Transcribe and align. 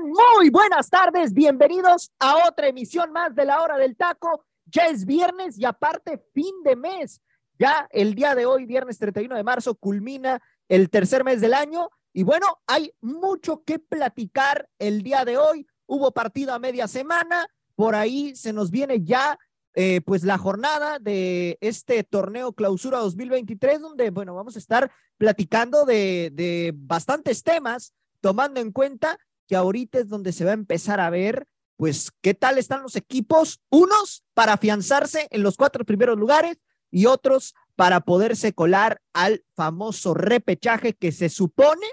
Muy 0.00 0.48
buenas 0.48 0.88
tardes. 0.88 1.34
Bienvenidos 1.34 2.10
a 2.18 2.48
otra 2.48 2.68
emisión 2.68 3.12
más 3.12 3.34
de 3.34 3.44
la 3.44 3.60
hora 3.60 3.76
del 3.76 3.94
taco. 3.94 4.44
Ya 4.64 4.86
es 4.86 5.04
viernes 5.04 5.58
y 5.58 5.66
aparte 5.66 6.22
fin 6.32 6.54
de 6.64 6.76
mes. 6.76 7.20
Ya 7.58 7.88
el 7.90 8.14
día 8.14 8.34
de 8.34 8.46
hoy, 8.46 8.64
viernes 8.64 8.98
31 8.98 9.34
de 9.36 9.42
marzo, 9.42 9.74
culmina 9.74 10.40
el 10.68 10.88
tercer 10.88 11.24
mes 11.24 11.42
del 11.42 11.52
año. 11.52 11.90
Y 12.14 12.22
bueno, 12.22 12.46
hay 12.66 12.94
mucho 13.02 13.64
que 13.64 13.78
platicar 13.78 14.68
el 14.78 15.02
día 15.02 15.26
de 15.26 15.36
hoy. 15.36 15.66
Hubo 15.86 16.12
partido 16.12 16.54
a 16.54 16.58
media 16.58 16.88
semana. 16.88 17.46
Por 17.74 17.94
ahí 17.94 18.34
se 18.34 18.52
nos 18.54 18.70
viene 18.70 19.02
ya 19.02 19.38
eh, 19.74 20.00
pues 20.00 20.22
la 20.24 20.38
jornada 20.38 21.00
de 21.00 21.58
este 21.60 22.02
torneo 22.02 22.54
clausura 22.54 22.98
2023, 22.98 23.80
donde, 23.80 24.10
bueno, 24.10 24.34
vamos 24.34 24.56
a 24.56 24.58
estar 24.58 24.90
platicando 25.18 25.84
de, 25.84 26.30
de 26.32 26.72
bastantes 26.74 27.42
temas 27.42 27.92
tomando 28.22 28.60
en 28.60 28.72
cuenta 28.72 29.18
que 29.52 29.56
ahorita 29.56 29.98
es 29.98 30.08
donde 30.08 30.32
se 30.32 30.46
va 30.46 30.52
a 30.52 30.54
empezar 30.54 30.98
a 30.98 31.10
ver, 31.10 31.46
pues, 31.76 32.10
qué 32.22 32.32
tal 32.32 32.56
están 32.56 32.80
los 32.80 32.96
equipos, 32.96 33.60
unos 33.68 34.24
para 34.32 34.54
afianzarse 34.54 35.28
en 35.30 35.42
los 35.42 35.58
cuatro 35.58 35.84
primeros 35.84 36.18
lugares 36.18 36.56
y 36.90 37.04
otros 37.04 37.54
para 37.76 38.00
poderse 38.00 38.54
colar 38.54 39.02
al 39.12 39.44
famoso 39.54 40.14
repechaje 40.14 40.94
que 40.94 41.12
se 41.12 41.28
supone 41.28 41.86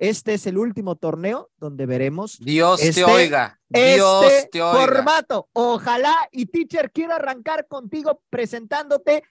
este 0.00 0.34
es 0.34 0.48
el 0.48 0.58
último 0.58 0.96
torneo 0.96 1.52
donde 1.56 1.86
veremos. 1.86 2.36
Dios 2.40 2.80
te 2.80 2.88
este, 2.88 3.04
oiga. 3.04 3.60
Dios 3.68 4.24
este 4.24 4.48
te 4.48 4.62
oiga. 4.62 4.80
Formato. 4.80 5.48
Ojalá 5.52 6.16
y 6.32 6.46
teacher 6.46 6.90
quiero 6.90 7.14
arrancar 7.14 7.68
contigo 7.68 8.20
presentándote 8.28 9.22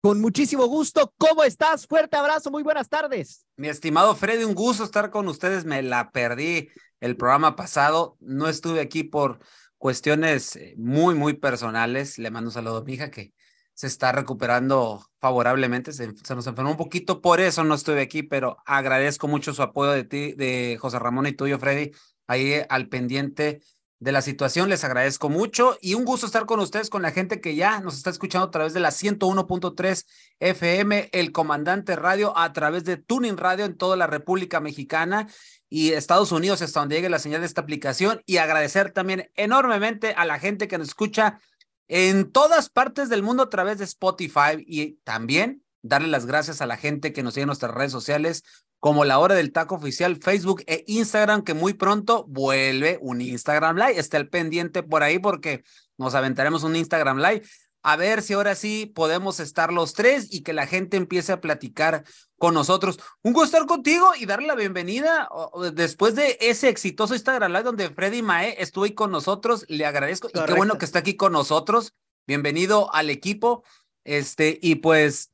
con 0.00 0.20
muchísimo 0.20 0.66
gusto. 0.66 1.12
¿Cómo 1.18 1.42
estás? 1.42 1.88
Fuerte 1.88 2.16
abrazo, 2.16 2.52
muy 2.52 2.62
buenas 2.62 2.88
tardes. 2.88 3.44
Mi 3.56 3.66
estimado 3.66 4.14
Freddy, 4.14 4.44
un 4.44 4.54
gusto 4.54 4.84
estar 4.84 5.10
con 5.10 5.26
ustedes. 5.26 5.64
Me 5.64 5.82
la 5.82 6.12
perdí 6.12 6.68
el 7.02 7.16
programa 7.16 7.56
pasado. 7.56 8.16
No 8.20 8.48
estuve 8.48 8.80
aquí 8.80 9.02
por 9.02 9.40
cuestiones 9.76 10.56
eh, 10.56 10.74
muy, 10.78 11.14
muy 11.14 11.34
personales. 11.34 12.16
Le 12.16 12.30
mando 12.30 12.48
un 12.48 12.54
saludo 12.54 12.78
a 12.78 12.84
mi 12.84 12.94
hija 12.94 13.10
que 13.10 13.34
se 13.74 13.88
está 13.88 14.12
recuperando 14.12 15.04
favorablemente. 15.20 15.92
Se, 15.92 16.06
nos 16.06 16.46
enfermó 16.46 16.70
un 16.70 16.76
poquito, 16.76 17.20
por 17.20 17.40
eso 17.40 17.64
no 17.64 17.74
estuve 17.74 18.02
aquí, 18.02 18.22
pero 18.22 18.56
agradezco 18.64 19.26
mucho 19.26 19.52
su 19.52 19.62
apoyo 19.62 19.90
de 19.90 20.04
ti, 20.04 20.32
de 20.34 20.78
José 20.80 21.00
Ramón 21.00 21.26
y 21.26 21.32
tuyo, 21.32 21.58
Freddy, 21.58 21.90
ahí 22.28 22.62
al 22.68 22.88
pendiente 22.88 23.60
de 23.98 24.12
la 24.12 24.22
situación. 24.22 24.68
Les 24.68 24.84
agradezco 24.84 25.28
mucho 25.28 25.76
y 25.80 25.94
un 25.94 26.04
gusto 26.04 26.26
estar 26.26 26.46
con 26.46 26.60
ustedes, 26.60 26.88
con 26.88 27.02
la 27.02 27.10
gente 27.10 27.40
que 27.40 27.56
ya 27.56 27.80
nos 27.80 27.96
está 27.96 28.10
escuchando 28.10 28.46
a 28.46 28.50
través 28.52 28.74
de 28.74 28.80
la 28.80 28.90
101.3 28.90 30.06
FM, 30.38 31.08
el 31.10 31.32
Comandante 31.32 31.96
Radio, 31.96 32.38
a 32.38 32.52
través 32.52 32.84
de 32.84 32.96
Tuning 32.96 33.36
Radio 33.36 33.64
en 33.64 33.76
toda 33.76 33.96
la 33.96 34.06
República 34.06 34.60
Mexicana 34.60 35.26
y 35.74 35.94
Estados 35.94 36.32
Unidos, 36.32 36.60
hasta 36.60 36.80
donde 36.80 36.96
llegue 36.96 37.08
la 37.08 37.18
señal 37.18 37.40
de 37.40 37.46
esta 37.46 37.62
aplicación. 37.62 38.20
Y 38.26 38.36
agradecer 38.36 38.90
también 38.90 39.30
enormemente 39.36 40.12
a 40.12 40.26
la 40.26 40.38
gente 40.38 40.68
que 40.68 40.76
nos 40.76 40.88
escucha 40.88 41.40
en 41.88 42.30
todas 42.30 42.68
partes 42.68 43.08
del 43.08 43.22
mundo 43.22 43.44
a 43.44 43.48
través 43.48 43.78
de 43.78 43.84
Spotify 43.84 44.62
y 44.66 44.98
también 45.02 45.62
darle 45.80 46.08
las 46.08 46.26
gracias 46.26 46.60
a 46.60 46.66
la 46.66 46.76
gente 46.76 47.14
que 47.14 47.22
nos 47.22 47.32
sigue 47.32 47.44
en 47.44 47.46
nuestras 47.46 47.72
redes 47.72 47.90
sociales 47.90 48.44
como 48.80 49.06
la 49.06 49.18
hora 49.18 49.34
del 49.34 49.50
taco 49.50 49.76
oficial, 49.76 50.18
Facebook 50.20 50.62
e 50.66 50.84
Instagram, 50.88 51.42
que 51.42 51.54
muy 51.54 51.72
pronto 51.72 52.26
vuelve 52.28 52.98
un 53.00 53.22
Instagram 53.22 53.78
Live. 53.78 53.98
Esté 53.98 54.18
al 54.18 54.28
pendiente 54.28 54.82
por 54.82 55.02
ahí 55.02 55.18
porque 55.18 55.64
nos 55.96 56.14
aventaremos 56.14 56.64
un 56.64 56.76
Instagram 56.76 57.16
Live. 57.16 57.44
A 57.82 57.96
ver 57.96 58.20
si 58.20 58.34
ahora 58.34 58.56
sí 58.56 58.92
podemos 58.94 59.40
estar 59.40 59.72
los 59.72 59.94
tres 59.94 60.28
y 60.30 60.42
que 60.42 60.52
la 60.52 60.66
gente 60.66 60.98
empiece 60.98 61.32
a 61.32 61.40
platicar 61.40 62.04
con 62.42 62.54
nosotros. 62.54 62.98
Un 63.22 63.34
gusto 63.34 63.56
estar 63.56 63.68
contigo 63.68 64.16
y 64.18 64.26
darle 64.26 64.48
la 64.48 64.56
bienvenida 64.56 65.28
después 65.74 66.16
de 66.16 66.38
ese 66.40 66.68
exitoso 66.68 67.14
Instagram 67.14 67.52
Live 67.52 67.62
donde 67.62 67.88
Freddy 67.90 68.20
Mae 68.20 68.60
estuvo 68.60 68.82
ahí 68.82 68.94
con 68.94 69.12
nosotros. 69.12 69.64
Le 69.68 69.86
agradezco 69.86 70.28
y 70.28 70.44
qué 70.44 70.52
bueno 70.54 70.76
que 70.76 70.84
está 70.84 70.98
aquí 70.98 71.14
con 71.14 71.30
nosotros. 71.30 71.94
Bienvenido 72.26 72.92
al 72.92 73.10
equipo. 73.10 73.62
Este, 74.02 74.58
y 74.60 74.74
pues 74.74 75.30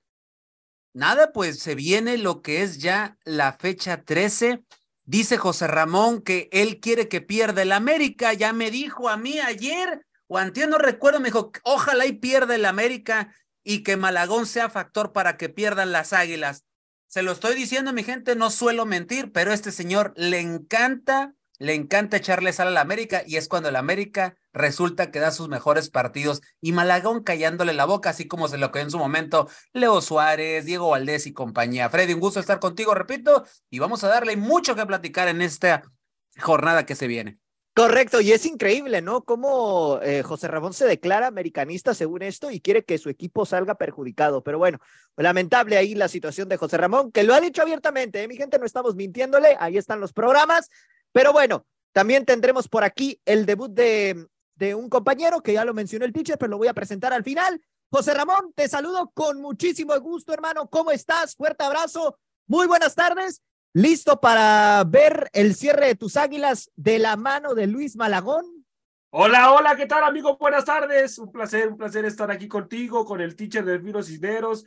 Nada, 0.93 1.33
pues 1.33 1.61
se 1.61 1.75
viene 1.75 2.19
lo 2.19 2.43
que 2.43 2.63
es 2.63 2.77
ya 2.77 3.17
la 3.25 3.55
fecha 3.55 4.03
13. 4.03 4.63
Dice 5.07 5.39
José 5.39 5.67
Ramón 5.67 6.21
que 6.21 6.51
él 6.53 6.79
quiere 6.79 7.09
que 7.09 7.23
pierda 7.23 7.63
el 7.63 7.73
América. 7.73 8.35
Ya 8.35 8.53
me 8.53 8.71
dijo 8.71 9.09
a 9.09 9.17
mí 9.17 9.39
ayer, 9.39 10.05
o 10.27 10.37
antes 10.37 10.69
no 10.69 10.77
recuerdo, 10.77 11.21
me 11.21 11.29
dijo, 11.29 11.53
ojalá 11.63 12.05
y 12.05 12.13
pierda 12.13 12.55
el 12.55 12.67
América 12.67 13.35
y 13.65 13.83
que 13.83 13.97
Malagón 13.97 14.45
sea 14.45 14.69
factor 14.69 15.15
para 15.15 15.39
que 15.39 15.49
pierdan 15.49 15.91
las 15.91 16.13
águilas. 16.13 16.68
Se 17.09 17.23
lo 17.23 17.33
estoy 17.33 17.55
diciendo, 17.55 17.93
mi 17.93 18.05
gente, 18.05 18.37
no 18.37 18.51
suelo 18.51 18.87
mentir, 18.87 19.33
pero 19.33 19.51
a 19.51 19.55
este 19.55 19.73
señor 19.73 20.13
le 20.17 20.41
encanta 20.41 21.35
le 21.59 21.75
encanta 21.75 22.17
echarle 22.17 22.53
sal 22.53 22.69
a 22.69 22.71
la 22.71 22.81
América 22.81 23.23
y 23.27 23.37
es 23.37 23.49
cuando 23.49 23.69
el 23.69 23.77
América 23.77 24.37
resulta 24.53 25.11
que 25.11 25.19
da 25.19 25.33
sus 25.33 25.49
mejores 25.49 25.91
partidos 25.91 26.41
y 26.61 26.73
Malagón 26.73 27.25
callándole 27.25 27.73
la 27.73 27.85
boca, 27.85 28.11
así 28.11 28.29
como 28.29 28.47
se 28.47 28.59
lo 28.59 28.71
quedó 28.71 28.85
en 28.85 28.91
su 28.93 28.99
momento 28.99 29.49
Leo 29.73 30.01
Suárez, 30.01 30.65
Diego 30.65 30.91
Valdés 30.91 31.27
y 31.27 31.33
compañía. 31.33 31.91
Freddy, 31.91 32.15
un 32.15 32.21
gusto 32.21 32.39
estar 32.39 32.61
contigo, 32.61 32.95
repito, 32.95 33.45
y 33.71 33.81
vamos 33.81 34.05
a 34.05 34.09
darle 34.09 34.37
mucho 34.37 34.77
que 34.77 34.87
platicar 34.87 35.27
en 35.27 35.43
esta 35.43 35.83
jornada 36.39 36.87
que 36.87 36.95
se 36.95 37.09
viene. 37.09 37.41
Correcto, 37.79 38.21
y 38.21 38.33
es 38.33 38.45
increíble, 38.45 39.03
¿no? 39.03 39.23
Cómo 39.23 40.01
eh, 40.03 40.25
José 40.25 40.49
Ramón 40.49 40.75
se 40.75 40.85
declara 40.85 41.29
americanista 41.29 41.95
según 41.95 42.23
esto 42.23 42.51
y 42.51 42.61
quiere 42.61 42.85
que 42.85 42.99
su 42.99 43.09
equipo 43.09 43.47
salga 43.47 43.77
perjudicado. 43.77 44.43
Pero 44.43 44.59
bueno, 44.59 44.81
lamentable 45.17 45.77
ahí 45.77 45.95
la 45.95 46.09
situación 46.09 46.49
de 46.49 46.57
José 46.57 46.77
Ramón, 46.77 47.13
que 47.13 47.23
lo 47.23 47.35
ha 47.35 47.41
dicho 47.41 47.63
abiertamente, 47.63 48.21
¿eh? 48.21 48.27
mi 48.27 48.37
gente, 48.37 48.59
no 48.59 48.67
estamos 48.67 48.97
mintiéndole, 48.97 49.57
ahí 49.61 49.77
están 49.77 50.01
los 50.01 50.13
programas. 50.13 50.69
Pero 51.13 51.33
bueno, 51.33 51.67
también 51.93 52.25
tendremos 52.25 52.67
por 52.67 52.83
aquí 52.83 53.21
el 53.25 53.47
debut 53.47 53.71
de, 53.71 54.27
de 54.57 54.75
un 54.75 54.89
compañero 54.89 55.41
que 55.41 55.53
ya 55.53 55.65
lo 55.65 55.73
mencionó 55.73 56.05
el 56.05 56.13
teacher, 56.13 56.37
pero 56.37 56.51
lo 56.51 56.59
voy 56.59 56.67
a 56.67 56.75
presentar 56.75 57.13
al 57.13 57.23
final. 57.23 57.63
José 57.91 58.13
Ramón, 58.13 58.53
te 58.57 58.69
saludo 58.69 59.13
con 59.15 59.41
muchísimo 59.41 59.97
gusto, 60.01 60.33
hermano. 60.33 60.69
¿Cómo 60.69 60.91
estás? 60.91 61.37
Fuerte 61.37 61.63
abrazo. 61.63 62.19
Muy 62.49 62.67
buenas 62.67 62.97
tardes. 62.97 63.41
¿Listo 63.75 64.21
para 64.21 64.83
ver 64.85 65.29
el 65.33 65.55
cierre 65.55 65.89
de 65.89 65.95
tus 65.95 66.17
águilas 66.17 66.71
de 66.77 66.99
la 66.99 67.17
mano 67.17 67.55
de 67.55 67.67
Luis 67.67 67.97
Malagón? 67.97 68.45
Hola, 69.11 69.53
hola, 69.53 69.77
¿qué 69.77 69.87
tal, 69.87 70.05
amigo? 70.05 70.39
Buenas 70.39 70.65
tardes. 70.65 71.19
Un 71.19 71.31
placer, 71.31 71.69
un 71.69 71.77
placer 71.77 72.05
estar 72.07 72.31
aquí 72.31 72.49
contigo, 72.49 73.05
con 73.05 73.21
el 73.21 73.37
teacher 73.37 73.65
de 73.65 73.79
Vino 73.79 74.03
Cisneros, 74.03 74.65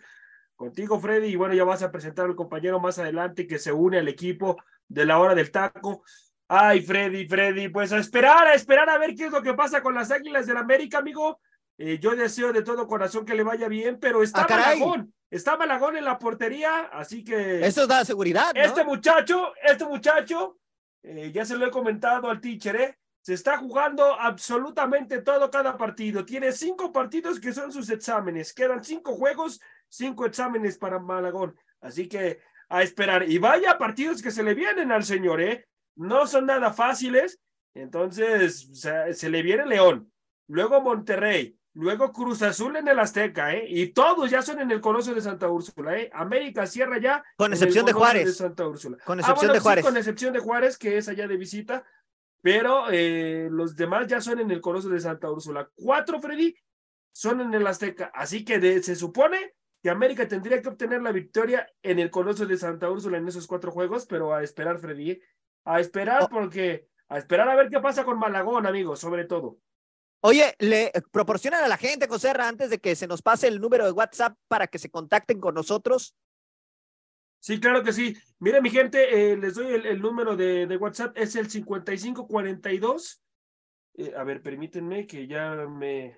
contigo, 0.56 1.00
Freddy. 1.00 1.29
Y 1.29 1.35
bueno, 1.35 1.56
ya 1.56 1.63
vas 1.63 1.81
a 1.81 1.91
presentar 1.91 2.25
al 2.25 2.35
compañero 2.35 2.79
más 2.79 3.00
adelante 3.00 3.47
que 3.47 3.57
se 3.57 3.72
une 3.72 3.97
al 3.97 4.07
equipo 4.07 4.57
de 4.88 5.06
la 5.06 5.19
hora 5.19 5.33
del 5.33 5.51
taco. 5.51 6.03
Ay, 6.47 6.81
Freddy, 6.81 7.28
Freddy, 7.28 7.69
pues 7.69 7.91
a 7.94 7.97
esperar, 7.97 8.47
a 8.47 8.53
esperar 8.53 8.89
a 8.89 8.97
ver 9.00 9.16
qué 9.16 9.25
es 9.25 9.31
lo 9.31 9.41
que 9.41 9.53
pasa 9.56 9.81
con 9.81 9.95
las 9.95 10.12
Águilas 10.12 10.45
del 10.45 10.57
América, 10.57 11.00
amigo. 11.00 11.39
Eh, 11.78 11.97
yo 12.00 12.16
deseo 12.16 12.53
de 12.53 12.62
todo 12.62 12.88
corazón 12.88 13.25
que 13.25 13.33
le 13.33 13.44
vaya 13.44 13.68
bien, 13.68 13.97
pero 14.00 14.22
está 14.22 14.44
ah, 14.44 14.47
Malagón, 14.50 15.13
está 15.31 15.58
Malagón 15.58 15.98
en 15.98 16.06
la 16.06 16.19
portería, 16.19 16.89
así 16.92 17.24
que... 17.24 17.66
Eso 17.66 17.88
da 17.88 18.06
seguridad, 18.06 18.54
¿no? 18.54 18.62
Este 18.62 18.83
muchacho, 18.83 19.54
este 19.63 19.86
muchacho, 19.86 20.60
eh, 21.01 21.31
ya 21.33 21.44
se 21.45 21.57
lo 21.57 21.66
he 21.66 21.72
comentado 21.72 22.30
al 22.30 22.39
teacher, 22.39 22.75
¿eh? 22.75 22.98
Se 23.22 23.33
está 23.33 23.57
jugando 23.57 24.19
absolutamente 24.19 25.22
todo 25.22 25.50
cada 25.50 25.78
partido. 25.78 26.25
Tiene 26.25 26.51
cinco 26.51 26.92
partidos 26.92 27.39
que 27.39 27.54
son 27.54 27.72
sus 27.72 27.89
exámenes. 27.92 28.51
Quedan 28.51 28.83
cinco 28.83 29.16
juegos, 29.16 29.62
cinco 29.89 30.25
exámenes 30.25 30.78
para 30.78 30.98
Malagón. 30.98 31.56
Así 31.81 32.07
que 32.07 32.39
a 32.68 32.81
esperar. 32.81 33.30
Y 33.30 33.38
vaya 33.38 33.78
partidos 33.78 34.22
que 34.24 34.31
se 34.31 34.42
le 34.42 34.56
vienen 34.56 34.92
al 34.92 35.04
señor, 35.04 35.39
¿eh? 35.39 35.68
no 35.95 36.25
son 36.28 36.45
nada 36.48 36.74
fáciles. 36.74 37.39
Entonces, 37.74 38.69
se, 38.74 39.30
le 39.30 39.42
viene 39.42 39.66
León, 39.66 40.12
luego 40.48 40.81
Monterrey, 40.81 41.57
luego 41.73 42.12
Cruz 42.12 42.41
Azul 42.41 42.75
en 42.75 42.88
el 42.88 43.00
Azteca, 43.00 43.53
¿eh? 43.53 43.65
Y 43.68 43.88
todos 43.88 44.29
ya 44.29 44.41
son 44.41 44.59
en 44.59 44.71
el 44.71 44.81
Coloso 44.81 45.13
de 45.13 45.21
Santa 45.21 45.50
Úrsula, 45.50 45.97
¿eh? 45.97 46.09
América 46.13 46.68
cierra 46.68 47.00
ya. 47.00 47.23
Con 47.38 47.53
excepción 47.53 47.85
de 47.85 47.94
Juárez. 47.94 48.25
De 48.25 48.33
Santa 48.33 48.68
Úrsula. 48.68 48.97
Con 49.06 49.19
ah, 49.19 49.21
excepción 49.21 49.53
de 49.53 49.59
Juárez. 49.59 49.85
con 49.85 49.97
excepción 49.97 50.33
de 50.33 50.39
Juárez, 50.39 50.77
que 50.77 50.97
es 50.97 51.07
allá 51.07 51.27
de 51.27 51.38
visita. 51.38 51.85
Pero 52.41 52.85
eh, 52.89 53.50
los 53.51 53.75
demás 53.75 54.07
ya 54.07 54.19
son 54.19 54.39
en 54.39 54.50
el 54.51 54.62
Coloso 54.62 54.89
de 54.89 55.00
Santa 55.00 55.29
Úrsula. 55.29 55.69
Cuatro, 55.75 56.19
Freddy, 56.19 56.56
son 57.12 57.41
en 57.41 57.53
el 57.53 57.68
Azteca. 57.68 58.12
Así 58.13 58.44
que 58.44 58.81
se 58.81 58.95
supone 58.95 59.53
que 59.81 59.89
América 59.89 60.27
tendría 60.27 60.62
que 60.62 60.69
obtener 60.69 61.01
la 61.01 61.12
victoria 61.12 61.68
en 61.81 62.00
el 62.00 62.09
Coloso 62.09 62.45
de 62.45 62.57
Santa 62.57 62.89
Úrsula 62.89 63.18
en 63.18 63.27
esos 63.27 63.47
cuatro 63.47 63.71
juegos, 63.71 64.06
pero 64.06 64.33
a 64.33 64.44
esperar, 64.44 64.79
Freddy, 64.79 65.12
¿eh? 65.12 65.21
a 65.65 65.79
esperar 65.79 66.23
Oh. 66.23 66.29
porque, 66.29 66.88
a 67.09 67.18
esperar 67.18 67.50
a 67.50 67.56
ver 67.56 67.69
qué 67.69 67.79
pasa 67.79 68.03
con 68.03 68.19
Malagón, 68.19 68.65
amigos, 68.65 69.00
sobre 69.00 69.25
todo. 69.25 69.57
Oye, 70.21 70.56
le 70.59 70.91
proporcionan 71.12 71.63
a 71.63 71.68
la 71.68 71.77
gente, 71.77 72.07
José 72.07 72.29
antes 72.29 72.69
de 72.69 72.79
que 72.79 72.95
se 72.95 73.07
nos 73.07 73.21
pase 73.21 73.47
el 73.47 73.59
número 73.59 73.85
de 73.85 73.91
WhatsApp 73.91 74.38
para 74.47 74.68
que 74.68 74.77
se 74.77 74.89
contacten 74.91 75.39
con 75.39 75.56
nosotros. 75.56 76.15
Sí, 77.39 77.59
claro 77.59 77.83
que 77.83 77.91
sí. 77.91 78.15
Mire, 78.39 78.62
mi 78.62 78.69
gente, 78.69 79.31
eh, 79.31 79.35
les 79.38 79.56
doy 79.56 79.73
el, 79.73 79.85
el 79.88 80.00
número 80.00 80.35
de, 80.35 80.68
de, 80.68 80.77
WhatsApp, 80.77 81.18
es 81.18 81.35
el 81.35 81.50
5542. 81.50 83.23
Eh, 83.95 84.13
a 84.15 84.23
ver, 84.23 84.44
permítanme 84.44 85.07
que 85.07 85.25
ya 85.27 85.56
me. 85.68 86.15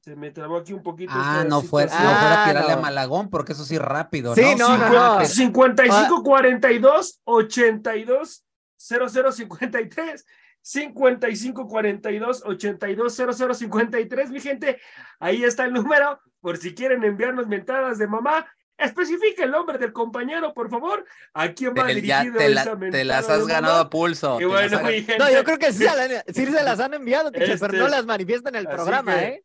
Se 0.00 0.16
me 0.16 0.30
trabó 0.32 0.56
aquí 0.56 0.72
un 0.72 0.82
poquito. 0.82 1.12
Ah, 1.14 1.44
no 1.48 1.60
fue, 1.62 1.84
no 1.84 1.92
Ah, 1.92 1.98
fuera 1.98 2.42
a 2.42 2.48
tirarle 2.48 2.72
no. 2.72 2.78
a 2.78 2.82
Malagón, 2.82 3.30
porque 3.30 3.52
eso 3.52 3.64
sí 3.64 3.78
rápido, 3.78 4.34
Sí, 4.34 4.40
¿no? 4.58 4.76
no, 4.76 4.88
no, 4.90 5.18
no. 5.20 5.24
5542 5.24 7.20
82 7.24 8.44
0053 8.78 10.26
5542 10.64 12.42
82 12.46 13.14
0053 13.14 14.30
mi 14.30 14.40
gente. 14.40 14.80
Ahí 15.20 15.44
está 15.44 15.64
el 15.64 15.72
número 15.72 16.20
por 16.40 16.56
si 16.56 16.74
quieren 16.74 17.04
enviarnos 17.04 17.46
mentadas 17.46 17.98
de 17.98 18.06
mamá. 18.06 18.46
Especifica 18.76 19.44
el 19.44 19.52
nombre 19.52 19.78
del 19.78 19.92
compañero 19.92 20.52
por 20.52 20.68
favor. 20.68 21.04
A 21.32 21.52
quién 21.52 21.70
va 21.78 21.86
Te, 21.86 22.00
ya 22.02 22.22
dirigido 22.22 22.38
te, 22.38 22.48
la- 22.50 22.90
te 22.90 23.04
las 23.04 23.28
has 23.30 23.46
ganado 23.46 23.78
a 23.78 23.88
pulso. 23.90 24.40
y 24.40 24.44
bueno 24.46 24.80
mi 24.82 24.94
gente, 24.94 25.18
No, 25.18 25.30
yo 25.30 25.44
creo 25.44 25.58
que 25.58 25.72
sí, 25.72 25.86
sí 26.34 26.46
se 26.46 26.62
las 26.64 26.80
han 26.80 26.94
enviado, 26.94 27.30
pero 27.30 27.44
Este, 27.44 27.68
no 27.68 27.86
las 27.88 28.04
manifiestan 28.04 28.54
en 28.56 28.60
el 28.62 28.66
programa, 28.68 29.14
que- 29.14 29.24
¿eh? 29.26 29.44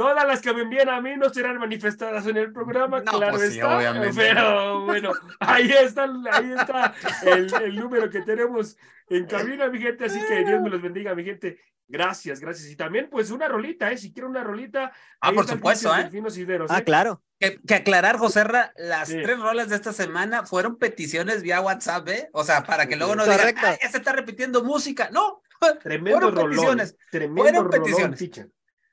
Todas 0.00 0.26
las 0.26 0.40
que 0.40 0.54
me 0.54 0.62
envían 0.62 0.88
a 0.88 1.00
mí 1.00 1.14
no 1.16 1.28
serán 1.28 1.58
manifestadas 1.58 2.26
en 2.26 2.36
el 2.38 2.52
programa, 2.52 3.00
No, 3.00 3.12
claro 3.18 3.36
pues 3.36 3.50
sí, 3.52 3.58
está. 3.58 3.76
obviamente. 3.76 4.14
Pero 4.16 4.84
bueno, 4.86 5.12
ahí 5.40 5.70
está, 5.70 6.04
ahí 6.32 6.52
está 6.58 6.94
el, 7.22 7.52
el 7.62 7.76
número 7.76 8.08
que 8.08 8.22
tenemos 8.22 8.78
en 9.08 9.26
cabina, 9.26 9.68
mi 9.68 9.78
gente. 9.78 10.06
Así 10.06 10.18
que 10.26 10.44
Dios 10.44 10.60
me 10.62 10.70
los 10.70 10.80
bendiga, 10.80 11.14
mi 11.14 11.22
gente. 11.24 11.60
Gracias, 11.86 12.40
gracias. 12.40 12.70
Y 12.70 12.76
también, 12.76 13.08
pues, 13.10 13.30
una 13.30 13.48
rolita, 13.48 13.90
¿eh? 13.90 13.98
Si 13.98 14.12
quieren 14.12 14.30
una 14.30 14.44
rolita. 14.44 14.92
Ah, 15.20 15.32
por 15.32 15.46
supuesto, 15.46 15.88
¿eh? 15.94 16.08
Ah, 16.68 16.78
¿eh? 16.78 16.84
claro. 16.84 17.22
Que, 17.38 17.60
que 17.66 17.74
aclarar, 17.74 18.16
Joserra, 18.16 18.72
las 18.76 19.08
Sí. 19.08 19.18
tres 19.22 19.38
rolas 19.40 19.68
de 19.68 19.76
esta 19.76 19.92
semana 19.92 20.46
fueron 20.46 20.76
peticiones 20.78 21.42
vía 21.42 21.60
WhatsApp, 21.60 22.08
¿eh? 22.08 22.30
O 22.32 22.44
sea, 22.44 22.62
para 22.62 22.86
que 22.86 22.94
luego 22.96 23.16
no 23.16 23.24
digan, 23.24 23.54
"Ah, 23.58 23.76
ya 23.82 23.90
se 23.90 23.98
está 23.98 24.12
repitiendo 24.12 24.62
música. 24.62 25.10
No, 25.12 25.42
Tremendo 25.82 26.20
fueron 26.20 26.34
rolón. 26.36 26.50
peticiones. 26.50 26.96
Tremendo 27.10 27.42
Fueron 27.42 27.64
rolón, 27.64 27.82
peticiones. 27.82 28.18
teacher. 28.18 28.48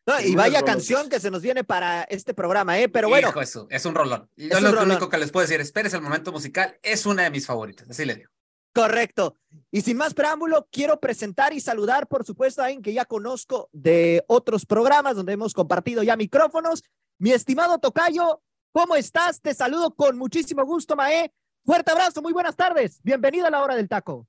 No, 0.08 0.20
y 0.22 0.36
vaya 0.36 0.64
canción 0.64 1.10
que 1.10 1.20
se 1.20 1.30
nos 1.30 1.42
viene 1.42 1.64
para 1.66 2.04
este 2.04 2.34
programa, 2.34 2.80
¿eh? 2.80 2.88
Pero 2.88 3.10
bueno, 3.10 3.28
Hijo, 3.30 3.42
es 3.70 3.86
un 3.86 3.94
rolón. 3.94 4.30
Yo 4.38 4.56
Es 4.58 4.62
lo 4.62 4.72
rolón. 4.72 4.92
único 4.92 5.10
que 5.10 5.18
les 5.18 5.32
puedo 5.32 5.46
decir, 5.46 5.60
espérense 5.60 5.98
el 5.98 6.02
momento 6.04 6.32
musical, 6.32 6.80
es 6.82 7.06
una 7.06 7.24
de 7.24 7.30
mis 7.30 7.46
favoritas, 7.46 7.90
así 7.90 8.06
le 8.06 8.16
digo. 8.16 8.30
correcto. 8.74 9.36
Y 9.72 9.82
sin 9.82 9.98
más 9.98 10.14
preámbulo, 10.14 10.68
quiero 10.72 11.00
presentar 11.00 11.52
y 11.52 11.60
saludar, 11.60 12.08
por 12.08 12.24
supuesto, 12.26 12.62
a 12.62 12.66
alguien 12.66 12.82
que 12.84 12.94
ya 12.94 13.06
conozco 13.06 13.70
de 13.74 14.24
otros 14.28 14.66
programas 14.66 15.16
donde 15.16 15.34
hemos 15.34 15.54
compartido 15.54 16.04
ya 16.04 16.16
micrófonos. 16.16 16.84
Mi 17.20 17.32
estimado 17.32 17.80
Tocayo, 17.80 18.42
¿cómo 18.72 18.96
estás? 18.96 19.42
Te 19.42 19.54
saludo 19.56 19.94
con 19.96 20.18
muchísimo 20.18 20.64
gusto, 20.64 20.96
Mae. 20.96 21.34
Fuerte 21.66 21.92
abrazo, 21.92 22.22
muy 22.22 22.32
buenas 22.34 22.56
tardes. 22.56 23.02
Bienvenido 23.04 23.48
a 23.48 23.50
la 23.50 23.64
hora 23.64 23.76
del 23.76 23.90
taco. 23.90 24.28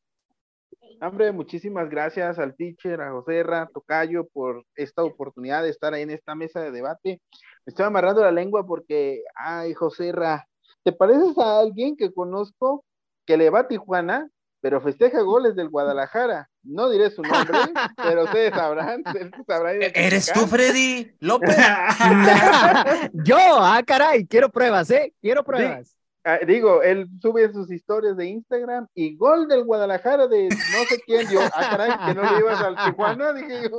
Hombre, 1.00 1.32
muchísimas 1.32 1.88
gracias 1.88 2.38
al 2.38 2.54
teacher, 2.56 3.00
a 3.00 3.12
Joserra, 3.12 3.68
Tocayo, 3.72 4.26
por 4.26 4.64
esta 4.74 5.04
oportunidad 5.04 5.62
de 5.62 5.70
estar 5.70 5.94
ahí 5.94 6.02
en 6.02 6.10
esta 6.10 6.34
mesa 6.34 6.60
de 6.60 6.70
debate. 6.70 7.20
Me 7.64 7.70
estoy 7.70 7.84
amarrando 7.84 8.22
la 8.22 8.32
lengua 8.32 8.66
porque, 8.66 9.22
ay, 9.36 9.74
Joserra, 9.74 10.46
¿te 10.82 10.92
pareces 10.92 11.36
a 11.38 11.60
alguien 11.60 11.96
que 11.96 12.12
conozco 12.12 12.84
que 13.26 13.36
le 13.36 13.50
va 13.50 13.60
a 13.60 13.68
Tijuana, 13.68 14.28
pero 14.60 14.80
festeja 14.80 15.20
goles 15.20 15.54
del 15.54 15.68
Guadalajara? 15.68 16.48
No 16.62 16.90
diré 16.90 17.10
su 17.10 17.22
nombre, 17.22 17.58
pero 17.96 18.24
ustedes 18.24 18.54
sabrán. 18.54 19.02
ustedes 19.06 19.30
sabrán 19.46 19.76
¿Eres 19.94 20.32
tú. 20.32 20.46
Freddy 20.46 21.12
López? 21.20 21.56
Yo, 23.12 23.36
ah, 23.38 23.82
caray, 23.86 24.26
quiero 24.26 24.48
pruebas, 24.48 24.90
¿eh? 24.90 25.14
Quiero 25.20 25.44
pruebas. 25.44 25.97
Ah, 26.24 26.38
digo, 26.46 26.82
él 26.82 27.08
sube 27.22 27.50
sus 27.52 27.70
historias 27.70 28.16
de 28.16 28.26
Instagram 28.26 28.86
y 28.94 29.16
gol 29.16 29.48
del 29.48 29.64
Guadalajara 29.64 30.26
de 30.26 30.48
no 30.48 30.84
sé 30.88 31.00
quién. 31.06 31.28
Yo, 31.30 31.40
ah, 31.54 31.68
caray, 31.70 31.90
que 32.06 32.14
no 32.14 32.22
le 32.30 32.38
ibas 32.38 32.60
al 32.60 32.76
Tijuana, 32.76 33.32
dije 33.34 33.70
yo. 33.70 33.78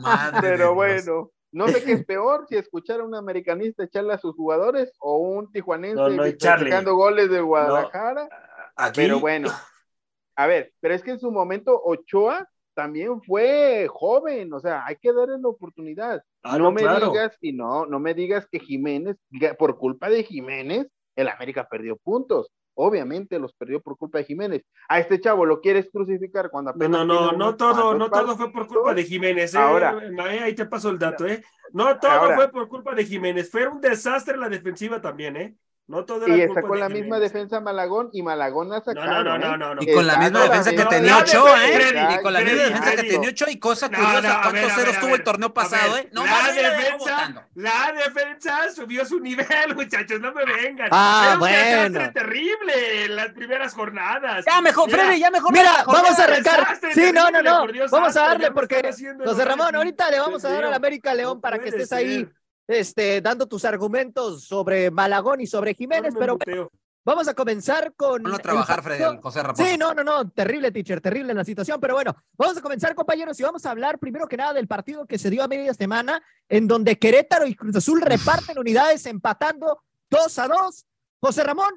Madre 0.00 0.40
Pero 0.40 0.74
bueno, 0.74 1.30
no 1.52 1.68
sé 1.68 1.82
qué 1.84 1.92
es 1.92 2.04
peor, 2.04 2.46
si 2.48 2.56
escuchar 2.56 3.00
a 3.00 3.04
un 3.04 3.14
americanista 3.14 3.84
echarle 3.84 4.12
a 4.12 4.18
sus 4.18 4.34
jugadores 4.34 4.92
o 4.98 5.18
un 5.18 5.50
tijuanense 5.50 5.94
No, 5.94 6.08
no, 6.08 6.22
festejando 6.22 6.94
goles 6.94 7.30
de 7.30 7.40
Guadalajara. 7.40 8.28
Aquí, 8.76 9.02
Pero 9.02 9.20
bueno, 9.20 9.48
a 10.36 10.46
ver, 10.46 10.72
pero 10.80 10.94
es 10.94 11.02
que 11.02 11.12
en 11.12 11.20
su 11.20 11.30
momento 11.30 11.80
Ochoa 11.82 12.46
también 12.74 13.22
fue 13.22 13.88
joven, 13.88 14.52
o 14.52 14.60
sea, 14.60 14.84
hay 14.84 14.96
que 14.96 15.12
darle 15.12 15.38
la 15.40 15.48
oportunidad. 15.48 16.22
Ah, 16.42 16.58
no, 16.58 16.64
no, 16.64 16.72
me 16.72 16.82
claro. 16.82 17.10
digas, 17.10 17.34
y 17.40 17.54
no, 17.54 17.86
no 17.86 17.98
me 17.98 18.12
digas 18.12 18.46
que 18.46 18.60
Jiménez, 18.60 19.16
por 19.58 19.78
culpa 19.78 20.10
de 20.10 20.24
Jiménez, 20.24 20.86
el 21.16 21.28
América 21.28 21.66
perdió 21.68 21.96
puntos. 21.96 22.52
Obviamente 22.78 23.38
los 23.38 23.54
perdió 23.54 23.80
por 23.80 23.96
culpa 23.96 24.18
de 24.18 24.24
Jiménez. 24.24 24.62
A 24.88 25.00
este 25.00 25.18
chavo 25.18 25.46
lo 25.46 25.62
quieres 25.62 25.88
crucificar 25.90 26.50
cuando 26.50 26.72
apenas 26.72 27.06
no, 27.06 27.32
no, 27.32 27.32
no 27.32 27.56
todo, 27.56 27.94
no 27.94 28.10
todo 28.10 28.36
fue 28.36 28.52
por 28.52 28.66
culpa 28.66 28.92
de 28.92 29.02
Jiménez, 29.04 29.54
¿eh? 29.54 29.58
Ahora. 29.58 29.98
Mae, 30.12 30.40
ahí 30.40 30.54
te 30.54 30.66
paso 30.66 30.90
el 30.90 30.98
dato, 30.98 31.26
¿eh? 31.26 31.42
No 31.72 31.98
todo 31.98 32.10
Ahora. 32.10 32.36
fue 32.36 32.52
por 32.52 32.68
culpa 32.68 32.94
de 32.94 33.06
Jiménez, 33.06 33.50
fue 33.50 33.66
un 33.66 33.80
desastre 33.80 34.36
la 34.36 34.50
defensiva 34.50 35.00
también, 35.00 35.36
¿eh? 35.36 35.56
No 35.88 36.04
todo 36.04 36.26
Y 36.26 36.40
está 36.40 36.62
con 36.62 36.80
la 36.80 36.88
misma 36.88 37.20
defensa 37.20 37.60
Malagón 37.60 38.10
y 38.12 38.20
Malagón 38.20 38.72
ha 38.72 38.78
No, 38.78 38.84
sacado. 38.84 39.22
no, 39.22 39.22
no, 39.22 39.36
¿eh? 39.36 39.38
no, 39.38 39.56
no, 39.56 39.74
no. 39.76 39.82
Y 39.82 39.92
con 39.92 40.04
la 40.04 40.16
misma 40.16 40.42
defensa 40.42 40.70
que 40.72 40.76
la 40.78 40.88
tenía 40.88 41.18
Ochoa, 41.18 41.56
Freddy, 41.58 41.98
¿eh? 41.98 42.08
Y 42.18 42.22
con 42.22 42.32
la 42.32 42.40
misma 42.40 42.62
defensa 42.62 42.96
que 42.96 43.02
tenía 43.04 43.28
Ochoa 43.30 43.50
y 43.52 43.58
cosa 43.60 43.88
curiosa, 43.88 44.40
¿cuántos 44.42 44.72
ceros 44.72 44.98
tuvo 44.98 45.14
el 45.14 45.22
torneo 45.22 45.54
pasado, 45.54 45.96
eh? 45.96 46.08
No 46.12 46.24
la 46.24 46.42
la 46.42 46.52
defensa, 46.52 47.46
la 47.54 47.92
defensa 48.04 48.70
subió 48.74 49.04
su 49.04 49.20
nivel, 49.26 49.76
muchachos, 49.76 50.20
no 50.20 50.32
me 50.32 50.44
vengan. 50.44 50.88
Ah, 50.90 51.36
bueno. 51.38 52.10
terrible 52.12 53.04
en 53.04 53.14
las 53.14 53.28
primeras 53.28 53.72
jornadas. 53.72 54.44
Ya 54.44 54.60
mejor, 54.60 54.90
Freddy, 54.90 55.20
ya 55.20 55.30
mejor. 55.30 55.52
Mira, 55.52 55.84
vamos 55.86 56.18
a 56.18 56.24
arrancar. 56.24 56.66
Sí, 56.94 57.12
no, 57.12 57.30
no, 57.30 57.42
no. 57.42 57.66
Vamos 57.92 58.16
a 58.16 58.22
darle 58.22 58.50
porque, 58.50 58.90
José 59.24 59.44
Ramón, 59.44 59.76
ahorita 59.76 60.10
le 60.10 60.18
vamos 60.18 60.44
a 60.44 60.48
dar 60.48 60.64
al 60.64 60.74
América 60.74 61.14
León 61.14 61.40
para 61.40 61.60
que 61.60 61.68
estés 61.68 61.92
ahí. 61.92 62.28
Este, 62.66 63.20
dando 63.20 63.46
tus 63.46 63.64
argumentos 63.64 64.44
sobre 64.44 64.90
Malagón 64.90 65.40
y 65.40 65.46
sobre 65.46 65.74
Jiménez, 65.74 66.14
No 66.14 66.20
pero 66.20 66.32
muteo. 66.34 66.70
vamos 67.04 67.28
a 67.28 67.34
comenzar 67.34 67.94
con. 67.94 68.26
A 68.26 68.30
el 68.36 68.40
trabajar, 68.42 68.82
Freddy, 68.82 69.18
José 69.22 69.42
Ramón. 69.42 69.56
Sí, 69.56 69.76
no, 69.78 69.94
no, 69.94 70.02
no, 70.02 70.28
terrible, 70.30 70.70
teacher, 70.72 71.00
terrible 71.00 71.32
la 71.34 71.44
situación, 71.44 71.78
pero 71.80 71.94
bueno, 71.94 72.14
vamos 72.36 72.56
a 72.56 72.62
comenzar, 72.62 72.94
compañeros, 72.94 73.38
y 73.38 73.42
vamos 73.42 73.64
a 73.66 73.70
hablar 73.70 73.98
primero 73.98 74.26
que 74.26 74.36
nada 74.36 74.52
del 74.52 74.66
partido 74.66 75.06
que 75.06 75.18
se 75.18 75.30
dio 75.30 75.42
a 75.44 75.48
media 75.48 75.72
semana, 75.74 76.22
en 76.48 76.66
donde 76.66 76.98
Querétaro 76.98 77.46
y 77.46 77.54
Cruz 77.54 77.76
Azul 77.76 78.00
reparten 78.00 78.58
unidades 78.58 79.06
empatando 79.06 79.82
2 80.10 80.38
a 80.40 80.48
2. 80.48 80.86
José 81.20 81.44
Ramón, 81.44 81.70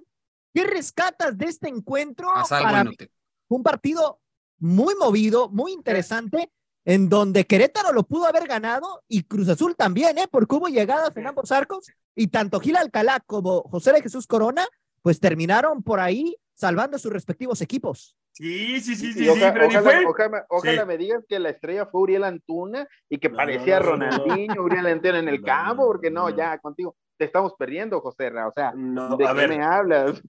¿qué 0.54 0.64
rescatas 0.66 1.38
de 1.38 1.46
este 1.46 1.70
encuentro? 1.70 2.30
Haz 2.36 2.52
algo 2.52 2.66
Para 2.70 2.82
inútil. 2.82 3.12
un 3.48 3.64
partido 3.64 4.20
muy 4.60 4.94
movido, 4.96 5.50
muy 5.50 5.72
interesante, 5.72 6.52
en 6.90 7.08
donde 7.08 7.46
Querétaro 7.46 7.94
lo 7.94 8.02
pudo 8.02 8.26
haber 8.26 8.48
ganado 8.48 9.04
y 9.08 9.22
Cruz 9.22 9.48
Azul 9.48 9.76
también, 9.76 10.18
¿eh? 10.18 10.28
Porque 10.32 10.56
hubo 10.56 10.70
llegadas 10.70 11.16
en 11.16 11.28
ambos 11.28 11.52
arcos 11.52 11.86
y 12.16 12.28
tanto 12.30 12.60
Gil 12.60 12.76
Alcalá 12.78 13.20
como 13.28 13.62
José 13.62 13.94
de 13.94 14.02
Jesús 14.02 14.26
Corona, 14.26 14.66
pues 15.04 15.20
terminaron 15.20 15.84
por 15.84 16.00
ahí 16.00 16.36
salvando 16.56 16.96
a 16.96 17.00
sus 17.00 17.14
respectivos 17.14 17.62
equipos. 17.62 18.16
Sí, 18.32 18.82
sí, 18.82 18.96
sí, 18.96 19.14
sí, 19.14 19.26
sí, 19.26 19.30
Freddy, 19.30 19.76
ojalá, 19.76 19.82
fue. 19.84 20.06
ojalá- 20.08 20.46
ojalá 20.50 20.82
Sí. 20.82 20.88
me 20.88 20.98
digas 20.98 21.24
que 21.30 21.38
la 21.38 21.50
estrella 21.50 21.86
fue 21.86 22.02
Uriel 22.02 22.24
Antuna 22.24 22.88
y 23.08 23.20
que 23.20 23.30
No, 23.30 23.38
parecía 23.38 23.80
no, 23.80 23.86
no, 23.86 23.98
no, 23.98 24.08
no. 24.08 24.18
Ronaldinho, 24.18 24.64
Uriel 24.64 24.88
Antuna 24.88 25.20
en 25.20 25.28
el 25.28 25.42
No, 25.42 25.46
campo, 25.46 25.86
porque 25.86 26.10
no, 26.10 26.28
no. 26.28 26.36
ya 26.36 26.58
contigo 26.58 26.96
te 27.18 27.26
estamos 27.26 27.54
perdiendo, 27.60 28.02
José 28.02 28.32
Ra, 28.32 28.48
o 28.48 28.52
sea, 28.52 28.72
No, 28.76 29.16
¿de 29.16 29.26
a 29.28 29.34
qué 29.34 29.34
ver, 29.36 29.50
me 29.50 29.64
hablas? 29.64 30.22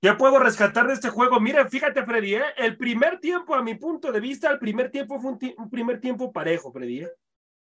¿Qué 0.00 0.12
puedo 0.14 0.38
rescatar 0.38 0.86
de 0.86 0.94
este 0.94 1.10
juego? 1.10 1.40
Mira, 1.40 1.68
fíjate, 1.68 2.04
Freddy, 2.04 2.36
¿eh? 2.36 2.44
el 2.56 2.76
primer 2.76 3.18
tiempo, 3.18 3.56
a 3.56 3.64
mi 3.64 3.74
punto 3.74 4.12
de 4.12 4.20
vista, 4.20 4.48
el 4.48 4.60
primer 4.60 4.92
tiempo 4.92 5.18
fue 5.18 5.32
un, 5.32 5.70
primer 5.70 6.00
tiempo 6.00 6.32
parejo, 6.32 6.72
Freddy. 6.72 7.00
¿eh? 7.00 7.10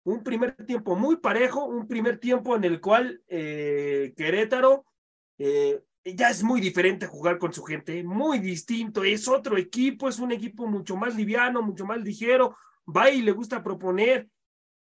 Un 0.03 0.23
primer 0.23 0.53
tiempo 0.65 0.97
muy 0.97 1.17
parejo, 1.17 1.63
un 1.63 1.87
primer 1.87 2.19
tiempo 2.19 2.57
en 2.57 2.65
el 2.65 2.81
cual 2.81 3.21
eh, 3.29 4.13
Querétaro 4.17 4.83
eh, 5.37 5.81
ya 6.03 6.29
es 6.29 6.43
muy 6.43 6.59
diferente 6.59 7.07
jugar 7.07 7.37
con 7.37 7.53
su 7.53 7.63
gente, 7.63 8.03
muy 8.03 8.39
distinto, 8.39 9.05
es 9.05 9.29
otro 9.29 9.55
equipo, 9.57 10.09
es 10.09 10.19
un 10.19 10.33
equipo 10.33 10.67
mucho 10.67 10.97
más 10.97 11.15
liviano, 11.15 11.61
mucho 11.61 11.85
más 11.85 12.01
ligero, 12.01 12.57
va 12.85 13.09
y 13.09 13.21
le 13.21 13.31
gusta 13.31 13.63
proponer. 13.63 14.27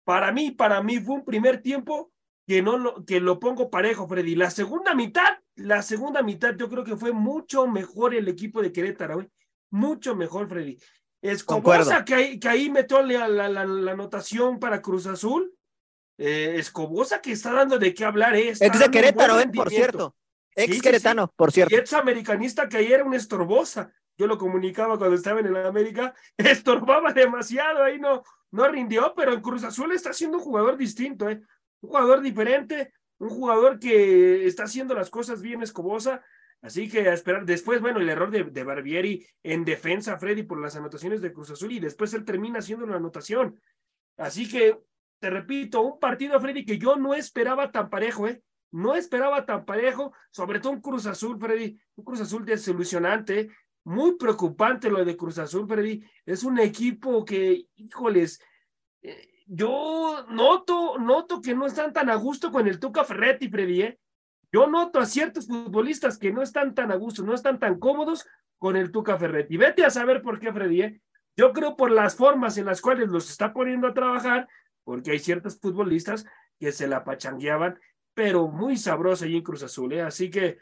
Para 0.05 0.33
mí, 0.33 0.51
para 0.51 0.83
mí 0.83 1.01
fue 1.01 1.15
un 1.15 1.25
primer 1.25 1.63
tiempo 1.63 2.13
que 2.53 2.61
no 2.61 2.77
lo, 2.77 3.03
que 3.07 3.19
lo 3.19 3.41
pongo 3.41 3.71
parejo, 3.71 4.07
Freddy. 4.07 4.35
La 4.35 4.51
segunda 4.51 4.95
mitad, 4.95 5.39
la 5.55 5.81
segunda 5.81 6.23
mitad, 6.23 6.55
yo 6.55 6.69
creo 6.69 6.85
que 6.85 6.99
fue 6.99 7.11
mucho 7.11 7.67
mejor 7.67 8.15
el 8.15 8.29
equipo 8.29 8.61
de 8.61 8.71
Querétaro, 8.71 9.23
¿eh? 9.23 9.31
mucho 9.71 10.15
mejor, 10.15 10.51
Freddy. 10.51 10.77
Escobosa, 11.23 12.05
que 12.05 12.15
ahí, 12.15 12.39
que 12.39 12.51
ahí 12.51 12.69
metió 12.69 13.01
la, 13.01 13.27
la, 13.27 13.49
la, 13.49 13.65
la 13.65 13.93
anotación 13.93 14.59
para 14.59 14.83
Cruz 14.83 15.07
Azul. 15.07 15.51
Eh, 16.19 16.57
Escobosa 16.59 17.23
que 17.23 17.33
está 17.33 17.55
dando 17.55 17.79
de 17.79 17.95
qué 17.95 18.05
hablar, 18.05 18.37
eh, 18.37 18.51
Ex 18.51 18.79
de 18.79 18.91
Querétaro, 18.91 19.41
eh, 19.41 19.49
por 19.49 19.71
cierto. 19.71 20.15
Ex 20.55 20.83
Queretano, 20.83 21.33
por 21.35 21.53
cierto. 21.53 21.75
Y 21.75 21.79
ex 21.79 21.95
americanista 21.95 22.69
que 22.69 22.77
ayer 22.77 22.93
era 22.93 23.05
un 23.05 23.15
estorbosa. 23.15 23.91
Yo 24.19 24.27
lo 24.27 24.37
comunicaba 24.37 24.99
cuando 24.99 25.17
estaba 25.17 25.41
en 25.41 25.47
el 25.47 25.57
América, 25.57 26.13
estorbaba 26.37 27.15
demasiado, 27.15 27.83
ahí 27.83 27.99
no, 27.99 28.23
no 28.51 28.69
rindió, 28.69 29.15
pero 29.17 29.33
en 29.33 29.41
Cruz 29.41 29.65
Azul 29.65 29.91
está 29.93 30.13
siendo 30.13 30.37
un 30.37 30.45
jugador 30.45 30.77
distinto, 30.77 31.31
¿eh? 31.31 31.41
Un 31.83 31.91
jugador 31.91 32.23
diferente, 32.23 32.93
un 33.19 33.29
jugador 33.29 33.79
que 33.79 34.47
está 34.47 34.65
haciendo 34.65 34.95
las 34.95 35.11
cosas 35.11 35.43
bien 35.43 35.63
Escobosa. 35.63 36.25
Así 36.63 36.89
que 36.89 37.09
a 37.09 37.13
esperar. 37.13 37.45
Después, 37.45 37.81
bueno, 37.81 38.01
el 38.01 38.09
error 38.09 38.31
de, 38.31 38.45
de, 38.45 38.63
Barbieri 38.63 39.27
en 39.43 39.65
defensa, 39.65 40.19
Freddy, 40.19 40.45
por 40.45 40.61
las 40.61 40.77
anotaciones 40.77 41.21
de 41.21 41.33
Cruz 41.33 41.51
Azul, 41.51 41.73
y 41.73 41.81
después 41.81 42.15
él 42.15 42.25
termina 42.25 42.61
haciendo 42.61 42.85
una 42.85 42.97
anotación. 42.97 43.61
Así 44.17 44.49
que, 44.49 44.79
te 45.19 45.29
repito, 45.29 45.83
un 45.83 45.99
partido, 45.99 46.41
Freddy, 46.41 46.65
que 46.65 46.79
yo 46.79 46.95
no 46.97 47.15
esperaba 47.15 47.73
tan 47.73 47.91
parejo, 47.91 48.29
¿eh? 48.29 48.43
No 48.71 48.95
esperaba 48.95 49.45
tan 49.45 49.65
parejo, 49.65 50.13
sobre 50.31 50.61
todo 50.61 50.73
un 50.73 50.81
Cruz 50.81 51.07
Azul, 51.07 51.39
Freddy, 51.39 51.79
un 51.97 52.05
Cruz 52.05 52.21
Azul 52.21 52.45
desilusionante, 52.45 53.51
muy 53.85 54.17
preocupante 54.17 54.89
lo 54.89 55.05
de 55.05 55.17
Cruz 55.17 55.39
Azul, 55.39 55.67
Freddy. 55.67 56.03
Es 56.25 56.45
un 56.45 56.59
equipo 56.59 57.25
que, 57.25 57.67
híjoles, 57.75 58.41
eh, 59.03 59.32
yo 59.47 60.27
noto, 60.31 60.99
noto 60.99 61.41
que 61.41 61.55
no 61.55 61.67
están 61.67 61.93
tan 61.93 62.11
a 62.11 62.15
gusto 62.17 62.51
con 62.51 62.67
el 62.67 62.79
Tuca 62.79 63.05
Ferretti, 63.05 63.49
Freddy, 63.49 63.83
¿eh? 63.83 63.99
Yo 64.53 64.67
noto 64.67 64.99
a 64.99 65.07
ciertos 65.07 65.47
futbolistas 65.47 66.19
que 66.19 66.31
no 66.31 66.43
están 66.43 66.75
tan 66.75 66.93
a 66.93 66.97
gusto, 66.97 67.23
no 67.23 67.33
están 67.33 67.59
tan 67.59 67.79
cómodos 67.79 68.27
con 68.59 68.77
el 68.77 68.93
Tuca 68.93 69.17
Ferretti. 69.17 69.57
Vete 69.57 69.85
a 69.85 69.91
saber 69.91 70.21
por 70.21 70.39
qué, 70.39 70.53
Freddy. 70.53 70.83
¿eh? 70.83 71.01
Yo 71.37 71.53
creo 71.53 71.75
por 71.75 71.91
las 71.91 72.15
formas 72.15 72.59
en 72.59 72.67
las 72.67 72.83
cuales 72.83 73.09
los 73.09 73.31
está 73.31 73.55
poniendo 73.55 73.89
a 73.89 73.95
trabajar, 73.95 74.47
porque 74.85 75.13
hay 75.13 75.19
ciertos 75.19 75.59
futbolistas 75.59 76.27
que 76.61 76.71
se 76.71 76.87
la 76.87 77.03
pachangueaban, 77.03 77.79
pero 78.15 78.49
muy 78.49 78.77
sabroso 78.77 79.25
ahí 79.25 79.37
en 79.37 79.43
Cruz 79.43 79.63
Azul. 79.63 79.95
¿eh? 79.95 80.03
Así 80.03 80.31
que, 80.31 80.59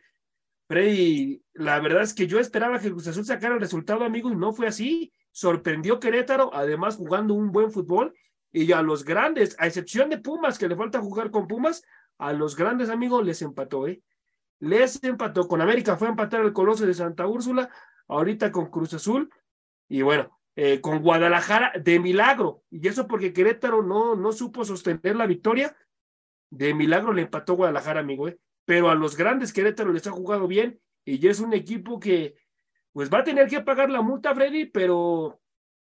Freddy, 0.69 1.43
la 1.53 1.81
verdad 1.81 2.03
es 2.03 2.15
que 2.15 2.29
yo 2.29 2.39
esperaba 2.39 2.79
que 2.79 2.91
Cruz 2.91 3.09
Azul 3.09 3.25
sacara 3.25 3.55
el 3.55 3.61
resultado, 3.61 4.05
amigo, 4.05 4.31
y 4.31 4.37
no 4.37 4.53
fue 4.53 4.69
así. 4.69 5.13
Sorprendió 5.33 5.99
Querétaro, 5.99 6.55
además 6.55 6.97
jugando 6.97 7.35
un 7.35 7.51
buen 7.51 7.73
fútbol, 7.73 8.15
y 8.53 8.73
a 8.73 8.83
los 8.83 9.05
grandes, 9.05 9.57
a 9.59 9.67
excepción 9.67 10.11
de 10.11 10.19
Pumas, 10.19 10.59
que 10.59 10.69
le 10.69 10.77
falta 10.77 11.01
jugar 11.01 11.31
con 11.31 11.47
Pumas, 11.47 11.83
a 12.19 12.33
los 12.33 12.57
grandes 12.57 12.91
amigos 12.91 13.25
les 13.25 13.43
empató, 13.43 13.87
¿eh? 13.87 14.03
Les 14.59 15.03
empató. 15.03 15.49
Con 15.49 15.61
América 15.61 15.97
fue 15.97 16.09
a 16.09 16.11
empatar 16.11 16.43
el 16.43 16.53
Coloso 16.53 16.85
de 16.87 16.95
Santa 16.95 17.27
Úrsula, 17.27 17.71
ahorita 18.09 18.53
con 18.53 18.71
Cruz 18.71 18.93
Azul, 18.95 19.31
y 19.89 20.03
bueno, 20.03 20.39
eh, 20.57 20.81
con 20.81 21.01
Guadalajara 21.01 21.73
de 21.81 21.99
milagro. 21.99 22.63
Y 22.71 22.87
eso 22.87 23.07
porque 23.07 23.33
Querétaro 23.33 23.83
no, 23.83 24.17
no 24.17 24.33
supo 24.33 24.65
sostener 24.65 25.17
la 25.17 25.27
victoria. 25.27 25.75
De 26.51 26.75
milagro 26.75 27.13
le 27.13 27.23
empató 27.23 27.55
Guadalajara, 27.55 28.01
amigo, 28.01 28.29
¿eh? 28.29 28.39
Pero 28.65 28.91
a 28.91 28.95
los 28.95 29.17
grandes 29.17 29.53
Querétaro 29.53 29.93
les 29.93 30.07
ha 30.07 30.11
jugado 30.11 30.47
bien 30.47 30.81
y 31.05 31.19
ya 31.19 31.31
es 31.31 31.41
un 31.41 31.55
equipo 31.55 31.99
que 31.99 32.35
pues 32.93 33.11
va 33.13 33.19
a 33.19 33.25
tener 33.25 33.49
que 33.49 33.61
pagar 33.61 33.91
la 33.91 34.03
multa, 34.03 34.35
Freddy, 34.35 34.67
pero 34.67 35.40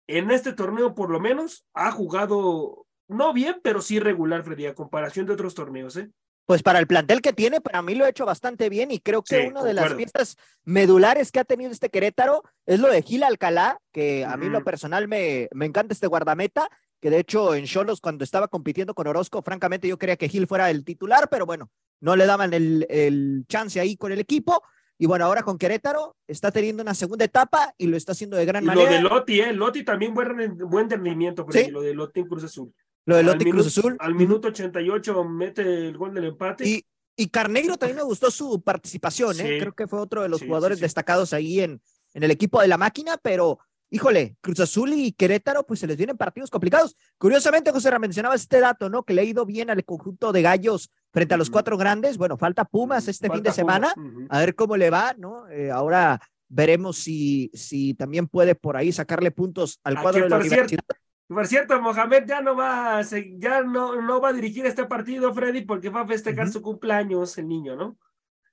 en 0.08 0.32
este 0.32 0.54
torneo 0.54 0.96
por 0.96 1.10
lo 1.10 1.20
menos 1.20 1.66
ha 1.74 1.92
jugado 1.92 2.86
no 3.08 3.34
bien, 3.34 3.60
pero 3.64 3.82
sí 3.82 4.00
regular, 4.00 4.44
Freddy, 4.44 4.66
a 4.66 4.74
comparación 4.74 5.26
de 5.26 5.34
otros 5.34 5.54
torneos, 5.54 5.96
¿eh? 5.98 6.10
Pues 6.46 6.62
para 6.62 6.78
el 6.78 6.86
plantel 6.86 7.22
que 7.22 7.34
tiene, 7.34 7.60
para 7.60 7.82
mí 7.82 7.96
lo 7.96 8.06
ha 8.06 8.10
hecho 8.10 8.26
bastante 8.26 8.70
bien 8.70 8.92
y 8.92 9.00
creo 9.00 9.24
que 9.24 9.42
sí, 9.42 9.48
una 9.48 9.64
de 9.64 9.74
las 9.74 9.94
piezas 9.96 10.38
medulares 10.64 11.32
que 11.32 11.40
ha 11.40 11.44
tenido 11.44 11.72
este 11.72 11.90
Querétaro 11.90 12.44
es 12.68 12.80
lo 12.80 12.88
de 12.88 13.02
Gil 13.02 13.24
Alcalá, 13.24 13.80
que 13.92 14.24
a 14.26 14.38
mí 14.38 14.48
lo 14.48 14.64
personal 14.64 15.08
me, 15.08 15.50
me 15.54 15.66
encanta 15.66 15.94
este 15.94 16.06
guardameta, 16.06 16.70
que 17.02 17.10
de 17.10 17.18
hecho 17.18 17.56
en 17.56 17.66
Cholos 17.66 18.00
cuando 18.00 18.24
estaba 18.24 18.48
compitiendo 18.48 18.94
con 18.94 19.08
Orozco, 19.08 19.42
francamente 19.42 19.88
yo 19.88 19.98
quería 19.98 20.18
que 20.18 20.30
Gil 20.30 20.46
fuera 20.46 20.70
el 20.70 20.86
titular, 20.86 21.30
pero 21.32 21.48
bueno, 21.48 21.72
no 22.00 22.16
le 22.16 22.28
daban 22.28 22.54
el, 22.54 22.86
el 22.90 23.46
chance 23.48 23.80
ahí 23.80 23.98
con 23.98 24.12
el 24.12 24.20
equipo. 24.20 24.62
Y 24.98 25.08
bueno, 25.08 25.26
ahora 25.26 25.44
con 25.44 25.58
Querétaro 25.58 26.16
está 26.28 26.52
teniendo 26.52 26.82
una 26.82 26.94
segunda 26.94 27.26
etapa 27.26 27.74
y 27.78 27.88
lo 27.88 27.98
está 27.98 28.14
haciendo 28.14 28.38
de 28.38 28.46
gran 28.46 28.64
y 28.64 28.68
manera. 28.68 28.90
Lo 28.90 28.96
de 28.96 29.02
Loti, 29.02 29.42
¿eh? 29.42 29.54
Loti 29.54 29.84
también 29.84 30.14
buen, 30.14 30.58
buen 30.58 30.90
rendimiento, 30.90 31.46
Freddy, 31.46 31.66
¿Sí? 31.66 31.72
lo 31.72 31.82
de 31.82 31.94
Loti 31.94 32.22
en 32.22 32.28
Cruz 32.28 32.44
Azul. 32.44 32.74
Lo 33.06 33.18
de 33.18 33.24
Lotte 33.24 33.50
Cruz 33.50 33.68
Azul. 33.68 33.96
Al 34.00 34.16
minuto 34.16 34.48
88 34.48 35.24
mete 35.26 35.62
el 35.62 35.98
gol 35.98 36.14
del 36.14 36.26
empate. 36.26 36.68
Y, 36.68 36.86
y 37.16 37.28
Carneiro 37.28 37.78
también 37.78 37.98
me 37.98 38.04
gustó 38.04 38.32
su 38.32 38.62
participación, 38.62 39.40
¿eh? 39.40 39.44
Sí. 39.44 39.60
Creo 39.60 39.74
que 39.74 39.88
fue 39.88 40.00
otro 40.00 40.24
de 40.24 40.30
los 40.30 40.40
sí, 40.40 40.48
jugadores 40.48 40.80
destacados 40.80 41.32
ahí 41.34 41.60
en, 41.60 41.82
en 42.14 42.24
el 42.24 42.32
equipo 42.32 42.62
de 42.62 42.68
la 42.68 42.78
máquina, 42.78 43.18
pero 43.22 43.60
híjole, 43.92 44.36
Cruz 44.42 44.60
Azul 44.60 44.94
y 44.94 45.12
Querétaro, 45.12 45.66
pues 45.66 45.80
se 45.80 45.88
les 45.88 45.98
vienen 45.98 46.18
partidos 46.18 46.50
complicados. 46.50 46.96
Curiosamente, 47.18 47.72
José 47.72 47.98
mencionaba 48.00 48.36
este 48.36 48.60
dato, 48.60 48.90
¿no? 48.90 49.04
Que 49.04 49.14
le 49.14 49.22
ha 49.22 49.26
ido 49.26 49.46
bien 49.46 49.70
al 49.70 49.86
conjunto 49.86 50.32
de 50.32 50.42
gallos 50.42 50.90
frente 51.16 51.34
a 51.34 51.38
los 51.38 51.50
cuatro 51.50 51.78
grandes. 51.78 52.18
Bueno, 52.18 52.38
falta 52.38 52.66
Pumas 52.66 53.08
este 53.08 53.28
falta 53.28 53.38
fin 53.38 53.44
de 53.44 53.52
semana, 53.54 53.94
-huh. 53.96 54.28
a 54.30 54.40
ver 54.40 54.54
cómo 54.54 54.76
le 54.76 54.90
va, 54.90 55.16
¿no? 55.18 55.48
Eh, 55.48 55.72
ahora 55.72 56.20
veremos 56.50 56.98
si, 56.98 57.50
si 57.54 57.94
también 57.94 58.28
puede 58.28 58.54
por 58.54 58.76
ahí 58.76 58.92
sacarle 58.92 59.32
puntos 59.32 59.80
al 59.84 60.00
cuadro 60.02 60.26
de 60.26 60.30
la 60.30 60.38
universidad. 60.38 60.68
Cierto. 60.68 60.96
Por 61.28 61.48
cierto, 61.48 61.82
Mohamed 61.82 62.26
ya 62.28 62.42
no 62.42 62.56
va 62.56 63.00
a, 63.00 63.02
ya 63.40 63.64
no, 63.64 64.00
no 64.02 64.20
va 64.22 64.30
a 64.30 64.34
dirigir 64.34 64.66
este 64.66 64.86
partido, 64.86 65.34
Freddy, 65.34 65.62
porque 65.62 65.90
va 65.90 66.02
a 66.02 66.08
festejar 66.08 66.46
uh 66.46 66.50
-huh. 66.50 66.54
su 66.54 66.62
cumpleaños 66.62 67.38
el 67.38 67.48
niño, 67.48 67.76
¿no? 67.76 67.98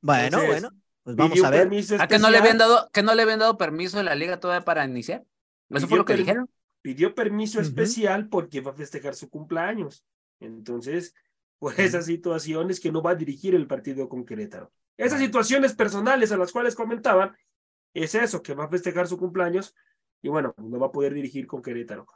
Bueno, 0.00 0.24
Entonces, 0.24 0.48
bueno, 0.48 0.68
pues 1.02 1.16
vamos 1.16 1.44
a 1.44 1.50
ver. 1.50 1.68
¿A 1.98 2.06
que 2.06 2.18
no 2.18 2.30
le 2.30 2.38
habían 2.38 2.58
dado, 2.58 2.88
que 2.92 3.02
no 3.02 3.14
le 3.14 3.22
habían 3.22 3.40
dado 3.40 3.58
permiso 3.58 3.98
en 3.98 4.06
la 4.06 4.14
liga 4.14 4.38
todavía 4.38 4.64
para 4.64 4.84
iniciar? 4.84 5.24
¿Eso 5.68 5.88
fue 5.88 5.98
lo 5.98 6.04
que 6.04 6.14
dijeron? 6.16 6.48
Pidió 6.80 7.14
permiso 7.14 7.58
uh 7.58 7.62
-huh. 7.62 7.66
especial 7.66 8.28
porque 8.28 8.60
va 8.60 8.70
a 8.70 8.74
festejar 8.74 9.14
su 9.14 9.28
cumpleaños. 9.28 10.04
Entonces, 10.40 11.12
esas 11.76 12.06
situaciones 12.06 12.80
que 12.80 12.92
no 12.92 13.02
va 13.02 13.12
a 13.12 13.16
dirigir 13.16 13.54
el 13.54 13.66
partido 13.66 14.08
con 14.08 14.24
Querétaro. 14.24 14.72
Esas 14.96 15.20
situaciones 15.20 15.74
personales 15.74 16.32
a 16.32 16.36
las 16.36 16.52
cuales 16.52 16.74
comentaban, 16.74 17.36
es 17.94 18.14
eso, 18.14 18.42
que 18.42 18.54
va 18.54 18.64
a 18.64 18.68
festejar 18.68 19.06
su 19.06 19.18
cumpleaños 19.18 19.74
y 20.22 20.28
bueno, 20.28 20.54
no 20.58 20.78
va 20.78 20.86
a 20.88 20.92
poder 20.92 21.14
dirigir 21.14 21.46
con 21.46 21.62
Querétaro 21.62 22.06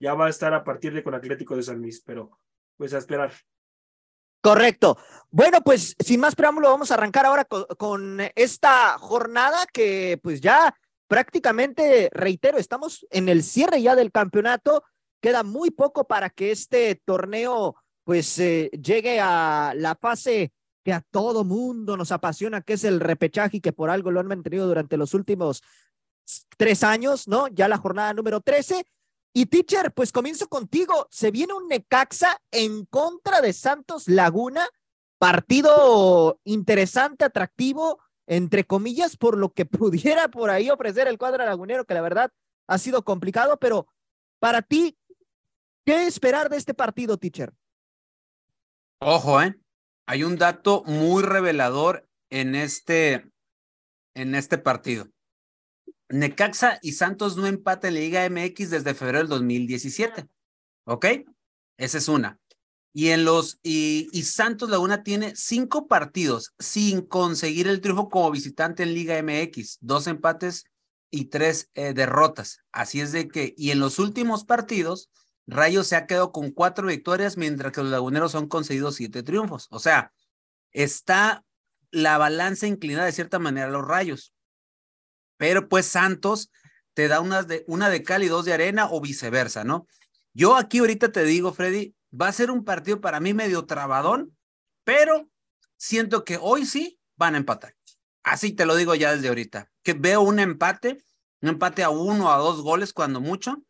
ya 0.00 0.14
va 0.14 0.26
a 0.26 0.30
estar 0.30 0.52
a 0.54 0.64
partir 0.64 0.92
de 0.92 1.02
con 1.02 1.14
Atlético 1.14 1.56
de 1.56 1.62
San 1.62 1.80
Luis, 1.80 2.02
pero 2.04 2.38
pues 2.76 2.92
a 2.94 2.98
esperar. 2.98 3.32
Correcto. 4.42 4.98
Bueno, 5.30 5.62
pues 5.64 5.96
sin 5.98 6.20
más 6.20 6.34
preámbulo, 6.34 6.68
vamos 6.68 6.90
a 6.90 6.94
arrancar 6.94 7.24
ahora 7.24 7.44
con, 7.44 7.64
con, 7.78 8.20
esta 8.34 8.98
jornada 8.98 9.64
que 9.72 10.20
pues 10.22 10.42
ya 10.42 10.76
prácticamente, 11.08 12.10
reitero, 12.12 12.58
estamos 12.58 13.06
en 13.10 13.28
el 13.30 13.42
cierre 13.42 13.80
ya 13.80 13.96
del 13.96 14.12
campeonato. 14.12 14.84
Queda 15.22 15.42
muy 15.42 15.70
poco 15.70 16.06
para 16.06 16.28
que 16.28 16.50
este 16.50 17.00
torneo 17.06 17.76
pues 18.04 18.38
eh, 18.38 18.70
llegue 18.70 19.18
a 19.20 19.72
la 19.76 19.94
fase 19.94 20.52
que 20.84 20.92
a 20.92 21.00
todo 21.00 21.44
mundo 21.44 21.96
nos 21.96 22.12
apasiona, 22.12 22.60
que 22.60 22.74
es 22.74 22.84
el 22.84 23.00
repechaje 23.00 23.56
y 23.56 23.60
que 23.60 23.72
por 23.72 23.90
algo 23.90 24.10
lo 24.10 24.20
han 24.20 24.26
mantenido 24.26 24.66
durante 24.66 24.98
los 24.98 25.14
últimos 25.14 25.62
tres 26.56 26.84
años, 26.84 27.26
¿no? 27.26 27.48
Ya 27.48 27.68
la 27.68 27.78
jornada 27.78 28.12
número 28.12 28.40
13 28.40 28.84
y 29.32 29.46
teacher, 29.46 29.92
pues 29.92 30.12
comienzo 30.12 30.48
contigo. 30.48 31.08
Se 31.10 31.30
viene 31.30 31.54
un 31.54 31.68
Necaxa 31.68 32.38
en 32.50 32.84
contra 32.84 33.40
de 33.40 33.52
Santos 33.52 34.08
Laguna, 34.08 34.68
partido 35.18 36.38
interesante, 36.44 37.24
atractivo, 37.24 37.98
entre 38.26 38.64
comillas, 38.64 39.16
por 39.16 39.38
lo 39.38 39.52
que 39.52 39.64
pudiera 39.66 40.28
por 40.28 40.50
ahí 40.50 40.70
ofrecer 40.70 41.08
el 41.08 41.18
cuadro 41.18 41.44
lagunero, 41.44 41.84
que 41.84 41.94
la 41.94 42.02
verdad 42.02 42.30
ha 42.66 42.78
sido 42.78 43.04
complicado, 43.04 43.58
pero 43.58 43.86
para 44.38 44.60
ti, 44.60 44.98
¿qué 45.84 46.06
esperar 46.06 46.50
de 46.50 46.58
este 46.58 46.74
partido, 46.74 47.16
teacher? 47.16 47.52
Ojo, 49.06 49.42
¿eh? 49.42 49.54
Hay 50.06 50.24
un 50.24 50.36
dato 50.38 50.82
muy 50.86 51.22
revelador 51.22 52.08
en 52.30 52.54
este, 52.54 53.30
en 54.14 54.34
este 54.34 54.56
partido. 54.56 55.10
Necaxa 56.08 56.78
y 56.80 56.92
Santos 56.92 57.36
no 57.36 57.46
empatan 57.46 57.88
en 57.88 57.94
la 57.94 58.00
Liga 58.00 58.30
MX 58.30 58.70
desde 58.70 58.94
febrero 58.94 59.18
del 59.18 59.28
2017. 59.28 60.26
¿Ok? 60.86 61.06
Esa 61.76 61.98
es 61.98 62.08
una. 62.08 62.40
Y 62.94 63.08
en 63.08 63.26
los 63.26 63.58
y, 63.62 64.08
y, 64.12 64.22
Santos 64.22 64.70
Laguna 64.70 65.02
tiene 65.02 65.36
cinco 65.36 65.86
partidos 65.86 66.54
sin 66.58 67.02
conseguir 67.02 67.68
el 67.68 67.82
triunfo 67.82 68.08
como 68.08 68.30
visitante 68.30 68.84
en 68.84 68.94
Liga 68.94 69.22
MX, 69.22 69.78
dos 69.82 70.06
empates 70.06 70.64
y 71.10 71.26
tres 71.26 71.68
eh, 71.74 71.92
derrotas. 71.92 72.60
Así 72.72 73.02
es 73.02 73.12
de 73.12 73.28
que, 73.28 73.52
y 73.58 73.70
en 73.70 73.80
los 73.80 73.98
últimos 73.98 74.44
partidos, 74.44 75.10
Rayos 75.46 75.86
se 75.86 75.96
ha 75.96 76.06
quedado 76.06 76.32
con 76.32 76.50
cuatro 76.50 76.86
victorias, 76.86 77.36
mientras 77.36 77.72
que 77.72 77.82
los 77.82 77.90
laguneros 77.90 78.34
han 78.34 78.48
conseguido 78.48 78.92
siete 78.92 79.22
triunfos. 79.22 79.68
O 79.70 79.78
sea, 79.78 80.12
está 80.72 81.44
la 81.90 82.18
balanza 82.18 82.66
inclinada 82.66 83.06
de 83.06 83.12
cierta 83.12 83.38
manera 83.38 83.66
a 83.66 83.70
los 83.70 83.86
Rayos 83.86 84.34
pero 85.36 85.68
pues 85.68 85.86
Santos 85.86 86.50
te 86.94 87.08
da 87.08 87.20
unas 87.20 87.46
de, 87.46 87.64
una 87.66 87.90
de 87.90 88.02
cal 88.02 88.22
y 88.22 88.28
dos 88.28 88.44
de 88.44 88.52
arena 88.52 88.88
o 88.90 89.00
viceversa, 89.00 89.64
¿no? 89.64 89.86
Yo 90.32 90.56
aquí 90.56 90.78
ahorita 90.78 91.12
te 91.12 91.24
digo, 91.24 91.52
Freddy, 91.52 91.94
va 92.18 92.28
a 92.28 92.32
ser 92.32 92.50
un 92.50 92.64
partido 92.64 93.00
para 93.00 93.20
mí 93.20 93.34
medio 93.34 93.66
trabadón, 93.66 94.36
pero 94.84 95.28
siento 95.76 96.24
que 96.24 96.38
hoy 96.40 96.66
sí 96.66 96.98
van 97.16 97.34
a 97.34 97.38
empatar. 97.38 97.74
Así 98.22 98.52
te 98.52 98.66
lo 98.66 98.74
digo 98.74 98.94
ya 98.94 99.14
desde 99.14 99.28
ahorita, 99.28 99.70
que 99.82 99.92
veo 99.92 100.22
un 100.22 100.38
empate, 100.38 101.04
un 101.42 101.50
empate 101.50 101.82
a 101.82 101.90
uno, 101.90 102.32
a 102.32 102.38
dos 102.38 102.62
goles 102.62 102.92
cuando 102.92 103.20
mucho, 103.20 103.62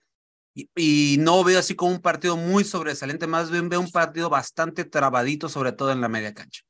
y, 0.55 1.17
no 1.19 1.43
veo 1.43 1.59
así 1.59 1.75
como 1.75 1.93
un 1.93 2.01
partido 2.01 2.37
muy 2.37 2.65
sobresaliente, 2.65 3.27
más 3.27 3.51
bien 3.51 3.69
veo 3.69 3.81
un 3.81 3.91
partido 3.91 4.31
bastante 4.31 4.85
trabadito, 4.85 5.49
sobre 5.49 5.73
todo 5.73 5.91
en 5.91 6.01
la 6.01 6.09
media 6.09 6.33
cancha. 6.33 6.63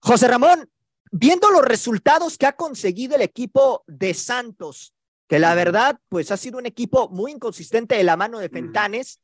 José 0.00 0.28
Ramón, 0.28 0.70
viendo 1.10 1.50
los 1.50 1.62
resultados 1.62 2.36
que 2.36 2.46
ha 2.46 2.56
conseguido 2.56 3.16
el 3.16 3.22
equipo 3.22 3.84
de 3.86 4.12
Santos, 4.12 4.94
que 5.28 5.38
la 5.38 5.54
verdad, 5.54 5.98
pues 6.08 6.30
ha 6.30 6.36
sido 6.36 6.58
un 6.58 6.66
equipo 6.66 7.08
muy 7.08 7.32
inconsistente 7.32 7.96
de 7.96 8.04
la 8.04 8.16
mano 8.16 8.38
de 8.38 8.48
Fentanes, 8.48 9.20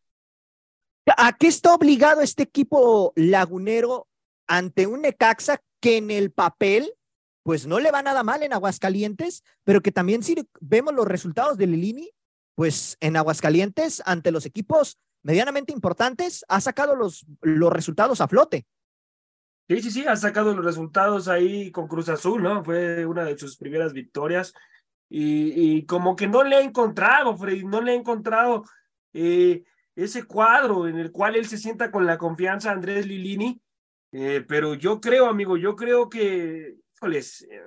¿a 1.06 1.36
qué 1.36 1.48
está 1.48 1.74
obligado 1.74 2.22
este 2.22 2.44
equipo 2.44 3.12
lagunero 3.14 4.08
ante 4.46 4.86
un 4.86 5.02
Necaxa 5.02 5.60
que 5.80 5.98
en 5.98 6.10
el 6.10 6.30
papel, 6.30 6.94
pues 7.42 7.66
no 7.66 7.78
le 7.78 7.90
va 7.90 8.02
nada 8.02 8.22
mal 8.22 8.42
en 8.42 8.54
Aguascalientes, 8.54 9.44
pero 9.64 9.82
que 9.82 9.92
también 9.92 10.22
si 10.22 10.34
vemos 10.60 10.94
los 10.94 11.06
resultados 11.06 11.58
de 11.58 11.66
Lilini, 11.66 12.10
pues 12.54 12.96
en 13.00 13.16
Aguascalientes, 13.16 14.02
ante 14.06 14.30
los 14.30 14.46
equipos 14.46 14.98
medianamente 15.22 15.72
importantes, 15.72 16.44
ha 16.48 16.60
sacado 16.60 16.94
los, 16.96 17.26
los 17.40 17.72
resultados 17.72 18.20
a 18.20 18.28
flote. 18.28 18.66
Sí, 19.68 19.80
sí, 19.80 19.90
sí, 19.90 20.06
ha 20.06 20.14
sacado 20.16 20.54
los 20.54 20.64
resultados 20.64 21.26
ahí 21.26 21.70
con 21.70 21.88
Cruz 21.88 22.10
Azul, 22.10 22.42
¿no? 22.42 22.62
Fue 22.62 23.06
una 23.06 23.24
de 23.24 23.38
sus 23.38 23.56
primeras 23.56 23.94
victorias. 23.94 24.52
Y, 25.08 25.86
como 25.86 26.16
que 26.16 26.26
no 26.26 26.42
le 26.42 26.56
ha 26.56 26.60
encontrado, 26.60 27.36
Freddy, 27.36 27.64
no 27.64 27.80
le 27.80 27.92
ha 27.92 27.94
encontrado 27.94 28.64
eh, 29.12 29.62
ese 29.94 30.24
cuadro 30.24 30.88
en 30.88 30.98
el 30.98 31.12
cual 31.12 31.36
él 31.36 31.46
se 31.46 31.56
sienta 31.56 31.90
con 31.90 32.04
la 32.04 32.18
confianza 32.18 32.72
Andrés 32.72 33.06
Lilini. 33.06 33.60
Eh, 34.12 34.44
pero 34.46 34.74
yo 34.74 35.00
creo, 35.00 35.26
amigo, 35.26 35.56
yo 35.56 35.76
creo 35.76 36.08
que, 36.08 36.76
híjoles, 36.96 37.42
eh, 37.42 37.62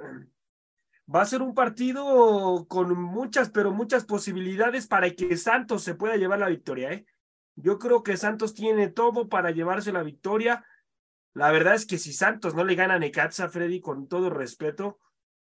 va 1.14 1.22
a 1.22 1.26
ser 1.26 1.42
un 1.42 1.54
partido 1.54 2.66
con 2.68 3.00
muchas, 3.00 3.50
pero 3.50 3.72
muchas 3.72 4.06
posibilidades 4.06 4.88
para 4.88 5.10
que 5.12 5.38
Santos 5.38 5.84
se 5.84 5.96
pueda 5.96 6.18
llevar 6.18 6.40
la 6.40 6.50
victoria. 6.50 6.92
¿eh? 6.92 7.06
Yo 7.56 7.80
creo 7.80 8.04
que 8.04 8.18
Santos 8.18 8.54
tiene 8.54 8.90
todo 8.90 9.30
para 9.30 9.52
llevarse 9.52 9.92
la 9.92 10.04
victoria. 10.04 10.66
La 11.34 11.52
verdad 11.52 11.76
es 11.76 11.86
que 11.86 11.98
si 11.98 12.14
Santos 12.14 12.56
no 12.56 12.64
le 12.64 12.76
gana 12.76 12.96
a 12.96 13.00
Necaxa, 13.00 13.50
Freddy, 13.50 13.80
con 13.80 14.08
todo 14.08 14.30
respeto, 14.30 15.00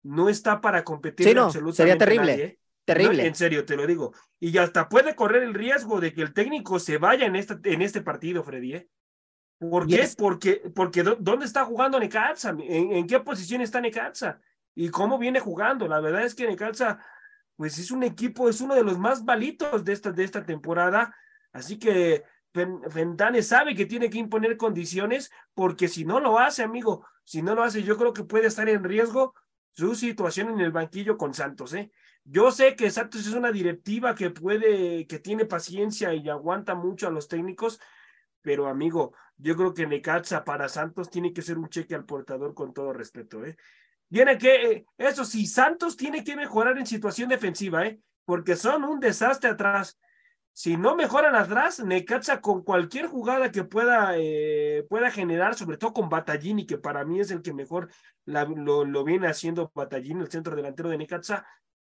no 0.03 0.29
está 0.29 0.61
para 0.61 0.85
competir 0.85 1.29
sí, 1.29 1.35
no, 1.35 1.51
Sería 1.73 1.97
terrible. 1.97 2.35
¿eh? 2.35 2.59
Terrible. 2.85 3.27
en 3.27 3.35
serio, 3.35 3.65
te 3.65 3.77
lo 3.77 3.87
digo. 3.87 4.15
Y 4.41 4.57
hasta 4.57 4.89
puede 4.89 5.15
correr 5.15 5.43
el 5.43 5.55
riesgo 5.55 6.01
de 6.01 6.15
que 6.15 6.23
el 6.23 6.33
técnico 6.33 6.79
se 6.79 6.97
vaya 6.97 7.27
en, 7.27 7.37
esta, 7.37 7.59
en 7.65 7.83
este 7.83 8.01
partido, 8.01 8.43
Freddy. 8.43 8.75
¿eh? 8.75 8.89
¿Por 9.59 9.87
qué? 9.87 10.09
Porque, 10.17 10.63
porque 10.75 11.03
¿dónde 11.03 11.45
está 11.45 11.65
jugando 11.65 11.99
Necaxa? 11.99 12.51
¿En, 12.51 12.93
¿En, 12.93 13.07
qué 13.07 13.21
posición 13.21 13.61
está 13.61 13.81
Necaxa? 13.81 14.41
Y 14.79 14.91
cómo 14.91 15.19
viene 15.19 15.41
jugando. 15.41 15.89
La 15.89 15.99
verdad 15.99 16.23
es 16.23 16.37
que 16.37 16.47
Necaxa, 16.47 17.05
pues 17.57 17.81
es 17.81 17.91
un 17.91 18.05
equipo, 18.05 18.49
es 18.49 18.61
uno 18.61 18.77
de 18.77 18.85
los 18.85 18.97
más 18.97 19.25
balitos 19.25 19.85
de 19.85 19.93
esta, 19.93 20.13
de 20.13 20.23
esta 20.23 20.47
temporada. 20.47 21.17
Así 21.53 21.81
que 21.81 22.23
Fentane 22.53 23.43
sabe 23.43 23.75
que 23.75 23.87
tiene 23.87 24.09
que 24.09 24.19
imponer 24.19 24.57
condiciones, 24.57 25.33
porque 25.53 25.89
si 25.89 26.05
no 26.05 26.21
lo 26.21 26.39
hace, 26.39 26.63
amigo, 26.63 27.05
si 27.25 27.43
no 27.43 27.57
lo 27.57 27.65
hace, 27.65 27.83
yo 27.83 27.97
creo 27.97 28.13
que 28.13 28.23
puede 28.23 28.47
estar 28.47 28.69
en 28.69 28.85
riesgo 28.85 29.35
su 29.73 29.97
situación 29.97 30.51
en 30.51 30.61
el 30.61 30.71
banquillo 30.71 31.19
con 31.19 31.35
Santos, 31.35 31.75
¿eh? 31.75 31.91
Yo 32.23 32.53
sé 32.53 32.77
que 32.77 32.93
Santos 32.93 33.27
es 33.27 33.33
una 33.33 33.51
directiva 33.51 34.15
que 34.15 34.31
puede, 34.31 35.09
que 35.09 35.19
tiene 35.19 35.45
paciencia 35.45 36.15
y 36.15 36.29
aguanta 36.29 36.77
mucho 36.77 37.09
a 37.09 37.11
los 37.11 37.27
técnicos, 37.27 37.81
pero 38.43 38.69
amigo, 38.69 39.13
yo 39.39 39.57
creo 39.57 39.75
que 39.75 39.89
Necaxa 39.89 40.45
para 40.45 40.69
Santos 40.69 41.11
tiene 41.11 41.33
que 41.33 41.43
ser 41.43 41.59
un 41.59 41.69
cheque 41.69 41.97
al 41.97 42.05
portador 42.05 42.55
con 42.55 42.73
todo 42.73 42.93
respeto, 42.93 43.45
¿eh? 43.45 43.57
Tiene 44.11 44.39
que, 44.39 44.73
eh, 44.73 44.87
eso 44.97 45.25
sí, 45.25 45.47
Santos 45.47 45.97
tiene 45.97 46.25
que 46.25 46.37
mejorar 46.37 46.79
en 46.79 46.87
situación 46.87 47.29
defensiva, 47.29 47.87
¿eh? 47.87 48.01
Porque 48.25 48.57
son 48.57 48.85
un 48.85 49.01
desastre 49.01 49.51
atrás. 49.51 49.99
Si 50.59 50.77
no 50.77 50.97
mejoran 50.97 51.37
atrás, 51.37 51.79
Necaxa 51.79 52.41
con 52.41 52.65
cualquier 52.65 53.07
jugada 53.07 53.53
que 53.53 53.63
pueda, 53.63 54.15
eh, 54.17 54.85
pueda 54.89 55.09
generar, 55.09 55.55
sobre 55.55 55.77
todo 55.77 55.93
con 55.93 56.09
Batallini, 56.09 56.67
que 56.67 56.79
para 56.79 57.05
mí 57.05 57.21
es 57.21 57.31
el 57.31 57.43
que 57.43 57.53
mejor 57.53 57.91
lo, 58.25 58.85
lo, 58.85 59.05
viene 59.05 59.29
haciendo 59.29 59.71
Batallini, 59.73 60.21
el 60.21 60.29
centro 60.33 60.57
delantero 60.57 60.89
de 60.89 60.99
Necaxa. 60.99 61.47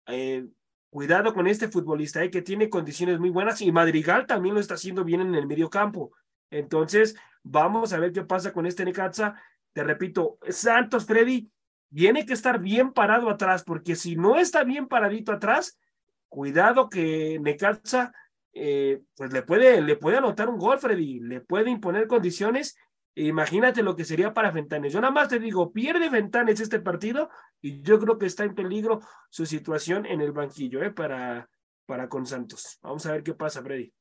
Eh, 0.08 0.48
cuidado 0.90 1.34
con 1.34 1.48
este 1.48 1.70
futbolista, 1.70 2.22
eh, 2.22 2.30
que 2.30 2.42
tiene 2.42 2.70
condiciones 2.70 3.20
muy 3.20 3.30
buenas 3.30 3.62
y 3.62 3.72
Madrigal 3.72 4.26
también 4.26 4.54
lo 4.54 4.60
está 4.60 4.74
haciendo 4.74 5.06
bien 5.06 5.22
en 5.22 5.36
el 5.36 5.48
medio 5.48 5.70
campo. 5.70 6.12
Entonces, 6.50 7.16
vamos 7.44 7.94
a 7.94 8.00
ver 8.00 8.12
qué 8.12 8.24
pasa 8.24 8.52
con 8.52 8.66
este 8.66 8.84
Necaxa. 8.84 9.42
Te 9.72 9.82
repito, 9.86 10.40
Santos, 10.50 11.06
Freddy, 11.06 11.50
tiene 11.94 12.26
que 12.26 12.34
estar 12.34 12.60
bien 12.60 12.94
parado 12.94 13.30
atrás, 13.30 13.64
porque 13.64 13.96
si 13.96 14.16
no 14.16 14.38
está 14.38 14.64
bien 14.64 14.88
paradito 14.88 15.32
atrás, 15.32 15.80
cuidado 16.28 16.90
que 16.90 17.40
Necaxa 17.42 18.12
eh, 18.54 19.02
pues 19.16 19.32
le 19.32 19.44
puede, 19.44 19.82
le 19.82 19.96
puede 19.98 20.18
anotar 20.18 20.50
un 20.50 20.58
gol, 20.58 20.80
Freddy, 20.80 21.20
le 21.20 21.42
puede 21.42 21.70
imponer 21.70 22.08
condiciones. 22.08 22.76
Imagínate 23.14 23.84
lo 23.84 23.96
que 23.96 24.06
sería 24.06 24.34
para 24.34 24.52
Fentanes. 24.52 24.94
Yo 24.94 25.02
nada 25.02 25.14
más 25.14 25.30
te 25.30 25.40
digo, 25.40 25.72
pierde 25.72 26.10
Fentanes 26.10 26.60
este 26.60 26.80
partido 26.80 27.30
y 27.62 27.82
yo 27.82 28.00
creo 28.00 28.18
que 28.18 28.26
está 28.26 28.44
en 28.44 28.56
peligro 28.56 29.00
su 29.30 29.46
situación 29.46 30.06
en 30.06 30.22
el 30.22 30.32
banquillo 30.32 30.84
eh, 30.84 30.92
para, 30.92 31.50
para 31.86 32.10
con 32.10 32.26
Santos. 32.26 32.80
Vamos 32.82 33.06
a 33.06 33.12
ver 33.12 33.24
qué 33.24 33.34
pasa, 33.34 33.62
Freddy. 33.62 33.94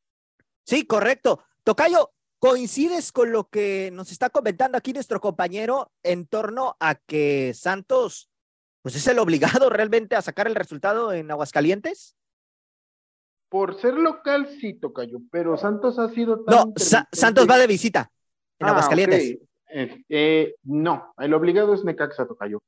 Sí, 0.64 0.87
correcto. 0.87 1.44
Tocayo, 1.62 2.12
¿Coincides 2.38 3.12
con 3.12 3.33
lo 3.33 3.49
que 3.49 3.90
nos 3.92 4.12
está 4.12 4.29
comentando 4.29 4.77
aquí 4.77 4.92
nuestro 4.92 5.20
compañero 5.20 5.90
en 6.03 6.27
torno 6.27 6.77
a 6.81 6.94
que 6.94 7.55
Santos, 7.55 8.31
pues 8.83 8.94
es 8.96 9.07
el 9.07 9.18
obligado 9.18 9.70
realmente 9.70 10.16
a 10.16 10.22
sacar 10.22 10.46
el 10.46 10.55
resultado 10.55 11.12
en 11.12 11.31
Aguascalientes? 11.31 12.16
Por 13.49 13.81
ser 13.81 13.94
local, 13.94 14.49
sí, 14.61 14.75
Tocayo, 14.75 15.20
pero 15.31 15.57
Santos 15.57 15.99
ha 15.99 16.11
sido 16.11 16.44
No, 16.46 16.75
Santos 17.12 17.46
va 17.49 17.59
de 17.59 17.66
visita 17.66 18.11
en 18.59 18.66
ah, 18.66 18.70
Aguascalientes. 18.70 19.38
Eh, 19.68 20.05
eh, 20.09 20.55
no, 20.64 21.14
el 21.18 21.33
obligado 21.33 21.72
es 21.72 21.85
Necaxa, 21.85 22.27
Tocayo. 22.27 22.62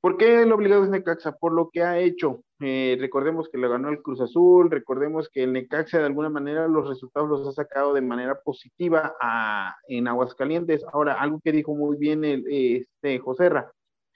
¿Por 0.00 0.16
qué 0.16 0.42
el 0.42 0.52
obligado 0.52 0.84
es 0.84 0.90
Necaxa? 0.90 1.32
Por 1.32 1.52
lo 1.52 1.70
que 1.70 1.82
ha 1.82 1.98
hecho. 1.98 2.42
Eh, 2.60 2.96
recordemos 3.00 3.48
que 3.48 3.58
le 3.58 3.68
ganó 3.68 3.88
el 3.88 4.00
Cruz 4.00 4.20
Azul, 4.20 4.70
recordemos 4.70 5.28
que 5.28 5.42
el 5.42 5.52
Necaxa 5.52 5.98
de 5.98 6.06
alguna 6.06 6.28
manera 6.28 6.68
los 6.68 6.88
resultados 6.88 7.28
los 7.28 7.48
ha 7.48 7.52
sacado 7.52 7.94
de 7.94 8.00
manera 8.00 8.40
positiva 8.40 9.16
a, 9.20 9.76
en 9.88 10.06
Aguascalientes. 10.06 10.84
Ahora, 10.92 11.14
algo 11.14 11.40
que 11.42 11.52
dijo 11.52 11.74
muy 11.74 11.96
bien 11.96 12.24
el, 12.24 12.44
este, 12.48 13.18
Joserra, 13.18 13.72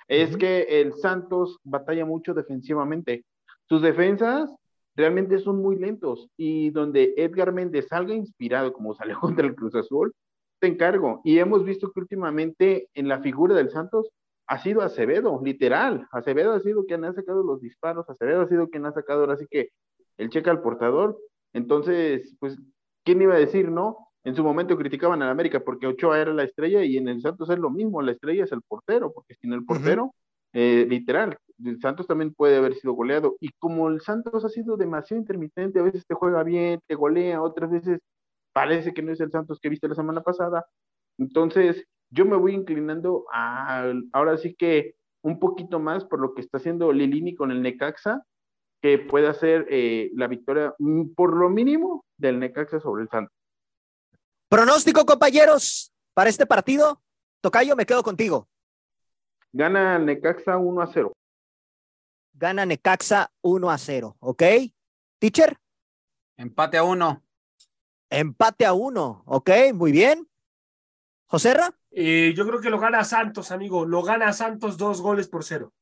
es 0.07 0.37
que 0.37 0.63
el 0.81 0.95
Santos 0.95 1.59
batalla 1.65 2.05
mucho 2.05 2.33
defensivamente. 2.33 3.25
Sus 3.69 3.83
defensas 3.83 4.55
realmente 4.95 5.39
son 5.39 5.61
muy 5.63 5.77
lentos 5.77 6.29
y 6.37 6.71
donde 6.71 7.15
Edgar 7.17 7.53
Méndez 7.53 7.89
salga 7.89 8.15
inspirado 8.15 8.73
como 8.73 8.95
salió 8.95 9.19
contra 9.21 9.47
el 9.47 9.55
Cruz 9.55 9.75
Azul, 9.75 10.13
te 10.61 10.69
encargo. 10.69 11.21
Y 11.25 11.39
hemos 11.39 11.65
visto 11.65 11.91
que 11.91 12.01
últimamente 12.01 12.89
en 12.95 13.09
la 13.09 13.21
figura 13.21 13.55
del 13.55 13.71
Santos 13.71 14.09
ha 14.47 14.59
sido 14.59 14.83
Acevedo, 14.83 15.41
literal. 15.43 16.07
Acevedo 16.13 16.53
ha 16.53 16.61
sido 16.61 16.85
quien 16.85 17.05
ha 17.05 17.13
sacado 17.13 17.43
los 17.43 17.61
disparos, 17.61 18.09
Acevedo 18.09 18.43
ha 18.43 18.49
sido 18.49 18.69
quien 18.69 18.87
ha 18.87 18.93
sacado 18.93 19.21
ahora 19.21 19.37
sí 19.37 19.47
que 19.51 19.71
el 20.19 20.31
cheque 20.31 20.51
al 20.51 20.63
portador. 20.63 21.19
Entonces, 21.53 22.37
pues, 22.39 22.59
¿quién 23.05 23.23
iba 23.23 23.35
a 23.35 23.39
decir, 23.39 23.71
no? 23.71 24.09
En 24.25 24.37
su 24.37 24.45
momento 24.45 24.77
criticaban 24.77 25.23
a 25.23 25.31
América 25.31 25.61
porque 25.61 25.87
Ochoa 25.87 26.21
era 26.21 26.33
la 26.33 26.45
estrella 26.45 26.85
y 26.85 26.97
en 26.97 27.09
el 27.09 27.21
Santos 27.21 27.51
es 27.51 27.59
lo 27.59 27.71
mismo, 27.71 28.03
la 28.03 28.13
estrella 28.13 28.45
es 28.45 28.53
el 28.53 28.63
portero, 28.63 29.13
porque 29.13 29.35
sin 29.35 29.53
el 29.53 29.65
portero, 29.65 30.15
eh, 30.53 30.87
literal, 30.89 31.37
el 31.65 31.81
Santos 31.81 32.07
también 32.07 32.33
puede 32.35 32.57
haber 32.57 32.75
sido 32.75 32.93
goleado. 32.93 33.37
Y 33.41 33.51
como 33.59 33.89
el 33.89 34.01
Santos 34.01 34.45
ha 34.45 34.49
sido 34.49 34.77
demasiado 34.77 35.21
intermitente, 35.21 35.81
a 35.81 35.83
veces 35.83 36.07
te 36.07 36.15
juega 36.15 36.43
bien, 36.45 36.81
te 36.87 36.95
golea, 36.95 37.43
otras 37.43 37.71
veces 37.71 38.01
parece 38.53 38.93
que 38.93 39.03
no 39.03 39.13
es 39.13 39.21
el 39.21 39.31
Santos 39.31 39.59
que 39.61 39.69
viste 39.69 39.89
la 39.89 39.95
semana 39.95 40.23
pasada. 40.23 40.65
Entonces, 41.19 41.85
yo 42.13 42.27
me 42.27 42.37
voy 42.37 42.55
inclinando 42.55 43.25
a, 43.33 43.91
ahora 44.13 44.37
sí 44.37 44.55
que 44.55 44.95
un 45.23 45.39
poquito 45.39 45.81
más 45.81 46.05
por 46.05 46.21
lo 46.21 46.35
que 46.35 46.43
está 46.43 46.59
haciendo 46.59 46.93
Lilini 46.93 47.35
con 47.35 47.51
el 47.51 47.63
Necaxa, 47.63 48.23
que 48.83 48.99
puede 48.99 49.29
hacer 49.29 49.67
eh, 49.71 50.11
la 50.15 50.27
victoria 50.27 50.75
mm, 50.79 51.15
por 51.15 51.35
lo 51.35 51.49
mínimo 51.49 52.05
del 52.19 52.39
Necaxa 52.39 52.81
sobre 52.81 53.05
el 53.05 53.09
Santos. 53.09 53.35
Pronóstico, 54.49 55.07
compañeros, 55.07 55.91
para 56.13 56.29
este 56.29 56.45
partido. 56.45 57.01
Tocayo, 57.41 57.75
me 57.77 57.87
quedo 57.87 58.03
contigo. 58.03 58.47
Gana 59.53 59.99
Necaxa 59.99 60.59
1 60.59 60.83
a 60.83 60.87
0. 60.87 61.13
Gana 62.35 62.67
Necaxa 62.67 63.33
1 63.41 63.71
a 63.71 63.79
0, 63.79 64.17
¿ok? 64.21 64.43
Teacher. 65.19 65.57
Empate 66.37 66.77
a 66.77 66.85
1. 66.85 67.23
Empate 68.11 68.67
a 68.67 68.75
1, 68.75 69.23
ok, 69.25 69.51
muy 69.73 69.93
bien. 69.93 70.29
Joserra. 71.27 71.75
Eh, 71.95 72.33
yo 72.37 72.47
creo 72.47 72.61
que 72.61 72.71
lo 72.71 72.81
gana 72.81 73.05
Santos, 73.05 73.51
amigo. 73.51 73.85
Lo 73.85 74.03
gana 74.03 74.33
Santos 74.33 74.77
dos 74.77 75.01
goles 75.01 75.29
por 75.29 75.45
cero. 75.45 75.73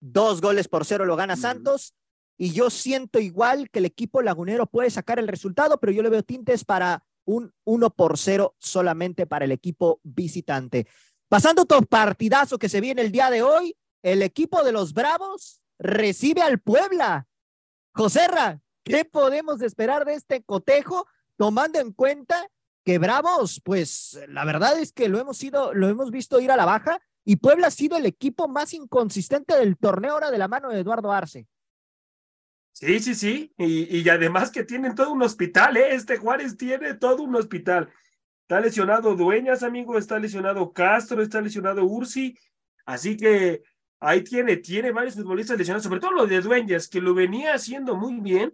Dos 0.00 0.40
goles 0.40 0.68
por 0.68 0.84
cero 0.84 1.04
lo 1.04 1.16
gana 1.16 1.36
Santos. 1.36 1.94
Y 2.38 2.52
yo 2.52 2.70
siento 2.70 3.18
igual 3.18 3.68
que 3.70 3.80
el 3.80 3.84
equipo 3.84 4.22
lagunero 4.22 4.66
puede 4.66 4.88
sacar 4.88 5.18
el 5.18 5.28
resultado, 5.28 5.78
pero 5.78 5.92
yo 5.92 6.02
le 6.02 6.08
veo 6.08 6.22
tintes 6.22 6.64
para 6.64 7.04
un 7.26 7.52
uno 7.64 7.90
por 7.90 8.16
cero 8.16 8.56
solamente 8.58 9.26
para 9.26 9.44
el 9.44 9.52
equipo 9.52 10.00
visitante. 10.02 10.86
Pasando 11.28 11.66
todo 11.66 11.82
partidazo 11.82 12.58
que 12.58 12.70
se 12.70 12.80
viene 12.80 13.02
el 13.02 13.12
día 13.12 13.30
de 13.30 13.42
hoy, 13.42 13.76
el 14.02 14.22
equipo 14.22 14.64
de 14.64 14.72
los 14.72 14.94
Bravos 14.94 15.60
recibe 15.78 16.40
al 16.40 16.60
Puebla. 16.60 17.28
Joserra, 17.92 18.62
¿Qué 18.84 19.04
podemos 19.04 19.62
esperar 19.62 20.04
de 20.04 20.14
este 20.14 20.42
cotejo, 20.42 21.06
tomando 21.36 21.78
en 21.78 21.92
cuenta 21.92 22.50
que 22.90 22.98
Bravos, 22.98 23.60
pues 23.64 24.20
la 24.26 24.44
verdad 24.44 24.76
es 24.80 24.92
que 24.92 25.08
lo 25.08 25.20
hemos 25.20 25.38
sido, 25.38 25.72
lo 25.74 25.88
hemos 25.88 26.10
visto 26.10 26.40
ir 26.40 26.50
a 26.50 26.56
la 26.56 26.64
baja 26.64 27.00
y 27.24 27.36
Puebla 27.36 27.68
ha 27.68 27.70
sido 27.70 27.96
el 27.96 28.04
equipo 28.04 28.48
más 28.48 28.74
inconsistente 28.74 29.56
del 29.56 29.76
torneo 29.76 30.14
ahora 30.14 30.32
de 30.32 30.38
la 30.38 30.48
mano 30.48 30.70
de 30.70 30.80
Eduardo 30.80 31.12
Arce. 31.12 31.46
Sí, 32.72 32.98
sí, 32.98 33.14
sí, 33.14 33.54
y, 33.56 33.96
y 33.96 34.08
además 34.08 34.50
que 34.50 34.64
tienen 34.64 34.96
todo 34.96 35.12
un 35.12 35.22
hospital, 35.22 35.76
¿eh? 35.76 35.94
Este 35.94 36.16
Juárez 36.16 36.56
tiene 36.56 36.94
todo 36.94 37.22
un 37.22 37.36
hospital. 37.36 37.92
Está 38.42 38.60
lesionado 38.60 39.14
Dueñas, 39.14 39.62
amigo, 39.62 39.96
está 39.96 40.18
lesionado 40.18 40.72
Castro, 40.72 41.22
está 41.22 41.40
lesionado 41.40 41.84
Ursi, 41.84 42.36
así 42.86 43.16
que 43.16 43.62
ahí 44.00 44.24
tiene, 44.24 44.56
tiene 44.56 44.90
varios 44.90 45.14
futbolistas 45.14 45.56
lesionados, 45.56 45.84
sobre 45.84 46.00
todo 46.00 46.10
lo 46.10 46.26
de 46.26 46.40
Dueñas, 46.40 46.88
que 46.88 47.00
lo 47.00 47.14
venía 47.14 47.54
haciendo 47.54 47.94
muy 47.94 48.18
bien, 48.18 48.52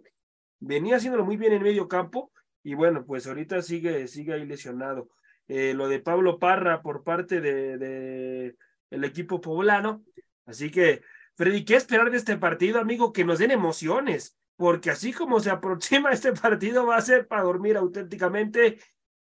venía 0.59 0.97
haciéndolo 0.97 1.25
muy 1.25 1.37
bien 1.37 1.53
en 1.53 1.63
medio 1.63 1.87
campo, 1.87 2.31
y 2.67 2.73
bueno, 2.73 3.05
pues 3.05 3.25
ahorita 3.25 3.61
sigue, 3.61 4.09
sigue 4.09 4.33
ahí 4.33 4.45
lesionado. 4.45 5.09
Eh, 5.47 5.73
lo 5.73 5.87
de 5.87 6.01
Pablo 6.01 6.37
Parra 6.37 6.81
por 6.81 7.05
parte 7.05 7.39
de, 7.39 8.57
el 8.89 9.03
equipo 9.05 9.39
poblano, 9.39 10.03
así 10.45 10.69
que, 10.69 11.01
Freddy, 11.35 11.63
¿qué 11.63 11.77
esperar 11.77 12.11
de 12.11 12.17
este 12.17 12.35
partido, 12.35 12.81
amigo? 12.81 13.13
Que 13.13 13.23
nos 13.23 13.39
den 13.39 13.51
emociones, 13.51 14.37
porque 14.57 14.89
así 14.89 15.13
como 15.13 15.39
se 15.39 15.49
aproxima 15.49 16.11
este 16.11 16.33
partido 16.33 16.85
va 16.85 16.97
a 16.97 17.01
ser 17.01 17.25
para 17.25 17.43
dormir 17.43 17.77
auténticamente 17.77 18.79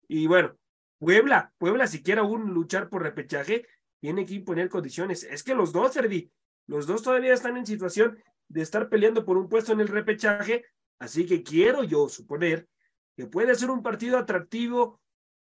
y 0.08 0.26
bueno, 0.26 0.56
Puebla, 0.98 1.52
Puebla, 1.58 1.86
si 1.86 2.02
quiere 2.02 2.22
aún 2.22 2.52
luchar 2.52 2.88
por 2.88 3.04
repechaje, 3.04 3.68
tiene 4.00 4.26
que 4.26 4.34
imponer 4.34 4.68
condiciones. 4.68 5.22
Es 5.22 5.44
que 5.44 5.54
los 5.54 5.72
dos, 5.72 5.92
Serdi, 5.92 6.28
los 6.66 6.88
dos 6.88 7.04
todavía 7.04 7.34
están 7.34 7.56
en 7.56 7.66
situación 7.66 8.18
de 8.48 8.62
estar 8.62 8.88
peleando 8.88 9.24
por 9.24 9.36
un 9.36 9.48
puesto 9.48 9.72
en 9.72 9.78
el 9.78 9.86
repechaje, 9.86 10.64
así 10.98 11.24
que 11.24 11.44
quiero 11.44 11.84
yo 11.84 12.08
suponer 12.08 12.66
que 13.18 13.26
puede 13.26 13.52
ser 13.56 13.68
un 13.72 13.82
partido 13.82 14.16
atractivo 14.16 15.00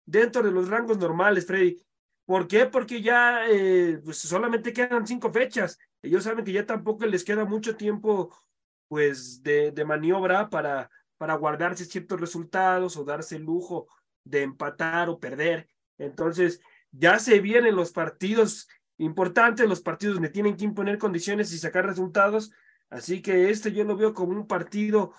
dentro 0.03 0.41
de 0.41 0.49
los 0.49 0.69
rangos 0.69 0.97
normales, 0.97 1.45
Freddy. 1.45 1.79
¿Por 2.25 2.47
qué? 2.47 2.65
Porque 2.65 2.99
ya 2.99 3.47
eh, 3.47 4.01
pues 4.03 4.17
solamente 4.17 4.73
quedan 4.73 5.05
cinco 5.05 5.31
fechas. 5.31 5.77
Ellos 6.01 6.23
saben 6.23 6.43
que 6.43 6.51
ya 6.51 6.65
tampoco 6.65 7.05
les 7.05 7.23
queda 7.23 7.45
mucho 7.45 7.75
tiempo 7.75 8.35
pues 8.87 9.43
de, 9.43 9.71
maniobra 9.85 10.49
para, 10.49 10.89
para 11.19 11.35
guardarse 11.35 11.85
ciertos 11.85 12.19
resultados 12.19 12.97
o 12.97 13.03
darse 13.03 13.35
el 13.35 13.43
lujo 13.43 13.87
de 14.23 14.41
empatar 14.41 15.07
o 15.07 15.19
perder. 15.19 15.69
Entonces, 15.99 16.61
ya 16.89 17.19
se 17.19 17.39
vienen 17.39 17.75
los 17.75 17.91
partidos 17.91 18.67
importantes, 18.97 19.69
los 19.69 19.81
partidos 19.81 20.15
donde 20.15 20.29
tienen 20.29 20.57
que 20.57 20.65
imponer 20.65 20.97
condiciones 20.97 21.53
y 21.53 21.59
sacar 21.59 21.85
resultados. 21.85 22.51
Así 22.89 23.21
que 23.21 23.51
este 23.51 23.71
yo 23.71 23.83
lo 23.83 23.95
veo 23.95 24.15
como 24.15 24.31
un 24.31 24.47
partido, 24.47 25.13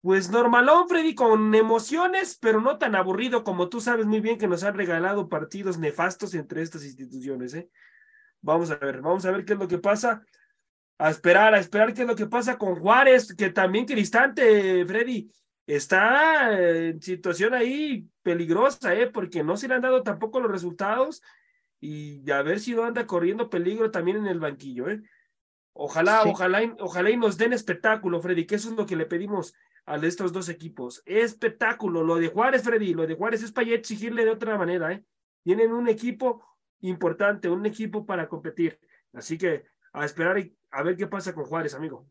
pues 0.00 0.30
normalón, 0.30 0.88
Freddy, 0.88 1.14
con 1.14 1.54
emociones, 1.54 2.38
pero 2.40 2.60
no 2.60 2.78
tan 2.78 2.94
aburrido 2.94 3.42
como 3.42 3.68
tú 3.68 3.80
sabes 3.80 4.06
muy 4.06 4.20
bien 4.20 4.38
que 4.38 4.46
nos 4.46 4.62
han 4.62 4.74
regalado 4.74 5.28
partidos 5.28 5.78
nefastos 5.78 6.34
entre 6.34 6.62
estas 6.62 6.84
instituciones. 6.84 7.54
¿eh? 7.54 7.68
Vamos 8.40 8.70
a 8.70 8.76
ver, 8.76 9.00
vamos 9.00 9.24
a 9.26 9.32
ver 9.32 9.44
qué 9.44 9.54
es 9.54 9.58
lo 9.58 9.66
que 9.66 9.78
pasa. 9.78 10.22
A 10.98 11.10
esperar, 11.10 11.54
a 11.54 11.58
esperar 11.58 11.94
qué 11.94 12.02
es 12.02 12.08
lo 12.08 12.16
que 12.16 12.26
pasa 12.26 12.58
con 12.58 12.76
Juárez, 12.76 13.34
que 13.34 13.50
también 13.50 13.86
Cristante, 13.86 14.84
Freddy, 14.84 15.30
está 15.66 16.58
en 16.58 17.02
situación 17.02 17.54
ahí 17.54 18.08
peligrosa, 18.22 18.94
¿eh? 18.94 19.08
porque 19.08 19.44
no 19.44 19.56
se 19.56 19.68
le 19.68 19.74
han 19.74 19.82
dado 19.82 20.02
tampoco 20.02 20.40
los 20.40 20.50
resultados 20.50 21.22
y 21.80 22.28
a 22.30 22.42
ver 22.42 22.58
si 22.60 22.74
no 22.74 22.84
anda 22.84 23.06
corriendo 23.06 23.50
peligro 23.50 23.90
también 23.90 24.16
en 24.16 24.26
el 24.26 24.40
banquillo. 24.40 24.88
¿eh? 24.88 25.02
Ojalá, 25.72 26.22
ojalá, 26.24 26.74
ojalá 26.80 27.10
y 27.10 27.16
nos 27.16 27.36
den 27.36 27.52
espectáculo, 27.52 28.20
Freddy, 28.20 28.46
que 28.46 28.56
eso 28.56 28.70
es 28.70 28.76
lo 28.76 28.86
que 28.86 28.96
le 28.96 29.06
pedimos 29.06 29.54
a 29.88 29.96
estos 29.96 30.32
dos 30.32 30.48
equipos. 30.50 31.02
Espectáculo, 31.06 32.02
lo 32.02 32.16
de 32.16 32.28
Juárez, 32.28 32.62
Freddy, 32.62 32.92
lo 32.92 33.06
de 33.06 33.14
Juárez 33.14 33.42
es 33.42 33.52
para 33.52 33.70
exigirle 33.70 34.24
de 34.24 34.30
otra 34.30 34.58
manera. 34.58 34.92
¿eh? 34.92 35.02
Tienen 35.42 35.72
un 35.72 35.88
equipo 35.88 36.44
importante, 36.80 37.48
un 37.48 37.64
equipo 37.64 38.04
para 38.04 38.28
competir. 38.28 38.78
Así 39.14 39.38
que 39.38 39.64
a 39.92 40.04
esperar 40.04 40.38
y 40.38 40.54
a 40.70 40.82
ver 40.82 40.94
qué 40.96 41.06
pasa 41.06 41.34
con 41.34 41.46
Juárez, 41.46 41.74
amigo. 41.74 42.06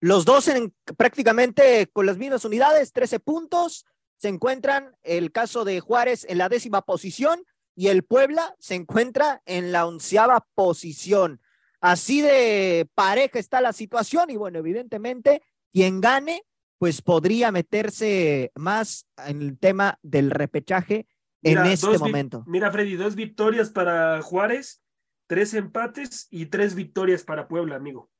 Los 0.00 0.26
dos 0.26 0.48
en, 0.48 0.74
prácticamente 0.98 1.88
con 1.90 2.04
las 2.04 2.18
mismas 2.18 2.44
unidades, 2.44 2.92
13 2.92 3.18
puntos. 3.20 3.86
Se 4.16 4.28
encuentran 4.28 4.94
el 5.02 5.32
caso 5.32 5.64
de 5.64 5.80
Juárez 5.80 6.26
en 6.28 6.36
la 6.36 6.50
décima 6.50 6.82
posición 6.82 7.42
y 7.74 7.88
el 7.88 8.04
Puebla 8.04 8.54
se 8.58 8.74
encuentra 8.74 9.42
en 9.46 9.72
la 9.72 9.86
onceava 9.86 10.46
posición. 10.54 11.40
Así 11.80 12.20
de 12.20 12.88
pareja 12.94 13.38
está 13.38 13.62
la 13.62 13.72
situación 13.72 14.28
y 14.28 14.36
bueno, 14.36 14.58
evidentemente 14.58 15.42
quien 15.72 16.00
gane 16.00 16.42
pues 16.78 17.02
podría 17.02 17.52
meterse 17.52 18.52
más 18.54 19.06
en 19.26 19.42
el 19.42 19.58
tema 19.58 19.98
del 20.02 20.30
repechaje 20.30 21.06
en 21.42 21.64
este 21.66 21.98
momento. 21.98 22.44
Mira, 22.46 22.70
Freddy, 22.70 22.96
dos 22.96 23.14
victorias 23.14 23.70
para 23.70 24.20
Juárez, 24.22 24.82
tres 25.26 25.54
empates 25.54 26.26
y 26.30 26.46
tres 26.46 26.74
victorias 26.74 27.24
para 27.24 27.48
Puebla, 27.48 27.76
amigo. 27.76 28.10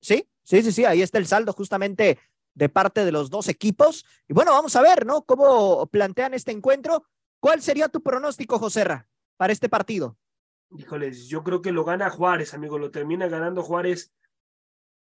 Sí, 0.00 0.28
sí, 0.42 0.62
sí, 0.62 0.72
sí, 0.72 0.84
ahí 0.84 1.02
está 1.02 1.18
el 1.18 1.26
saldo 1.26 1.52
justamente 1.52 2.18
de 2.54 2.68
parte 2.68 3.04
de 3.04 3.12
los 3.12 3.30
dos 3.30 3.48
equipos. 3.48 4.04
Y 4.28 4.32
bueno, 4.32 4.52
vamos 4.52 4.76
a 4.76 4.82
ver, 4.82 5.04
¿no? 5.04 5.22
¿Cómo 5.24 5.86
plantean 5.86 6.34
este 6.34 6.52
encuentro? 6.52 7.04
¿Cuál 7.40 7.60
sería 7.60 7.88
tu 7.88 8.02
pronóstico, 8.02 8.58
Joserra, 8.58 9.08
para 9.36 9.52
este 9.52 9.68
partido? 9.68 10.16
Híjoles, 10.76 11.28
yo 11.28 11.44
creo 11.44 11.60
que 11.60 11.72
lo 11.72 11.84
gana 11.84 12.10
Juárez, 12.10 12.54
amigo, 12.54 12.78
lo 12.78 12.90
termina 12.90 13.28
ganando 13.28 13.62
Juárez 13.62 14.12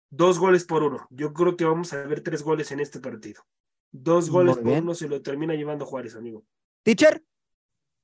dos 0.09 0.39
goles 0.39 0.65
por 0.65 0.83
uno. 0.83 1.07
Yo 1.09 1.33
creo 1.33 1.55
que 1.55 1.65
vamos 1.65 1.93
a 1.93 2.03
ver 2.03 2.21
tres 2.21 2.43
goles 2.43 2.71
en 2.71 2.79
este 2.79 2.99
partido. 2.99 3.43
Dos 3.91 4.29
goles 4.29 4.57
por 4.57 4.67
uno 4.67 4.93
se 4.93 5.07
lo 5.07 5.21
termina 5.21 5.55
llevando 5.55 5.85
Juárez, 5.85 6.15
amigo. 6.15 6.43
¿Teacher? 6.83 7.23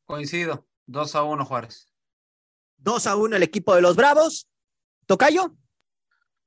Coincido, 0.05 0.67
dos 0.85 1.15
a 1.15 1.23
uno 1.23 1.45
Juárez. 1.45 1.91
Dos 2.77 3.07
a 3.07 3.15
uno 3.15 3.35
el 3.35 3.43
equipo 3.43 3.75
de 3.75 3.81
los 3.81 3.95
Bravos. 3.95 4.47
¿Tocayo? 5.05 5.55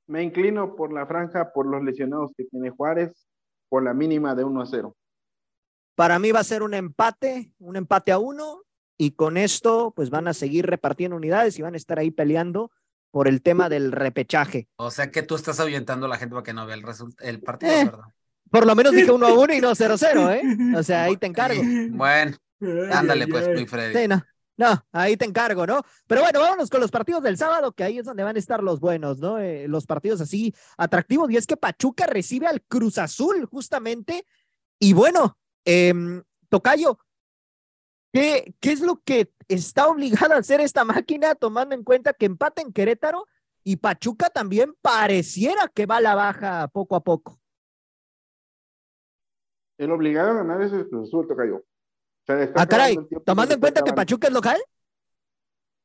Me 0.06 0.22
inclino 0.22 0.74
por 0.74 0.92
la 0.92 1.06
franja, 1.06 1.52
por 1.52 1.66
los 1.66 1.82
lesionados 1.82 2.32
que 2.36 2.44
tiene 2.44 2.70
Juárez, 2.70 3.28
por 3.68 3.82
la 3.82 3.94
mínima 3.94 4.34
de 4.34 4.44
1 4.44 4.60
a 4.60 4.66
0. 4.66 4.96
Para 5.94 6.18
mí 6.18 6.32
va 6.32 6.40
a 6.40 6.44
ser 6.44 6.62
un 6.62 6.74
empate, 6.74 7.52
un 7.58 7.76
empate 7.76 8.12
a 8.12 8.18
uno, 8.18 8.62
y 8.96 9.12
con 9.12 9.36
esto 9.36 9.92
pues 9.94 10.10
van 10.10 10.28
a 10.28 10.34
seguir 10.34 10.66
repartiendo 10.66 11.16
unidades 11.16 11.58
y 11.58 11.62
van 11.62 11.74
a 11.74 11.76
estar 11.76 11.98
ahí 11.98 12.10
peleando 12.10 12.72
por 13.18 13.26
el 13.26 13.42
tema 13.42 13.68
del 13.68 13.90
repechaje. 13.90 14.68
O 14.76 14.92
sea 14.92 15.10
que 15.10 15.24
tú 15.24 15.34
estás 15.34 15.58
ahuyentando 15.58 16.06
a 16.06 16.08
la 16.08 16.18
gente 16.18 16.36
para 16.36 16.44
que 16.44 16.52
no 16.52 16.64
vea 16.66 16.76
el, 16.76 16.84
el 17.18 17.40
partido, 17.40 17.72
eh, 17.72 17.84
¿verdad? 17.86 18.04
Por 18.48 18.64
lo 18.64 18.76
menos 18.76 18.92
dije 18.92 19.10
1 19.10 19.26
a 19.26 19.32
1 19.32 19.54
y 19.54 19.60
no 19.60 19.74
0 19.74 19.94
a 19.94 19.98
0, 19.98 20.30
¿eh? 20.34 20.42
O 20.76 20.84
sea, 20.84 21.02
ahí 21.02 21.16
te 21.16 21.26
encargo. 21.26 21.60
Bueno, 21.90 22.36
ándale 22.92 23.26
pues, 23.26 23.48
mi 23.48 23.66
Freddy. 23.66 24.02
Sí, 24.02 24.06
no. 24.06 24.22
No, 24.56 24.86
ahí 24.92 25.16
te 25.16 25.24
encargo, 25.24 25.66
¿no? 25.66 25.82
Pero 26.06 26.20
bueno, 26.20 26.38
vámonos 26.38 26.70
con 26.70 26.80
los 26.80 26.92
partidos 26.92 27.24
del 27.24 27.36
sábado, 27.36 27.72
que 27.72 27.82
ahí 27.82 27.98
es 27.98 28.04
donde 28.04 28.22
van 28.22 28.36
a 28.36 28.38
estar 28.38 28.62
los 28.62 28.78
buenos, 28.78 29.18
¿no? 29.18 29.40
Eh, 29.40 29.66
los 29.66 29.84
partidos 29.84 30.20
así 30.20 30.54
atractivos. 30.76 31.28
Y 31.32 31.38
es 31.38 31.46
que 31.48 31.56
Pachuca 31.56 32.06
recibe 32.06 32.46
al 32.46 32.62
Cruz 32.62 32.98
Azul, 32.98 33.46
justamente. 33.46 34.26
Y 34.78 34.92
bueno, 34.92 35.36
eh, 35.64 36.22
Tocayo, 36.48 37.00
¿qué, 38.12 38.54
¿qué 38.60 38.72
es 38.72 38.80
lo 38.80 39.00
que 39.04 39.32
está 39.48 39.88
obligada 39.88 40.36
a 40.36 40.38
hacer 40.38 40.60
esta 40.60 40.84
máquina, 40.84 41.34
tomando 41.34 41.74
en 41.74 41.84
cuenta 41.84 42.12
que 42.12 42.26
empata 42.26 42.62
en 42.62 42.72
Querétaro 42.72 43.26
y 43.64 43.76
Pachuca 43.76 44.30
también 44.30 44.74
pareciera 44.80 45.68
que 45.68 45.86
va 45.86 45.96
a 45.96 46.00
la 46.00 46.14
baja 46.14 46.68
poco 46.68 46.96
a 46.96 47.00
poco? 47.00 47.38
El 49.78 49.92
obligado 49.92 50.30
a 50.30 50.34
ganar 50.34 50.62
es 50.62 50.72
el 50.72 50.88
Cruz 50.88 51.08
Azul, 51.08 51.28
Tocayo 51.28 51.64
ah, 52.54 52.66
caray, 52.66 52.98
tomando 53.24 53.54
en 53.54 53.60
cuenta 53.60 53.82
que 53.82 53.92
Pachuca 53.92 54.28
es 54.28 54.34
local. 54.34 54.60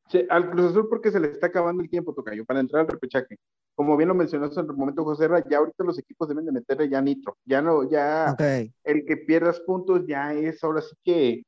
Sí, 0.09 0.25
al 0.29 0.51
Cruz 0.51 0.71
Azul 0.71 0.87
porque 0.89 1.11
se 1.11 1.19
le 1.19 1.29
está 1.29 1.47
acabando 1.47 1.81
el 1.81 1.89
tiempo, 1.89 2.13
Tocayo, 2.13 2.45
para 2.45 2.59
entrar 2.59 2.81
al 2.81 2.87
repechaje. 2.87 3.37
Como 3.75 3.97
bien 3.97 4.09
lo 4.09 4.15
mencionaste 4.15 4.59
en 4.59 4.67
el 4.67 4.75
momento, 4.75 5.03
José 5.03 5.27
Ra, 5.27 5.43
ya 5.49 5.57
ahorita 5.57 5.83
los 5.83 5.97
equipos 5.97 6.27
deben 6.27 6.45
de 6.45 6.51
meterle 6.51 6.89
ya 6.89 7.01
nitro. 7.01 7.37
Ya 7.45 7.61
no, 7.61 7.89
ya 7.89 8.35
el 8.83 9.05
que 9.05 9.17
pierdas 9.17 9.59
puntos 9.61 10.05
ya 10.05 10.33
es 10.33 10.63
ahora 10.63 10.81
sí 10.81 10.95
que, 11.03 11.43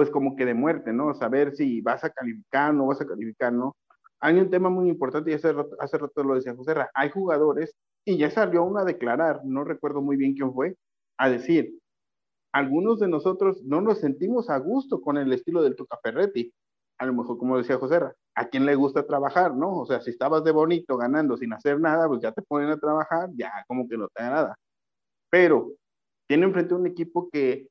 pues 0.00 0.08
como 0.08 0.34
que 0.34 0.46
de 0.46 0.54
muerte, 0.54 0.94
¿no? 0.94 1.12
Saber 1.12 1.54
si 1.54 1.82
vas 1.82 2.02
a 2.04 2.08
calificar, 2.08 2.72
no 2.72 2.86
vas 2.86 3.02
a 3.02 3.06
calificar, 3.06 3.52
¿no? 3.52 3.76
Hay 4.18 4.38
un 4.38 4.48
tema 4.48 4.70
muy 4.70 4.88
importante 4.88 5.30
y 5.30 5.34
hace 5.34 5.52
rato, 5.52 5.76
hace 5.78 5.98
rato 5.98 6.24
lo 6.24 6.36
decía 6.36 6.56
José 6.56 6.72
Ra, 6.72 6.90
hay 6.94 7.10
jugadores 7.10 7.76
y 8.06 8.16
ya 8.16 8.30
salió 8.30 8.64
uno 8.64 8.78
a 8.78 8.86
declarar, 8.86 9.42
no 9.44 9.62
recuerdo 9.62 10.00
muy 10.00 10.16
bien 10.16 10.32
quién 10.32 10.54
fue, 10.54 10.74
a 11.18 11.28
decir, 11.28 11.78
algunos 12.50 12.98
de 12.98 13.08
nosotros 13.08 13.62
no 13.62 13.82
nos 13.82 13.98
sentimos 14.00 14.48
a 14.48 14.56
gusto 14.56 15.02
con 15.02 15.18
el 15.18 15.30
estilo 15.34 15.62
del 15.62 15.76
Tuca 15.76 15.98
Ferretti. 16.02 16.50
A 16.96 17.04
lo 17.04 17.12
mejor, 17.12 17.36
como 17.36 17.58
decía 17.58 17.76
José, 17.76 18.00
¿a 18.34 18.48
quién 18.48 18.64
le 18.64 18.76
gusta 18.76 19.06
trabajar, 19.06 19.54
no? 19.54 19.80
O 19.80 19.84
sea, 19.84 20.00
si 20.00 20.12
estabas 20.12 20.44
de 20.44 20.52
bonito 20.52 20.96
ganando 20.96 21.36
sin 21.36 21.52
hacer 21.52 21.78
nada, 21.78 22.08
pues 22.08 22.22
ya 22.22 22.32
te 22.32 22.40
ponen 22.40 22.70
a 22.70 22.78
trabajar, 22.78 23.28
ya 23.34 23.52
como 23.68 23.86
que 23.86 23.98
no 23.98 24.08
te 24.08 24.22
da 24.22 24.30
nada. 24.30 24.54
Pero 25.28 25.72
tiene 26.26 26.46
enfrente 26.46 26.72
un 26.74 26.86
equipo 26.86 27.28
que, 27.30 27.68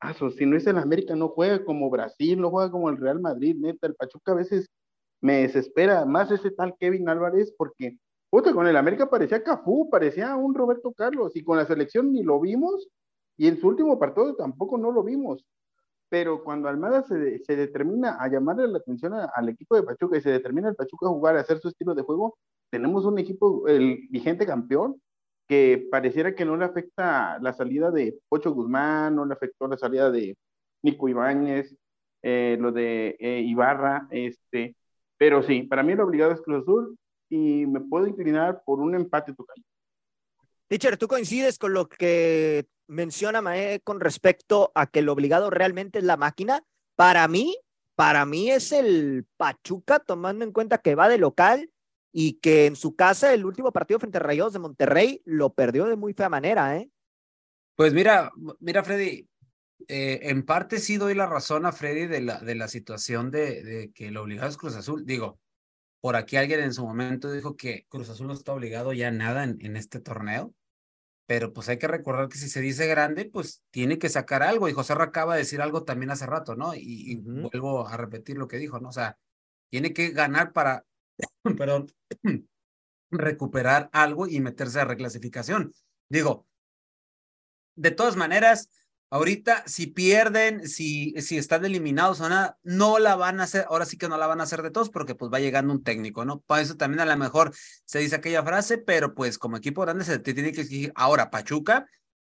ah, 0.00 0.14
si 0.14 0.46
no 0.46 0.56
es 0.56 0.66
el 0.66 0.78
América, 0.78 1.14
no 1.16 1.28
juega 1.28 1.64
como 1.64 1.90
Brasil, 1.90 2.40
no 2.40 2.50
juega 2.50 2.70
como 2.70 2.90
el 2.90 2.98
Real 2.98 3.20
Madrid, 3.20 3.56
neta. 3.58 3.86
El 3.86 3.94
Pachuca 3.94 4.32
a 4.32 4.36
veces 4.36 4.66
me 5.20 5.42
desespera 5.42 6.04
más 6.04 6.30
ese 6.30 6.50
tal 6.50 6.76
Kevin 6.78 7.08
Álvarez 7.08 7.52
porque 7.56 7.98
Puta, 8.30 8.52
con 8.52 8.66
el 8.66 8.76
América 8.76 9.08
parecía 9.08 9.42
Cafú, 9.42 9.88
parecía 9.88 10.36
un 10.36 10.54
Roberto 10.54 10.92
Carlos, 10.92 11.34
y 11.34 11.42
con 11.42 11.56
la 11.56 11.64
selección 11.64 12.12
ni 12.12 12.22
lo 12.22 12.38
vimos, 12.40 12.88
y 13.38 13.48
en 13.48 13.58
su 13.58 13.68
último 13.68 13.98
partido 13.98 14.36
tampoco 14.36 14.76
no 14.76 14.92
lo 14.92 15.02
vimos. 15.02 15.44
Pero 16.10 16.44
cuando 16.44 16.68
Almada 16.68 17.02
se, 17.04 17.38
se 17.40 17.56
determina 17.56 18.16
a 18.20 18.28
llamarle 18.28 18.68
la 18.68 18.78
atención 18.78 19.14
al 19.14 19.48
equipo 19.48 19.76
de 19.76 19.82
Pachuca 19.82 20.18
y 20.18 20.20
se 20.20 20.30
determina 20.30 20.68
el 20.68 20.76
Pachuca 20.76 21.06
a 21.06 21.10
jugar, 21.10 21.36
a 21.36 21.40
hacer 21.40 21.58
su 21.60 21.68
estilo 21.68 21.94
de 21.94 22.02
juego, 22.02 22.36
tenemos 22.70 23.06
un 23.06 23.18
equipo, 23.18 23.66
el 23.66 24.08
vigente 24.10 24.46
campeón, 24.46 25.00
que 25.48 25.88
pareciera 25.90 26.34
que 26.34 26.44
no 26.44 26.56
le 26.56 26.66
afecta 26.66 27.38
la 27.40 27.54
salida 27.54 27.90
de 27.90 28.18
Pocho 28.28 28.52
Guzmán, 28.52 29.16
no 29.16 29.24
le 29.24 29.32
afectó 29.32 29.66
la 29.66 29.78
salida 29.78 30.10
de 30.10 30.36
Nico 30.82 31.08
Ibáñez, 31.08 31.74
eh, 32.22 32.58
lo 32.60 32.70
de 32.70 33.16
eh, 33.18 33.40
Ibarra, 33.40 34.06
este, 34.10 34.76
pero 35.16 35.42
sí, 35.42 35.62
para 35.62 35.82
mí 35.82 35.94
lo 35.94 36.04
obligado 36.04 36.32
es 36.32 36.42
Cruz 36.42 36.62
Azul 36.62 36.98
y 37.30 37.66
me 37.66 37.80
puedo 37.80 38.06
inclinar 38.06 38.62
por 38.64 38.80
un 38.80 38.94
empate 38.94 39.34
total. 39.34 39.56
Teacher, 40.68 40.98
¿tú 40.98 41.08
coincides 41.08 41.58
con 41.58 41.72
lo 41.72 41.88
que 41.88 42.66
menciona 42.86 43.40
Mae 43.40 43.80
con 43.80 44.00
respecto 44.00 44.70
a 44.74 44.86
que 44.86 44.98
el 44.98 45.08
obligado 45.08 45.48
realmente 45.48 45.98
es 45.98 46.04
la 46.04 46.18
máquina? 46.18 46.62
Para 46.94 47.26
mí, 47.26 47.56
para 47.94 48.26
mí 48.26 48.50
es 48.50 48.72
el 48.72 49.26
Pachuca, 49.38 49.98
tomando 49.98 50.44
en 50.44 50.52
cuenta 50.52 50.78
que 50.78 50.94
va 50.94 51.08
de 51.08 51.16
local 51.16 51.70
y 52.12 52.34
que 52.34 52.66
en 52.66 52.76
su 52.76 52.96
casa 52.96 53.34
el 53.34 53.44
último 53.44 53.72
partido 53.72 54.00
frente 54.00 54.18
a 54.18 54.22
Rayos 54.22 54.52
de 54.52 54.58
Monterrey 54.58 55.22
lo 55.24 55.52
perdió 55.52 55.86
de 55.86 55.96
muy 55.96 56.14
fea 56.14 56.28
manera, 56.28 56.76
¿eh? 56.76 56.90
Pues 57.76 57.92
mira, 57.92 58.32
mira, 58.60 58.82
Freddy, 58.82 59.28
eh, 59.86 60.20
en 60.22 60.44
parte 60.44 60.78
sí 60.78 60.96
doy 60.96 61.14
la 61.14 61.26
razón 61.26 61.64
a 61.64 61.72
Freddy 61.72 62.06
de 62.06 62.20
la, 62.20 62.40
de 62.40 62.54
la 62.54 62.66
situación 62.68 63.30
de, 63.30 63.62
de 63.62 63.92
que 63.92 64.10
lo 64.10 64.22
obligado 64.22 64.48
es 64.48 64.56
Cruz 64.56 64.74
Azul. 64.74 65.04
Digo, 65.06 65.38
por 66.00 66.16
aquí 66.16 66.36
alguien 66.36 66.60
en 66.60 66.74
su 66.74 66.84
momento 66.84 67.30
dijo 67.30 67.56
que 67.56 67.86
Cruz 67.88 68.08
Azul 68.08 68.26
no 68.26 68.32
está 68.32 68.52
obligado 68.52 68.92
ya 68.92 69.08
a 69.08 69.12
nada 69.12 69.44
en, 69.44 69.58
en 69.60 69.76
este 69.76 70.00
torneo, 70.00 70.54
pero 71.26 71.52
pues 71.52 71.68
hay 71.68 71.78
que 71.78 71.86
recordar 71.86 72.28
que 72.28 72.38
si 72.38 72.48
se 72.48 72.60
dice 72.60 72.86
grande, 72.86 73.26
pues 73.26 73.62
tiene 73.70 73.98
que 73.98 74.08
sacar 74.08 74.42
algo. 74.42 74.68
Y 74.68 74.72
José 74.72 74.94
acaba 74.94 75.34
de 75.34 75.40
decir 75.40 75.60
algo 75.60 75.84
también 75.84 76.10
hace 76.10 76.26
rato, 76.26 76.56
¿no? 76.56 76.74
Y, 76.74 76.80
y 76.82 77.16
vuelvo 77.16 77.86
a 77.86 77.96
repetir 77.96 78.38
lo 78.38 78.48
que 78.48 78.56
dijo, 78.56 78.80
¿no? 78.80 78.88
O 78.88 78.92
sea, 78.92 79.18
tiene 79.70 79.92
que 79.92 80.10
ganar 80.10 80.52
para, 80.52 80.84
perdón, 81.58 81.92
recuperar 83.10 83.88
algo 83.92 84.26
y 84.26 84.40
meterse 84.40 84.80
a 84.80 84.84
reclasificación. 84.84 85.72
Digo, 86.08 86.46
de 87.76 87.90
todas 87.90 88.16
maneras, 88.16 88.70
ahorita 89.10 89.64
si 89.66 89.86
pierden, 89.86 90.68
si, 90.68 91.14
si 91.20 91.38
están 91.38 91.64
eliminados 91.64 92.20
o 92.20 92.28
nada, 92.28 92.58
no 92.62 92.98
la 92.98 93.16
van 93.16 93.40
a 93.40 93.44
hacer, 93.44 93.66
ahora 93.68 93.84
sí 93.84 93.96
que 93.96 94.08
no 94.08 94.18
la 94.18 94.26
van 94.26 94.40
a 94.40 94.44
hacer 94.44 94.62
de 94.62 94.70
todos 94.70 94.90
porque 94.90 95.14
pues 95.14 95.32
va 95.32 95.40
llegando 95.40 95.72
un 95.72 95.82
técnico, 95.82 96.24
¿no? 96.24 96.40
Por 96.40 96.58
eso 96.58 96.76
también 96.76 97.00
a 97.00 97.06
lo 97.06 97.16
mejor 97.16 97.54
se 97.84 98.00
dice 98.00 98.16
aquella 98.16 98.42
frase, 98.42 98.78
pero 98.78 99.14
pues 99.14 99.38
como 99.38 99.56
equipo 99.56 99.82
grande 99.82 100.04
se 100.04 100.18
te 100.18 100.34
tiene 100.34 100.52
que 100.52 100.62
exigir. 100.62 100.92
Ahora, 100.94 101.30
Pachuca 101.30 101.86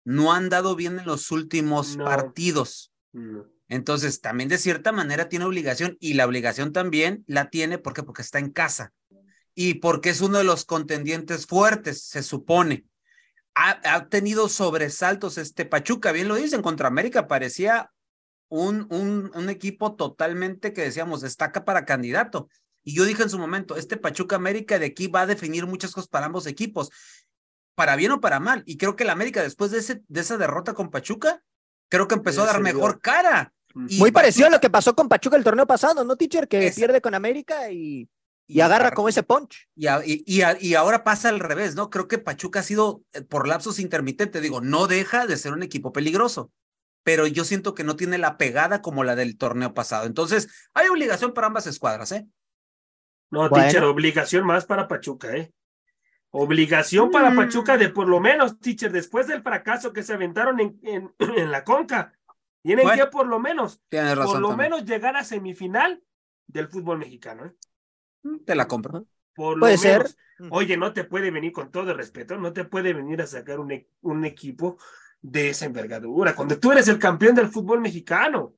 no 0.03 0.33
han 0.33 0.49
dado 0.49 0.75
bien 0.75 0.99
en 0.99 1.05
los 1.05 1.31
últimos 1.31 1.97
partidos. 1.97 2.91
Entonces, 3.71 4.19
también 4.19 4.49
de 4.49 4.57
cierta 4.57 4.91
manera 4.91 5.29
tiene 5.29 5.45
obligación 5.45 5.95
y 6.01 6.15
la 6.15 6.25
obligación 6.25 6.73
también 6.73 7.23
la 7.25 7.49
tiene 7.49 7.77
porque 7.77 8.03
porque 8.03 8.21
está 8.21 8.37
en 8.37 8.51
casa 8.51 8.91
y 9.55 9.75
porque 9.75 10.09
es 10.09 10.19
uno 10.19 10.39
de 10.39 10.43
los 10.43 10.65
contendientes 10.65 11.45
fuertes, 11.47 12.03
se 12.03 12.21
supone. 12.21 12.85
Ha, 13.55 14.09
tenido 14.09 14.49
sobresaltos 14.49 15.37
este 15.37 15.63
Pachuca, 15.63 16.11
bien 16.11 16.27
lo 16.27 16.35
dicen, 16.35 16.61
contra 16.61 16.89
América 16.89 17.29
parecía 17.29 17.93
un, 18.49 18.87
un, 18.89 19.31
un 19.33 19.49
equipo 19.49 19.95
totalmente 19.95 20.73
que 20.73 20.81
decíamos 20.81 21.21
destaca 21.21 21.63
para 21.63 21.85
candidato. 21.85 22.49
Y 22.83 22.93
yo 22.93 23.05
dije 23.05 23.23
en 23.23 23.29
su 23.29 23.39
momento, 23.39 23.77
este 23.77 23.95
Pachuca 23.95 24.35
América 24.35 24.79
de 24.79 24.87
aquí 24.87 25.07
va 25.07 25.21
a 25.21 25.27
definir 25.27 25.65
muchas 25.65 25.93
cosas 25.93 26.09
para 26.09 26.25
ambos 26.25 26.45
equipos, 26.45 26.89
para 27.75 27.95
bien 27.95 28.11
o 28.11 28.19
para 28.19 28.41
mal. 28.41 28.63
Y 28.65 28.75
creo 28.75 28.97
que 28.97 29.05
la 29.05 29.13
América 29.13 29.41
después 29.41 29.71
de, 29.71 29.77
ese, 29.77 30.01
de 30.09 30.19
esa 30.19 30.37
derrota 30.37 30.73
con 30.73 30.91
Pachuca, 30.91 31.41
creo 31.87 32.09
que 32.09 32.15
empezó 32.15 32.43
a 32.43 32.47
dar 32.47 32.59
mejor 32.59 32.99
cara. 32.99 33.53
Muy 33.73 34.11
parecido 34.11 34.47
a 34.47 34.51
lo 34.51 34.59
que 34.59 34.69
pasó 34.69 34.95
con 34.95 35.09
Pachuca 35.09 35.37
el 35.37 35.43
torneo 35.43 35.67
pasado, 35.67 36.03
¿no, 36.03 36.15
teacher? 36.15 36.47
Que 36.47 36.71
pierde 36.75 37.01
con 37.01 37.13
América 37.13 37.71
y, 37.71 38.09
y, 38.47 38.61
agarra 38.61 38.91
como 38.91 39.09
ese 39.09 39.23
punch. 39.23 39.67
Y, 39.75 39.87
y, 40.05 40.41
y, 40.59 40.73
ahora 40.75 41.03
pasa 41.03 41.29
al 41.29 41.39
revés, 41.39 41.75
¿no? 41.75 41.89
Creo 41.89 42.07
que 42.07 42.17
Pachuca 42.17 42.59
ha 42.59 42.63
sido, 42.63 43.03
eh, 43.13 43.21
por 43.21 43.47
lapsos 43.47 43.79
intermitentes, 43.79 44.41
digo, 44.41 44.61
no 44.61 44.87
deja 44.87 45.25
de 45.27 45.37
ser 45.37 45.53
un 45.53 45.63
equipo 45.63 45.91
peligroso, 45.91 46.51
pero 47.03 47.27
yo 47.27 47.45
siento 47.45 47.73
que 47.73 47.83
no 47.83 47.95
tiene 47.95 48.17
la 48.17 48.37
pegada 48.37 48.81
como 48.81 49.03
la 49.03 49.15
del 49.15 49.37
torneo 49.37 49.73
pasado. 49.73 50.05
Entonces, 50.05 50.49
hay 50.73 50.87
obligación 50.87 51.33
para 51.33 51.47
ambas 51.47 51.67
escuadras, 51.67 52.11
¿eh? 52.11 52.27
No, 53.29 53.49
teacher, 53.49 53.83
obligación 53.83 54.45
más 54.45 54.65
para 54.65 54.87
Pachuca, 54.87 55.35
¿eh? 55.35 55.53
Obligación 56.31 57.11
para 57.11 57.29
mm. 57.29 57.35
Pachuca 57.35 57.77
de 57.77 57.89
por 57.89 58.07
lo 58.07 58.19
menos, 58.19 58.59
teacher, 58.59 58.91
después 58.91 59.27
del 59.27 59.41
fracaso 59.41 59.91
que 59.91 60.03
se 60.03 60.13
aventaron 60.13 60.59
en, 60.59 60.79
en, 60.83 61.13
en 61.37 61.51
la 61.51 61.63
conca, 61.63 62.13
tienen 62.61 62.89
que 62.91 63.05
por 63.07 63.27
lo 63.27 63.39
menos, 63.39 63.81
por 63.89 64.39
lo 64.39 64.55
menos 64.55 64.85
llegar 64.85 65.15
a 65.15 65.23
semifinal 65.23 66.03
del 66.47 66.67
fútbol 66.67 66.99
mexicano. 66.99 67.45
¿eh? 67.45 67.53
Mm, 68.23 68.39
te 68.45 68.55
la 68.55 68.67
compro. 68.67 69.05
Por 69.33 69.57
lo 69.57 69.61
puede 69.61 69.77
ser. 69.77 70.09
Oye, 70.49 70.75
no 70.77 70.93
te 70.93 71.03
puede 71.03 71.31
venir 71.31 71.51
con 71.51 71.71
todo 71.71 71.91
el 71.91 71.97
respeto, 71.97 72.37
no 72.37 72.51
te 72.51 72.65
puede 72.65 72.93
venir 72.93 73.21
a 73.21 73.27
sacar 73.27 73.59
un, 73.59 73.71
e, 73.71 73.87
un 74.01 74.25
equipo 74.25 74.77
de 75.21 75.49
esa 75.49 75.65
envergadura. 75.65 76.35
Cuando 76.35 76.59
tú 76.59 76.71
eres 76.71 76.87
el 76.87 76.99
campeón 76.99 77.35
del 77.35 77.47
fútbol 77.47 77.79
mexicano. 77.79 78.55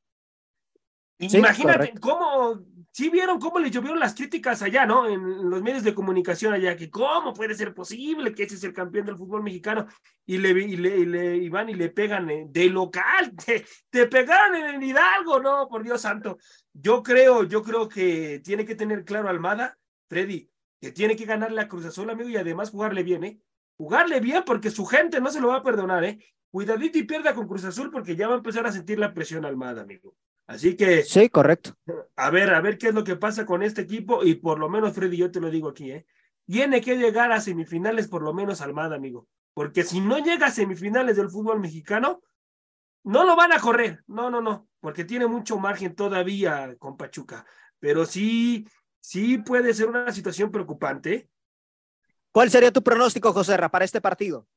Imagínate 1.19 1.93
cómo 1.99 2.61
sí 2.93 3.09
vieron 3.09 3.39
cómo 3.39 3.59
le 3.59 3.71
llovieron 3.71 3.99
las 3.99 4.13
críticas 4.13 4.61
allá, 4.61 4.85
¿no? 4.85 5.07
En 5.07 5.49
los 5.49 5.63
medios 5.63 5.83
de 5.83 5.95
comunicación 5.95 6.53
allá, 6.53 6.77
que 6.77 6.91
cómo 6.91 7.33
puede 7.33 7.55
ser 7.55 7.73
posible 7.73 8.35
que 8.35 8.43
ese 8.43 8.55
es 8.55 8.63
el 8.63 8.73
campeón 8.73 9.07
del 9.07 9.17
fútbol 9.17 9.41
mexicano 9.41 9.87
y 10.25 10.37
le, 10.37 10.49
y 10.51 10.77
le, 10.77 10.97
y 10.97 11.05
le 11.05 11.37
y 11.37 11.49
van 11.49 11.69
y 11.69 11.73
le 11.73 11.89
pegan 11.89 12.29
eh, 12.29 12.45
de 12.47 12.69
local, 12.69 13.33
te, 13.45 13.65
te 13.89 14.05
pegaron 14.07 14.55
en 14.55 14.75
el 14.75 14.83
Hidalgo, 14.83 15.39
no, 15.41 15.67
por 15.67 15.83
Dios 15.83 16.01
santo. 16.01 16.37
Yo 16.71 17.01
creo, 17.01 17.43
yo 17.43 17.63
creo 17.63 17.89
que 17.89 18.41
tiene 18.43 18.63
que 18.63 18.75
tener 18.75 19.03
claro 19.03 19.27
Almada, 19.27 19.77
Freddy, 20.07 20.49
que 20.79 20.91
tiene 20.91 21.15
que 21.15 21.25
ganarle 21.25 21.61
a 21.61 21.67
Cruz 21.67 21.85
Azul, 21.85 22.09
amigo, 22.11 22.29
y 22.29 22.37
además 22.37 22.69
jugarle 22.69 23.01
bien, 23.01 23.23
¿eh? 23.23 23.39
Jugarle 23.75 24.19
bien 24.19 24.43
porque 24.45 24.69
su 24.69 24.85
gente 24.85 25.19
no 25.19 25.31
se 25.31 25.41
lo 25.41 25.47
va 25.47 25.57
a 25.57 25.63
perdonar, 25.63 26.03
¿eh? 26.03 26.19
Cuidadito 26.51 26.99
y 26.99 27.03
pierda 27.03 27.33
con 27.33 27.47
Cruz 27.47 27.63
Azul 27.63 27.89
porque 27.89 28.15
ya 28.15 28.27
va 28.27 28.35
a 28.35 28.37
empezar 28.37 28.67
a 28.67 28.71
sentir 28.71 28.99
la 28.99 29.15
presión 29.15 29.45
Almada, 29.45 29.81
amigo. 29.81 30.13
Así 30.47 30.75
que. 30.75 31.03
Sí, 31.03 31.29
correcto. 31.29 31.75
A 32.15 32.29
ver, 32.29 32.53
a 32.53 32.61
ver 32.61 32.77
qué 32.77 32.89
es 32.89 32.93
lo 32.93 33.03
que 33.03 33.15
pasa 33.15 33.45
con 33.45 33.63
este 33.63 33.81
equipo. 33.81 34.23
Y 34.23 34.35
por 34.35 34.59
lo 34.59 34.69
menos, 34.69 34.93
Freddy, 34.93 35.17
yo 35.17 35.31
te 35.31 35.39
lo 35.39 35.49
digo 35.49 35.69
aquí, 35.69 35.91
¿eh? 35.91 36.05
Tiene 36.45 36.81
que 36.81 36.97
llegar 36.97 37.31
a 37.31 37.39
semifinales, 37.39 38.07
por 38.07 38.21
lo 38.21 38.33
menos 38.33 38.61
Almada, 38.61 38.95
amigo. 38.95 39.27
Porque 39.53 39.83
si 39.83 40.01
no 40.01 40.19
llega 40.19 40.47
a 40.47 40.51
semifinales 40.51 41.15
del 41.15 41.29
fútbol 41.29 41.59
mexicano, 41.59 42.21
no 43.03 43.23
lo 43.23 43.35
van 43.35 43.53
a 43.53 43.59
correr. 43.59 44.03
No, 44.07 44.29
no, 44.29 44.41
no. 44.41 44.67
Porque 44.79 45.05
tiene 45.05 45.27
mucho 45.27 45.57
margen 45.57 45.95
todavía 45.95 46.75
con 46.79 46.97
Pachuca. 46.97 47.45
Pero 47.79 48.05
sí, 48.05 48.67
sí 48.99 49.37
puede 49.37 49.73
ser 49.73 49.87
una 49.87 50.11
situación 50.11 50.51
preocupante. 50.51 51.29
¿Cuál 52.31 52.49
sería 52.49 52.71
tu 52.71 52.83
pronóstico, 52.83 53.31
José 53.31 53.57
para 53.69 53.85
este 53.85 54.01
partido? 54.01 54.47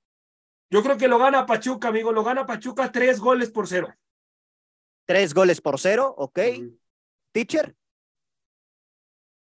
Yo 0.71 0.83
creo 0.83 0.97
que 0.97 1.09
lo 1.09 1.19
gana 1.19 1.47
Pachuca, 1.47 1.89
amigo. 1.89 2.11
Lo 2.11 2.25
gana 2.25 2.47
Pachuca 2.47 2.91
tres 2.91 3.21
goles 3.21 3.51
por 3.51 3.69
cero. 3.69 3.95
Tres 5.07 5.33
goles 5.35 5.61
por 5.61 5.79
cero, 5.79 6.13
ok. 6.19 6.41
Teacher. 7.33 7.77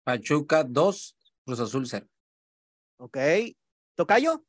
Pachuca, 0.04 0.62
dos, 0.62 1.16
Cruz 1.44 1.58
Azul, 1.58 1.86
cero. 1.86 2.06
Ok. 2.98 3.18
¿Tocayo? 3.96 4.44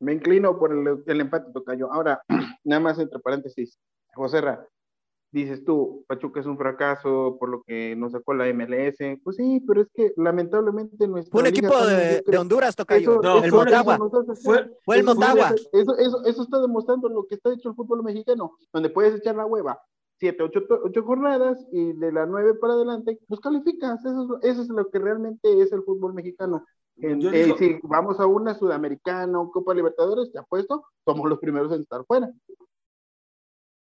Me 0.00 0.12
inclino 0.12 0.58
por 0.58 0.72
el, 0.72 1.04
el 1.06 1.20
empate, 1.20 1.52
Tocayo. 1.52 1.92
Ahora, 1.92 2.20
nada 2.64 2.80
más 2.80 2.98
entre 2.98 3.20
paréntesis. 3.20 3.78
José 4.12 4.40
Ra, 4.40 4.66
dices 5.30 5.64
tú, 5.64 6.04
Pachuca 6.08 6.40
es 6.40 6.46
un 6.46 6.58
fracaso 6.58 7.36
por 7.38 7.48
lo 7.48 7.62
que 7.62 7.94
nos 7.94 8.10
sacó 8.10 8.34
la 8.34 8.52
MLS. 8.52 8.96
Pues 9.22 9.36
sí, 9.36 9.62
pero 9.68 9.82
es 9.82 9.88
que 9.94 10.12
lamentablemente 10.16 11.06
nuestro. 11.06 11.30
Fue 11.30 11.42
un 11.42 11.46
equipo 11.46 11.86
de, 11.86 12.24
de, 12.26 12.38
Honduras, 12.38 12.74
Tocayo. 12.74 13.20
no, 13.22 13.44
el 13.44 13.52
Motagua. 13.52 13.98
Fue, 14.42 14.68
fue, 14.84 14.98
el 14.98 15.04
Motagua. 15.04 15.54
Eso, 15.72 15.96
eso, 15.96 16.24
eso 16.24 16.42
está 16.42 16.60
demostrando 16.60 17.08
lo 17.08 17.24
que 17.28 17.36
está 17.36 17.52
hecho 17.52 17.68
el 17.68 17.76
fútbol 17.76 18.02
mexicano, 18.02 18.58
donde 18.72 18.90
puedes 18.90 19.14
echar 19.14 19.36
la 19.36 19.46
hueva 19.46 19.80
siete, 20.18 20.42
ocho, 20.42 20.60
ocho 20.84 21.02
jornadas 21.02 21.64
y 21.72 21.92
de 21.92 22.12
las 22.12 22.28
nueve 22.28 22.54
para 22.54 22.74
adelante, 22.74 23.18
pues 23.28 23.40
calificas. 23.40 24.04
Eso, 24.04 24.38
eso 24.42 24.62
es 24.62 24.68
lo 24.68 24.90
que 24.90 24.98
realmente 24.98 25.62
es 25.62 25.72
el 25.72 25.82
fútbol 25.82 26.14
mexicano. 26.14 26.64
Eh, 27.00 27.54
si 27.58 27.78
vamos 27.84 28.18
a 28.18 28.26
una 28.26 28.54
Sudamericana 28.54 29.38
o 29.40 29.50
Copa 29.50 29.72
Libertadores, 29.74 30.32
te 30.32 30.38
apuesto, 30.38 30.84
somos 31.04 31.28
los 31.28 31.38
primeros 31.38 31.72
en 31.72 31.82
estar 31.82 32.04
fuera. 32.04 32.30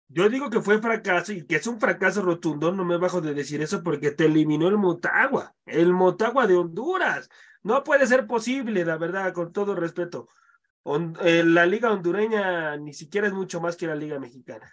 Yo 0.09 0.29
digo 0.29 0.51
que 0.51 0.61
fue 0.61 0.81
fracaso 0.81 1.33
y 1.33 1.47
que 1.47 1.57
es 1.57 1.67
un 1.67 1.81
fracaso 1.81 2.23
rotundo, 2.23 2.73
no 2.73 2.85
me 2.85 2.99
bajo 2.99 3.21
de 3.21 3.35
decir 3.35 3.63
eso 3.63 3.83
porque 3.83 4.11
te 4.11 4.27
eliminó 4.27 4.69
el 4.69 4.77
Motagua, 4.77 5.55
el 5.65 5.93
Motagua 5.93 6.47
de 6.47 6.57
Honduras. 6.57 7.29
No 7.63 7.83
puede 7.83 8.07
ser 8.07 8.27
posible, 8.27 8.85
la 8.85 8.99
verdad, 8.99 9.33
con 9.33 9.53
todo 9.53 9.75
respeto. 9.75 10.29
Eh, 11.23 11.43
la 11.45 11.65
liga 11.67 11.93
hondureña 11.93 12.77
ni 12.77 12.93
siquiera 12.93 13.27
es 13.27 13.33
mucho 13.33 13.61
más 13.61 13.77
que 13.77 13.87
la 13.87 13.95
liga 13.95 14.19
mexicana. 14.19 14.71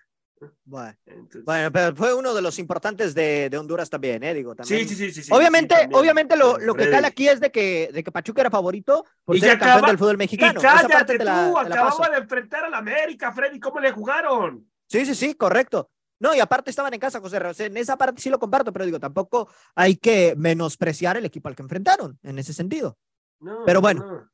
Bueno, 0.66 0.98
bueno, 1.46 1.72
pero 1.72 1.96
fue 1.96 2.14
uno 2.14 2.34
de 2.34 2.42
los 2.42 2.58
importantes 2.60 3.14
de, 3.14 3.50
de 3.50 3.58
Honduras 3.58 3.90
también, 3.90 4.24
¿eh? 4.24 4.34
Digo, 4.34 4.56
también. 4.56 4.88
Sí, 4.88 4.96
sí, 4.96 5.12
sí, 5.12 5.24
sí. 5.24 5.32
Obviamente, 5.34 5.76
sí, 5.76 5.90
obviamente 5.94 6.36
lo, 6.36 6.58
lo 6.58 6.74
que 6.76 6.90
cala 6.90 7.10
aquí 7.10 7.28
es 7.28 7.40
de 7.40 7.52
que, 7.52 7.90
de 7.94 8.04
que 8.04 8.12
Pachuca 8.12 8.42
era 8.42 8.50
favorito 8.50 9.06
por 9.24 9.36
Y 9.36 9.40
ser 9.40 9.60
campeón 9.60 9.86
del 9.88 9.98
fútbol 9.98 10.16
Y 10.16 10.18
mexicano. 10.18 10.60
Esa 10.60 10.70
parte 10.72 10.88
cállate 10.88 11.18
te 11.20 11.24
la- 11.26 11.48
tú, 11.54 11.64
te 11.64 11.70
la 11.70 11.76
paso. 11.76 11.88
acababa 12.04 12.10
de 12.16 12.22
enfrentar 12.22 12.66
al 12.66 12.74
América, 12.74 13.32
Freddy, 13.32 13.60
¿cómo 13.60 13.80
le 13.80 13.92
jugaron? 13.92 14.68
Sí, 14.88 15.06
sí, 15.06 15.16
sí, 15.16 15.34
correcto. 15.36 15.90
No, 16.20 16.36
y 16.36 16.40
aparte 16.40 16.70
estaban 16.70 16.94
en 16.94 17.00
casa, 17.00 17.20
José 17.20 17.40
sea, 17.54 17.66
en 17.66 17.78
esa 17.78 17.98
parte 17.98 18.22
sí 18.22 18.30
lo 18.30 18.38
comparto, 18.40 18.72
pero 18.72 18.86
digo, 18.86 19.00
tampoco 19.00 19.50
hay 19.76 19.96
que 19.96 20.36
menospreciar 20.38 21.18
el 21.18 21.26
equipo 21.26 21.50
al 21.50 21.56
que 21.56 21.64
enfrentaron 21.64 22.20
en 22.24 22.38
ese 22.40 22.54
sentido. 22.54 22.98
No, 23.40 23.64
Pero 23.66 23.78
no, 23.78 23.82
bueno. 23.82 24.06
no. 24.06 24.31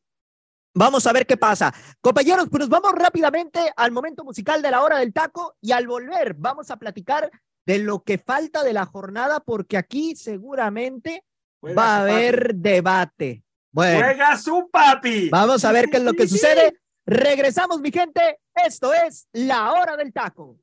Vamos 0.78 1.08
a 1.08 1.14
ver 1.14 1.26
qué 1.26 1.38
pasa. 1.38 1.74
Compañeros, 2.02 2.48
pues 2.52 2.60
nos 2.62 2.70
vamos 2.70 2.92
rápidamente 2.94 3.60
al 3.76 3.92
momento 3.92 4.24
musical 4.24 4.62
de 4.62 4.70
la 4.72 4.82
hora 4.84 5.00
del 5.00 5.12
taco 5.12 5.56
y 5.60 5.72
al 5.72 5.88
volver 5.88 6.36
vamos 6.36 6.70
a 6.70 6.78
platicar 6.78 7.32
de 7.66 7.80
lo 7.80 8.04
que 8.04 8.18
falta 8.20 8.64
de 8.64 8.74
la 8.74 8.86
jornada 8.86 9.40
porque 9.40 9.76
aquí 9.78 10.16
seguramente 10.16 11.24
Juega 11.60 11.82
va 11.82 11.96
a 11.96 12.00
papi. 12.02 12.12
haber 12.12 12.56
debate. 12.56 13.44
Bueno, 13.72 14.00
Juega 14.00 14.38
su 14.38 14.70
papi. 14.72 15.30
vamos 15.30 15.66
a 15.66 15.72
ver 15.72 15.90
qué 15.90 15.98
es 15.98 16.04
lo 16.04 16.14
que 16.14 16.28
sucede. 16.28 16.78
Regresamos, 17.06 17.80
mi 17.82 17.92
gente. 17.92 18.40
Esto 18.54 18.94
es 18.94 19.28
la 19.34 19.72
hora 19.72 19.98
del 19.98 20.14
taco. 20.14 20.58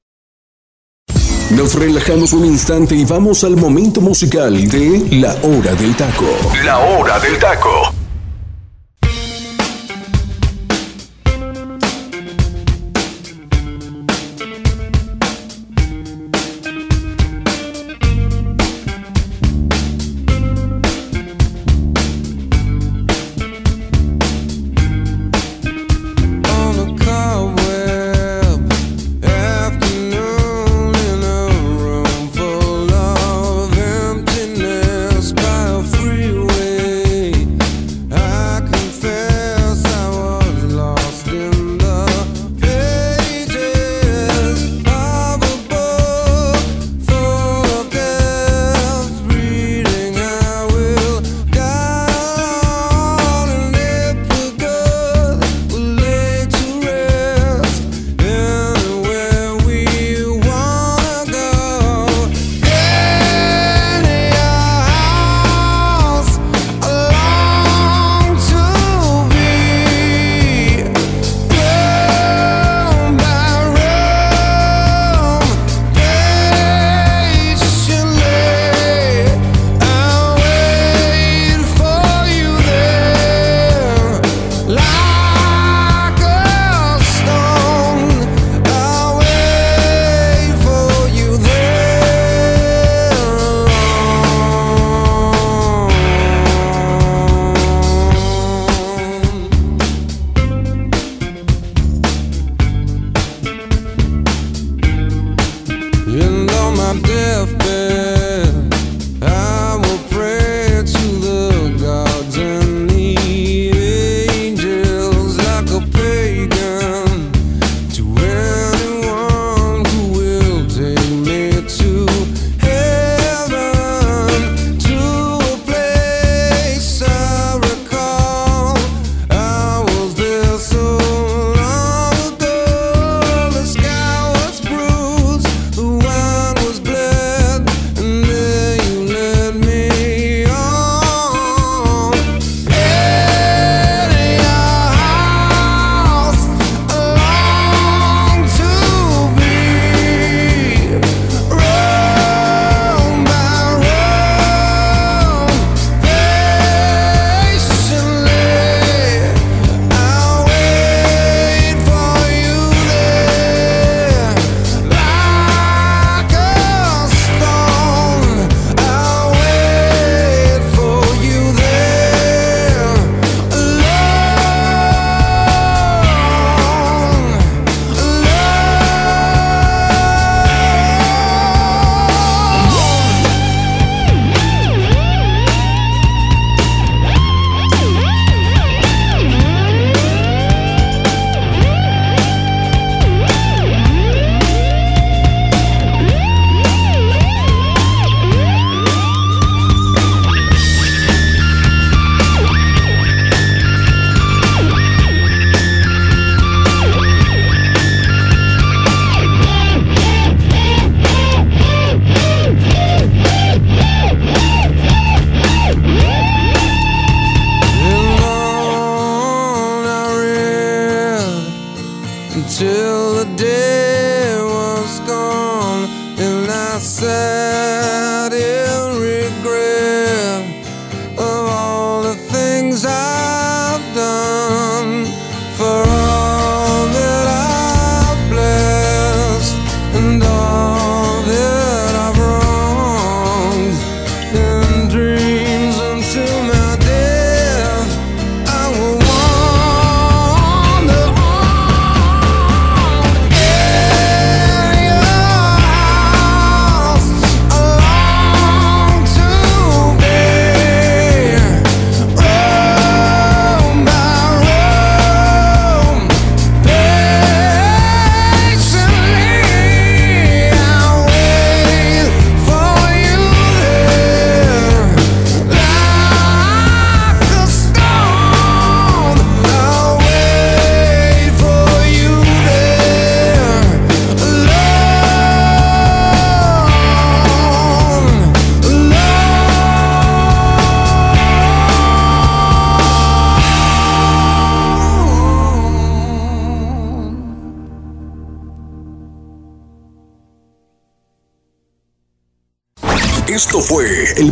Nos 1.50 1.74
relajamos 1.79 2.33
un 2.33 2.44
instante 2.46 2.94
y 2.94 3.05
vamos 3.05 3.44
al 3.44 3.57
momento 3.57 4.00
musical 4.00 4.68
de 4.68 5.07
La 5.20 5.35
Hora 5.42 5.74
del 5.74 5.94
Taco. 5.96 6.24
La 6.64 6.79
Hora 6.79 7.18
del 7.20 7.38
Taco. 7.38 7.92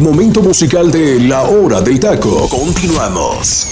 Momento 0.02 0.42
musical 0.42 0.90
de 0.90 1.20
La 1.20 1.42
Hora 1.42 1.80
del 1.80 2.00
Taco. 2.00 2.48
Continuamos. 2.48 3.70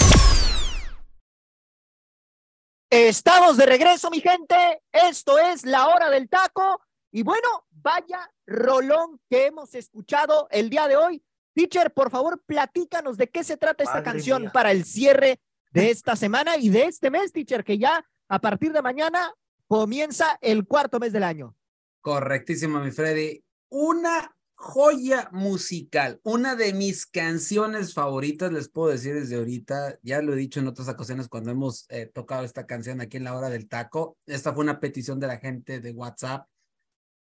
Estamos 2.88 3.56
de 3.56 3.66
regreso, 3.66 4.10
mi 4.10 4.20
gente. 4.20 4.82
Esto 4.92 5.38
es 5.38 5.64
la 5.64 5.88
hora 5.88 6.10
del 6.10 6.28
taco. 6.28 6.80
Y 7.12 7.22
bueno, 7.22 7.48
vaya 7.70 8.30
rolón 8.46 9.20
que 9.28 9.46
hemos 9.46 9.74
escuchado 9.74 10.48
el 10.50 10.70
día 10.70 10.88
de 10.88 10.96
hoy. 10.96 11.22
Teacher, 11.54 11.92
por 11.92 12.10
favor, 12.10 12.42
platícanos 12.46 13.16
de 13.16 13.28
qué 13.28 13.44
se 13.44 13.56
trata 13.56 13.84
esta 13.84 13.96
Madre 13.96 14.12
canción 14.12 14.42
mía. 14.42 14.52
para 14.52 14.72
el 14.72 14.84
cierre 14.84 15.40
de 15.72 15.90
esta 15.90 16.16
semana 16.16 16.56
y 16.56 16.68
de 16.68 16.84
este 16.84 17.10
mes, 17.10 17.32
teacher, 17.32 17.64
que 17.64 17.78
ya 17.78 18.04
a 18.28 18.38
partir 18.40 18.72
de 18.72 18.82
mañana 18.82 19.32
comienza 19.68 20.38
el 20.40 20.66
cuarto 20.66 20.98
mes 20.98 21.12
del 21.12 21.24
año. 21.24 21.54
Correctísimo, 22.00 22.80
mi 22.80 22.90
Freddy. 22.90 23.42
Una 23.68 24.36
joya 24.60 25.30
musical, 25.32 26.20
una 26.22 26.54
de 26.54 26.74
mis 26.74 27.06
canciones 27.06 27.94
favoritas, 27.94 28.52
les 28.52 28.68
puedo 28.68 28.90
decir 28.90 29.14
desde 29.14 29.36
ahorita, 29.36 29.98
ya 30.02 30.20
lo 30.20 30.34
he 30.34 30.36
dicho 30.36 30.60
en 30.60 30.68
otras 30.68 30.86
ocasiones 30.86 31.28
cuando 31.28 31.50
hemos 31.50 31.86
eh, 31.88 32.10
tocado 32.12 32.44
esta 32.44 32.66
canción 32.66 33.00
aquí 33.00 33.16
en 33.16 33.24
la 33.24 33.34
hora 33.34 33.48
del 33.48 33.68
taco. 33.68 34.18
Esta 34.26 34.52
fue 34.52 34.62
una 34.62 34.78
petición 34.78 35.18
de 35.18 35.28
la 35.28 35.38
gente 35.38 35.80
de 35.80 35.92
WhatsApp. 35.92 36.46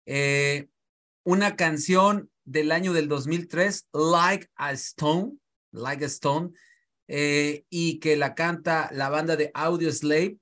Eh, 0.05 0.67
una 1.23 1.55
canción 1.55 2.29
del 2.43 2.69
año 2.69 2.91
del 2.91 3.07
2003, 3.07 3.87
Like 3.93 4.49
a 4.55 4.73
Stone, 4.73 5.37
Like 5.71 6.03
a 6.03 6.07
Stone, 6.07 6.49
eh, 7.07 7.63
y 7.69 7.99
que 7.99 8.17
la 8.17 8.35
canta 8.35 8.89
la 8.91 9.07
banda 9.07 9.37
de 9.37 9.51
Audio 9.53 9.89
Slave. 9.93 10.37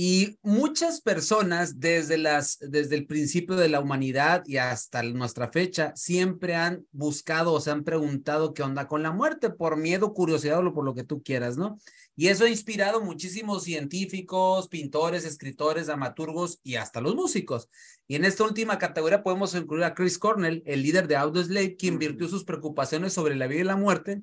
Y 0.00 0.38
muchas 0.42 1.00
personas 1.00 1.80
desde, 1.80 2.18
las, 2.18 2.58
desde 2.60 2.94
el 2.94 3.08
principio 3.08 3.56
de 3.56 3.68
la 3.68 3.80
humanidad 3.80 4.44
y 4.46 4.58
hasta 4.58 5.02
nuestra 5.02 5.50
fecha 5.50 5.92
siempre 5.96 6.54
han 6.54 6.86
buscado 6.92 7.52
o 7.52 7.60
se 7.60 7.72
han 7.72 7.82
preguntado 7.82 8.54
qué 8.54 8.62
onda 8.62 8.86
con 8.86 9.02
la 9.02 9.10
muerte 9.10 9.50
por 9.50 9.76
miedo, 9.76 10.14
curiosidad 10.14 10.64
o 10.64 10.72
por 10.72 10.84
lo 10.84 10.94
que 10.94 11.02
tú 11.02 11.20
quieras, 11.24 11.56
¿no? 11.56 11.80
Y 12.14 12.28
eso 12.28 12.44
ha 12.44 12.48
inspirado 12.48 13.00
muchísimos 13.00 13.64
científicos, 13.64 14.68
pintores, 14.68 15.24
escritores, 15.24 15.88
dramaturgos 15.88 16.60
y 16.62 16.76
hasta 16.76 17.00
los 17.00 17.16
músicos. 17.16 17.68
Y 18.06 18.14
en 18.14 18.24
esta 18.24 18.44
última 18.44 18.78
categoría 18.78 19.24
podemos 19.24 19.52
incluir 19.56 19.82
a 19.82 19.94
Chris 19.94 20.16
Cornell, 20.16 20.62
el 20.64 20.84
líder 20.84 21.08
de 21.08 21.16
Audioslave, 21.16 21.74
quien 21.74 21.98
virtió 21.98 22.28
sus 22.28 22.44
preocupaciones 22.44 23.14
sobre 23.14 23.34
la 23.34 23.48
vida 23.48 23.62
y 23.62 23.64
la 23.64 23.74
muerte 23.74 24.22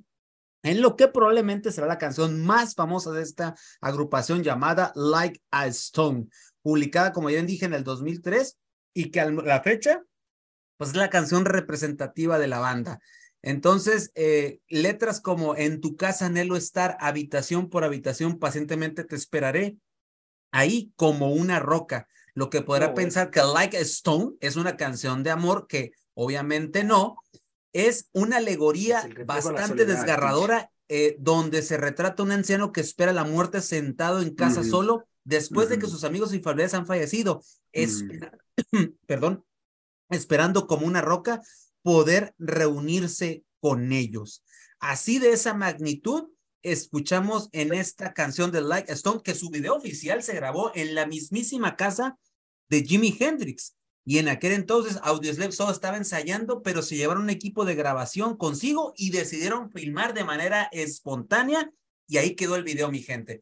en 0.66 0.82
lo 0.82 0.95
que 0.95 1.07
probablemente 1.07 1.72
será 1.72 1.86
la 1.86 1.99
canción 1.99 2.43
más 2.43 2.74
famosa 2.74 3.11
de 3.11 3.22
esta 3.22 3.55
agrupación 3.82 4.41
llamada 4.43 4.91
Like 4.95 5.39
a 5.51 5.68
Stone, 5.68 6.26
publicada, 6.63 7.13
como 7.13 7.30
ya 7.30 7.41
dije, 7.43 7.66
en 7.66 7.76
el 7.76 7.84
2003 7.84 8.57
y 8.95 9.11
que 9.11 9.22
a 9.22 9.30
la 9.30 9.61
fecha, 9.61 10.03
pues 10.78 10.89
es 10.89 10.95
la 10.95 11.11
canción 11.11 11.45
representativa 11.45 12.39
de 12.39 12.47
la 12.47 12.57
banda. 12.57 12.99
Entonces, 13.43 14.11
eh, 14.16 14.59
letras 14.68 15.22
como 15.22 15.55
En 15.55 15.82
tu 15.82 15.97
casa 15.97 16.26
anhelo 16.26 16.55
estar, 16.55 16.97
habitación 16.99 17.70
por 17.70 17.84
habitación, 17.84 18.39
pacientemente 18.39 19.03
te 19.03 19.16
esperaré, 19.16 19.78
ahí 20.51 20.91
como 20.95 21.32
una 21.32 21.59
roca, 21.59 22.07
lo 22.34 22.49
que 22.49 22.63
podrá 22.63 22.88
Oh, 22.88 22.93
pensar 22.95 23.30
que 23.30 23.41
Like 23.43 23.78
a 23.78 23.82
Stone 23.82 24.32
es 24.39 24.55
una 24.55 24.78
canción 24.78 25.22
de 25.22 25.30
amor, 25.30 25.68
que 25.68 25.91
obviamente 26.16 26.84
no, 26.84 27.18
es 27.76 28.09
una 28.13 28.38
alegoría 28.38 29.01
Es 29.01 29.26
bastante 29.26 29.86
desgarradora, 29.86 30.71
eh, 30.88 31.17
donde 31.19 31.61
se 31.61 31.76
retrata 31.76 32.23
un 32.23 32.32
anciano 32.32 32.71
que 32.71 32.80
espera 32.80 33.11
la 33.11 33.26
muerte 33.26 33.61
sentado 33.61 34.21
en 34.21 34.34
casa 34.34 34.63
solo, 34.63 35.05
después 35.26 35.67
de 35.67 35.78
que 35.78 35.88
sus 35.88 36.05
amigos 36.05 36.34
y 36.34 36.39
familiares 36.39 36.73
han 36.73 36.88
fallecido, 36.88 37.43
es, 37.73 38.05
perdón, 39.07 39.43
esperando 40.09 40.67
como 40.67 40.88
una 40.88 41.01
roca 41.01 41.41
poder 41.82 42.34
reunirse 42.38 43.43
con 43.59 43.91
ellos. 43.91 44.41
Así 44.80 45.19
de 45.19 45.32
esa 45.32 45.53
magnitud, 45.53 46.30
escuchamos 46.61 47.49
en 47.51 47.73
esta 47.73 48.13
canción 48.13 48.51
de 48.53 48.61
Like 48.61 48.93
Stone 48.93 49.21
que 49.21 49.36
su 49.36 49.49
video 49.49 49.76
oficial 49.76 50.23
se 50.23 50.34
grabó 50.34 50.71
en 50.76 50.95
la 50.95 51.07
mismísima 51.07 51.76
casa 51.76 52.17
de 52.69 52.84
Jimi 52.84 53.17
Hendrix. 53.19 53.76
Y 54.08 54.20
en 54.20 54.30
aquel 54.30 54.51
entonces 54.51 54.99
Audioslave 55.01 55.51
solo 55.51 55.72
estaba 55.72 55.97
ensayando, 55.97 56.62
pero 56.62 56.84
se 56.84 56.95
llevaron 56.95 57.24
un 57.24 57.30
equipo 57.32 57.66
de 57.66 57.74
grabación 57.74 58.38
consigo 58.38 58.93
y 58.95 59.10
decidieron 59.10 59.72
filmar 59.72 60.14
de 60.14 60.24
manera 60.24 60.70
espontánea 60.72 61.72
y 62.08 62.18
ahí 62.18 62.36
quedó 62.36 62.56
el 62.56 62.64
video, 62.64 62.91
mi 62.91 63.01
gente. 63.01 63.41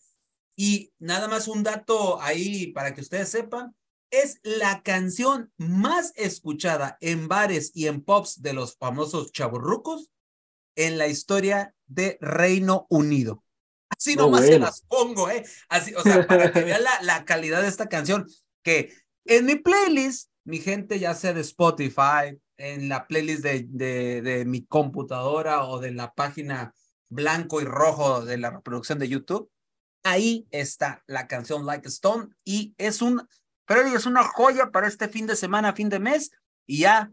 Y 0.55 0.93
nada 0.99 1.27
más 1.27 1.47
un 1.49 1.63
dato 1.63 2.21
ahí 2.21 2.67
para 2.67 2.93
que 2.93 3.01
ustedes 3.01 3.27
sepan, 3.29 3.75
es 4.09 4.39
la 4.43 4.83
canción 4.83 5.51
más 5.57 6.13
escuchada 6.15 6.97
en 7.01 7.27
bares 7.27 7.71
y 7.73 7.87
en 7.87 8.01
pops 8.01 8.41
de 8.41 8.53
los 8.53 8.77
famosos 8.77 9.31
chaburrucos 9.31 10.11
en 10.75 10.97
la 10.97 11.07
historia 11.07 11.75
de 11.87 12.17
Reino 12.21 12.85
Unido. 12.89 13.43
Así 13.89 14.15
No, 14.15 14.23
nomás 14.23 14.41
se 14.41 14.51
bueno. 14.51 14.65
las 14.65 14.81
pongo, 14.81 15.29
¿eh? 15.29 15.43
Así, 15.67 15.93
o 15.95 16.01
sea, 16.01 16.25
para 16.27 16.51
que 16.51 16.63
vean 16.63 16.83
la, 16.83 17.01
la 17.01 17.25
calidad 17.25 17.61
de 17.61 17.67
esta 17.67 17.89
canción, 17.89 18.27
que 18.63 18.93
en 19.25 19.45
mi 19.45 19.55
playlist, 19.55 20.29
mi 20.45 20.59
gente, 20.59 20.99
ya 20.99 21.13
sea 21.13 21.33
de 21.33 21.41
Spotify, 21.41 22.39
en 22.57 22.89
la 22.89 23.07
playlist 23.07 23.43
de, 23.43 23.65
de, 23.67 24.21
de 24.21 24.45
mi 24.45 24.65
computadora 24.65 25.65
o 25.65 25.79
de 25.79 25.91
la 25.91 26.13
página 26.13 26.73
blanco 27.09 27.61
y 27.61 27.65
rojo 27.65 28.25
de 28.25 28.37
la 28.37 28.49
reproducción 28.51 28.99
de 28.99 29.09
YouTube, 29.09 29.49
ahí 30.03 30.47
está 30.51 31.03
la 31.07 31.27
canción 31.27 31.65
Like 31.65 31.87
a 31.87 31.89
Stone 31.89 32.29
y 32.43 32.73
es 32.77 33.01
un, 33.01 33.27
Freddy, 33.65 33.95
es 33.95 34.05
una 34.05 34.23
joya 34.23 34.71
para 34.71 34.87
este 34.87 35.07
fin 35.07 35.27
de 35.27 35.35
semana, 35.35 35.73
fin 35.73 35.89
de 35.89 35.99
mes 35.99 36.31
y 36.65 36.79
ya 36.79 37.09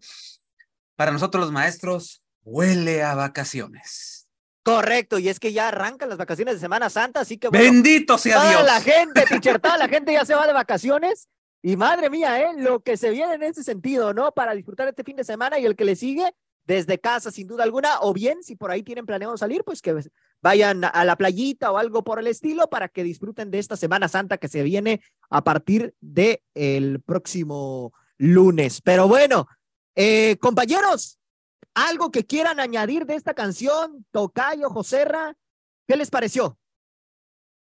para 0.97 1.12
nosotros 1.12 1.45
los 1.45 1.53
maestros 1.53 2.22
huele 2.43 3.03
a 3.03 3.14
vacaciones. 3.14 4.28
Correcto, 4.62 5.18
y 5.18 5.28
es 5.28 5.41
que 5.41 5.53
ya 5.53 5.68
arrancan 5.68 6.11
las 6.11 6.18
vacaciones 6.18 6.55
de 6.55 6.61
Semana 6.61 6.91
Santa, 6.91 7.20
así 7.20 7.39
que 7.39 7.49
bueno, 7.49 7.64
Bendito 7.64 8.18
sea 8.18 8.35
toda 8.37 8.51
Dios. 8.51 8.64
la 8.64 8.81
gente, 8.81 9.24
teacher, 9.28 9.59
toda 9.59 9.78
la 9.78 9.89
gente 9.89 10.12
ya 10.12 10.26
se 10.26 10.35
va 10.35 10.47
de 10.47 10.53
vacaciones. 10.53 11.28
Y 11.62 11.76
madre 11.76 12.08
mía, 12.08 12.40
¿eh? 12.40 12.54
lo 12.56 12.80
que 12.80 12.96
se 12.96 13.11
viene 13.11 13.34
en 13.34 13.42
ese 13.42 13.62
sentido, 13.62 14.14
¿no? 14.14 14.32
Para 14.32 14.54
disfrutar 14.54 14.88
este 14.88 15.04
fin 15.04 15.16
de 15.16 15.24
semana 15.24 15.58
y 15.58 15.66
el 15.66 15.76
que 15.76 15.84
le 15.84 15.94
sigue 15.94 16.34
desde 16.64 16.98
casa, 16.98 17.30
sin 17.30 17.48
duda 17.48 17.64
alguna, 17.64 18.00
o 18.00 18.12
bien 18.12 18.42
si 18.42 18.54
por 18.54 18.70
ahí 18.70 18.82
tienen 18.82 19.04
planeado 19.04 19.36
salir, 19.36 19.64
pues 19.64 19.82
que 19.82 19.94
vayan 20.40 20.84
a 20.84 21.04
la 21.04 21.16
playita 21.16 21.72
o 21.72 21.78
algo 21.78 22.04
por 22.04 22.18
el 22.18 22.28
estilo 22.28 22.70
para 22.70 22.88
que 22.88 23.02
disfruten 23.02 23.50
de 23.50 23.58
esta 23.58 23.76
Semana 23.76 24.08
Santa 24.08 24.38
que 24.38 24.48
se 24.48 24.62
viene 24.62 25.02
a 25.28 25.42
partir 25.42 25.94
de 26.00 26.42
el 26.54 27.02
próximo 27.02 27.92
lunes. 28.18 28.80
Pero 28.82 29.08
bueno, 29.08 29.48
eh, 29.96 30.36
compañeros, 30.38 31.18
algo 31.74 32.11
que 32.11 32.24
quieran 32.24 32.61
añadir 32.61 33.04
de 33.04 33.16
esta 33.16 33.34
canción, 33.34 34.06
Tocayo, 34.12 34.70
Joserra, 34.70 35.36
¿qué 35.88 35.96
les 35.96 36.11
pareció? 36.11 36.59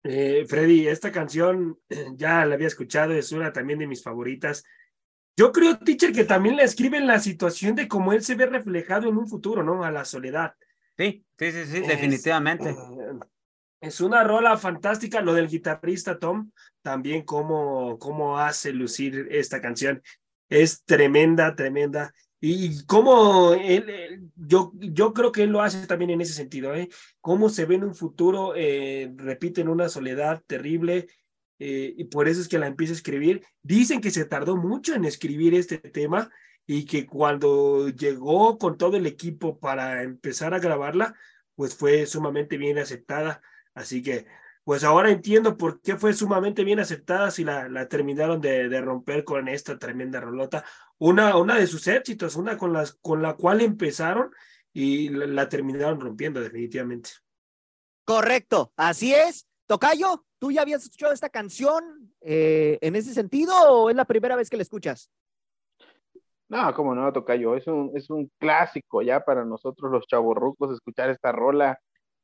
Eh, 0.07 0.45
Freddy, 0.47 0.87
esta 0.87 1.11
canción 1.11 1.79
eh, 1.89 2.05
ya 2.15 2.45
la 2.45 2.53
había 2.53 2.67
escuchado, 2.67 3.13
es 3.13 3.31
una 3.31 3.51
también 3.51 3.79
de 3.79 3.87
mis 3.87 4.03
favoritas. 4.03 4.63
Yo 5.35 5.51
creo, 5.51 5.79
teacher, 5.79 6.13
que 6.13 6.25
también 6.25 6.55
la 6.55 6.63
escribe 6.63 6.97
en 6.97 7.07
la 7.07 7.19
situación 7.19 7.73
de 7.75 7.87
cómo 7.87 8.13
él 8.13 8.21
se 8.23 8.35
ve 8.35 8.45
reflejado 8.45 9.09
en 9.09 9.17
un 9.17 9.27
futuro, 9.27 9.63
¿no? 9.63 9.83
A 9.83 9.89
la 9.89 10.05
soledad. 10.05 10.53
Sí, 10.95 11.25
sí, 11.39 11.51
sí, 11.51 11.65
sí, 11.65 11.77
Es- 11.77 11.87
definitivamente. 11.87 12.69
eh, 12.69 12.75
Es 13.81 13.99
una 13.99 14.23
rola 14.23 14.57
fantástica, 14.57 15.21
lo 15.21 15.33
del 15.33 15.47
guitarrista 15.47 16.17
Tom, 16.19 16.51
también 16.81 17.23
cómo, 17.23 17.97
cómo 17.99 18.39
hace 18.39 18.71
lucir 18.71 19.27
esta 19.31 19.59
canción. 19.59 20.01
Es 20.49 20.83
tremenda, 20.85 21.55
tremenda. 21.55 22.13
Y 22.47 22.85
cómo 22.85 23.55
él, 23.55 24.29
yo, 24.35 24.71
yo 24.75 25.13
creo 25.13 25.31
que 25.31 25.41
él 25.41 25.49
lo 25.49 25.63
hace 25.63 25.87
también 25.87 26.11
en 26.11 26.21
ese 26.21 26.33
sentido, 26.33 26.75
¿eh? 26.75 26.89
Cómo 27.19 27.49
se 27.49 27.65
ve 27.65 27.73
en 27.73 27.85
un 27.85 27.95
futuro, 27.95 28.53
eh, 28.55 29.11
repiten 29.15 29.67
una 29.67 29.89
soledad 29.89 30.43
terrible, 30.45 31.07
eh, 31.57 31.95
y 31.97 32.03
por 32.03 32.27
eso 32.27 32.41
es 32.41 32.47
que 32.47 32.59
la 32.59 32.67
empieza 32.67 32.93
a 32.93 32.97
escribir. 32.97 33.43
Dicen 33.63 33.99
que 33.99 34.11
se 34.11 34.25
tardó 34.25 34.57
mucho 34.57 34.93
en 34.93 35.05
escribir 35.05 35.55
este 35.55 35.79
tema 35.79 36.29
y 36.67 36.85
que 36.85 37.07
cuando 37.07 37.89
llegó 37.89 38.59
con 38.59 38.77
todo 38.77 38.95
el 38.95 39.07
equipo 39.07 39.57
para 39.57 40.03
empezar 40.03 40.53
a 40.53 40.59
grabarla, 40.59 41.15
pues 41.55 41.75
fue 41.75 42.05
sumamente 42.05 42.57
bien 42.57 42.77
aceptada. 42.77 43.41
Así 43.73 44.03
que, 44.03 44.27
pues 44.63 44.83
ahora 44.83 45.09
entiendo 45.09 45.57
por 45.57 45.81
qué 45.81 45.95
fue 45.95 46.13
sumamente 46.13 46.63
bien 46.63 46.79
aceptada 46.79 47.31
si 47.31 47.43
la, 47.43 47.69
la 47.69 47.87
terminaron 47.87 48.39
de, 48.39 48.69
de 48.69 48.81
romper 48.81 49.23
con 49.23 49.47
esta 49.47 49.79
tremenda 49.79 50.21
rolota. 50.21 50.63
Una, 50.97 51.37
una 51.37 51.55
de 51.55 51.67
sus 51.67 51.87
éxitos, 51.87 52.35
una 52.35 52.57
con, 52.57 52.73
las, 52.73 52.93
con 52.95 53.21
la 53.21 53.35
cual 53.35 53.61
empezaron 53.61 54.31
y 54.73 55.09
la, 55.09 55.27
la 55.27 55.49
terminaron 55.49 55.99
rompiendo 55.99 56.39
definitivamente. 56.39 57.11
Correcto, 58.05 58.71
así 58.77 59.13
es. 59.13 59.47
Tocayo, 59.67 60.23
¿tú 60.37 60.51
ya 60.51 60.61
habías 60.61 60.83
escuchado 60.83 61.11
esta 61.11 61.29
canción 61.29 62.13
eh, 62.21 62.77
en 62.81 62.95
ese 62.95 63.13
sentido 63.13 63.53
o 63.67 63.89
es 63.89 63.95
la 63.95 64.05
primera 64.05 64.35
vez 64.35 64.49
que 64.49 64.57
la 64.57 64.63
escuchas? 64.63 65.09
No, 66.47 66.71
como 66.75 66.93
no, 66.93 67.11
Tocayo, 67.11 67.55
es 67.55 67.65
un, 67.65 67.91
es 67.95 68.09
un 68.11 68.31
clásico 68.37 69.01
ya 69.01 69.21
para 69.21 69.43
nosotros 69.43 69.91
los 69.91 70.05
chavorrucos 70.05 70.73
escuchar 70.73 71.09
esta 71.09 71.31
rola. 71.31 71.79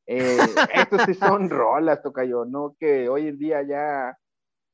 Eh, 0.05 0.37
estos 0.75 1.01
sí 1.07 1.15
son 1.15 1.49
rolas, 1.49 2.03
Tocayo, 2.03 2.45
no 2.45 2.75
que 2.79 3.09
hoy 3.09 3.27
en 3.29 3.39
día 3.39 3.63
ya 3.63 4.15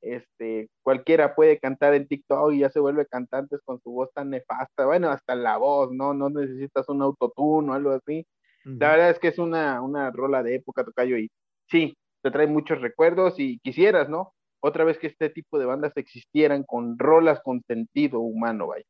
este, 0.01 0.69
cualquiera 0.83 1.35
puede 1.35 1.59
cantar 1.59 1.93
en 1.93 2.07
TikTok 2.07 2.53
y 2.53 2.59
ya 2.59 2.69
se 2.69 2.79
vuelve 2.79 3.05
cantantes 3.05 3.59
con 3.63 3.79
su 3.81 3.91
voz 3.91 4.09
tan 4.13 4.29
nefasta, 4.29 4.85
bueno, 4.85 5.09
hasta 5.09 5.35
la 5.35 5.57
voz, 5.57 5.91
¿no? 5.91 6.13
No 6.13 6.29
necesitas 6.29 6.87
un 6.89 7.01
autotune 7.01 7.71
o 7.71 7.73
algo 7.73 7.91
así. 7.91 8.25
La 8.63 8.91
verdad 8.91 9.11
es 9.11 9.19
que 9.19 9.29
es 9.29 9.39
una, 9.39 9.81
una 9.81 10.11
rola 10.11 10.43
de 10.43 10.55
época, 10.55 10.83
Tocayo, 10.83 11.17
y 11.17 11.31
sí, 11.69 11.95
te 12.21 12.31
trae 12.31 12.47
muchos 12.47 12.81
recuerdos 12.81 13.35
y 13.37 13.59
quisieras, 13.59 14.09
¿no? 14.09 14.33
Otra 14.59 14.83
vez 14.83 14.97
que 14.97 15.07
este 15.07 15.29
tipo 15.29 15.57
de 15.57 15.65
bandas 15.65 15.93
existieran 15.95 16.63
con 16.63 16.99
rolas 16.99 17.39
con 17.43 17.61
sentido 17.65 18.19
humano, 18.19 18.67
vaya. 18.67 18.83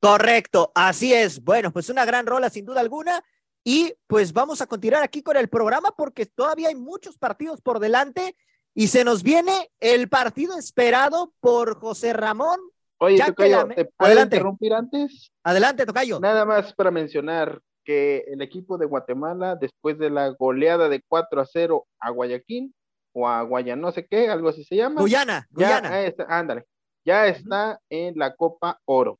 Correcto, 0.00 0.70
así 0.74 1.12
es. 1.12 1.42
Bueno, 1.42 1.72
pues 1.72 1.88
una 1.88 2.04
gran 2.04 2.26
rola 2.26 2.50
sin 2.50 2.64
duda 2.64 2.80
alguna. 2.80 3.22
Y 3.64 3.94
pues 4.06 4.32
vamos 4.32 4.60
a 4.60 4.66
continuar 4.66 5.02
aquí 5.02 5.22
con 5.22 5.36
el 5.36 5.48
programa 5.48 5.92
porque 5.96 6.26
todavía 6.26 6.68
hay 6.68 6.74
muchos 6.74 7.16
partidos 7.16 7.60
por 7.60 7.78
delante 7.78 8.36
y 8.74 8.88
se 8.88 9.04
nos 9.04 9.22
viene 9.22 9.70
el 9.80 10.08
partido 10.08 10.58
esperado 10.58 11.32
por 11.40 11.78
José 11.78 12.12
Ramón. 12.12 12.58
Oye, 12.98 13.22
Tocayo, 13.24 13.66
la- 13.66 13.74
¿te 13.74 13.84
puedo 13.86 13.94
Adelante. 13.98 14.36
interrumpir 14.36 14.72
antes? 14.74 15.30
Adelante, 15.44 15.84
Tocayo. 15.86 16.20
Nada 16.20 16.44
más 16.44 16.72
para 16.74 16.90
mencionar 16.90 17.60
que 17.84 18.18
el 18.28 18.40
equipo 18.42 18.78
de 18.78 18.86
Guatemala, 18.86 19.56
después 19.56 19.98
de 19.98 20.08
la 20.08 20.28
goleada 20.30 20.88
de 20.88 21.02
4 21.08 21.40
a 21.40 21.46
0 21.46 21.86
a 21.98 22.10
Guayaquil, 22.10 22.72
o 23.14 23.28
a 23.28 23.42
Guaya 23.42 23.76
no 23.76 23.90
sé 23.92 24.06
qué, 24.06 24.28
algo 24.28 24.48
así 24.48 24.64
se 24.64 24.76
llama. 24.76 25.00
Guyana, 25.00 25.46
ya, 25.50 25.54
Guyana. 25.80 26.00
está- 26.02 26.26
ándale, 26.28 26.64
ya 27.04 27.26
está 27.26 27.78
en 27.90 28.14
la 28.16 28.34
Copa 28.36 28.78
Oro. 28.86 29.18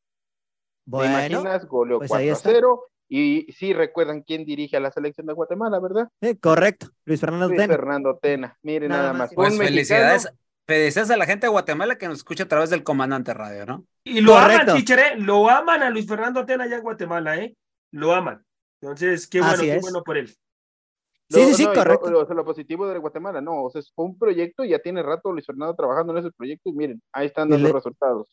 ¿Te 0.84 0.90
Bueno, 0.90 1.12
imaginas? 1.26 1.66
Goleó 1.66 1.98
pues 1.98 2.08
4 2.08 2.22
ahí 2.22 2.28
a 2.30 2.32
está. 2.32 2.50
0. 2.50 2.86
Y 3.14 3.52
sí 3.52 3.74
recuerdan 3.74 4.22
quién 4.22 4.46
dirige 4.46 4.78
a 4.78 4.80
la 4.80 4.90
selección 4.90 5.26
de 5.26 5.34
Guatemala, 5.34 5.78
¿verdad? 5.80 6.08
eh, 6.22 6.38
correcto. 6.38 6.86
Luis 7.04 7.20
Fernando 7.20 7.48
Luis 7.48 7.60
Tena. 7.60 7.74
Fernando 7.74 8.18
Tena. 8.22 8.58
Miren 8.62 8.88
Nada 8.88 9.02
nada, 9.02 9.12
más 9.12 9.20
más. 9.20 9.32
y 9.32 9.34
Pues 9.34 9.58
felicidades, 9.58 10.28
felicidades 10.66 11.10
a 11.10 11.16
la 11.18 11.26
gente 11.26 11.44
de 11.46 11.50
Guatemala 11.50 11.98
que 11.98 12.08
nos 12.08 12.16
escucha 12.18 12.44
a 12.44 12.48
través 12.48 12.70
del 12.70 12.82
Comandante 12.82 13.34
Radio, 13.34 13.66
¿no? 13.66 13.84
Y 14.02 14.22
lo 14.22 14.32
Correcto. 14.32 14.72
aman, 14.72 14.76
teacher, 14.82 14.98
¿eh? 14.98 15.16
Lo 15.18 15.50
aman 15.50 15.82
a 15.82 15.90
Luis 15.90 16.06
Fernando 16.06 16.40
Atena 16.40 16.64
allá 16.64 16.76
en 16.76 16.82
Guatemala, 16.82 17.36
¿eh? 17.36 17.54
Lo 17.90 18.14
aman. 18.14 18.42
Entonces, 18.80 19.26
qué 19.28 19.40
bueno, 19.40 19.52
Así 19.54 19.66
qué 19.66 19.74
es. 19.76 19.82
bueno 19.82 20.02
por 20.02 20.16
él. 20.16 20.28
Sí, 20.28 21.40
lo- 21.40 21.46
sí, 21.48 21.54
sí, 21.54 21.64
no, 21.64 21.72
y 21.72 21.76
lo- 21.76 21.82
correcto. 21.82 22.10
Lo, 22.10 22.20
o 22.20 22.26
sea, 22.26 22.34
lo 22.34 22.44
positivo 22.46 22.88
de 22.88 22.98
Guatemala, 22.98 23.42
no, 23.42 23.64
o 23.64 23.70
sea, 23.70 23.82
fue 23.94 24.06
un 24.06 24.16
proyecto, 24.18 24.64
ya 24.64 24.78
tiene 24.78 25.02
rato 25.02 25.30
Luis 25.32 25.44
Fernando 25.44 25.74
trabajando 25.74 26.12
en 26.14 26.18
ese 26.20 26.30
proyecto 26.32 26.70
y 26.70 26.72
miren, 26.72 27.02
ahí 27.12 27.26
están 27.26 27.48
Y 27.48 27.52
dando 27.52 27.68
le- 27.68 27.74
resultados. 27.74 28.26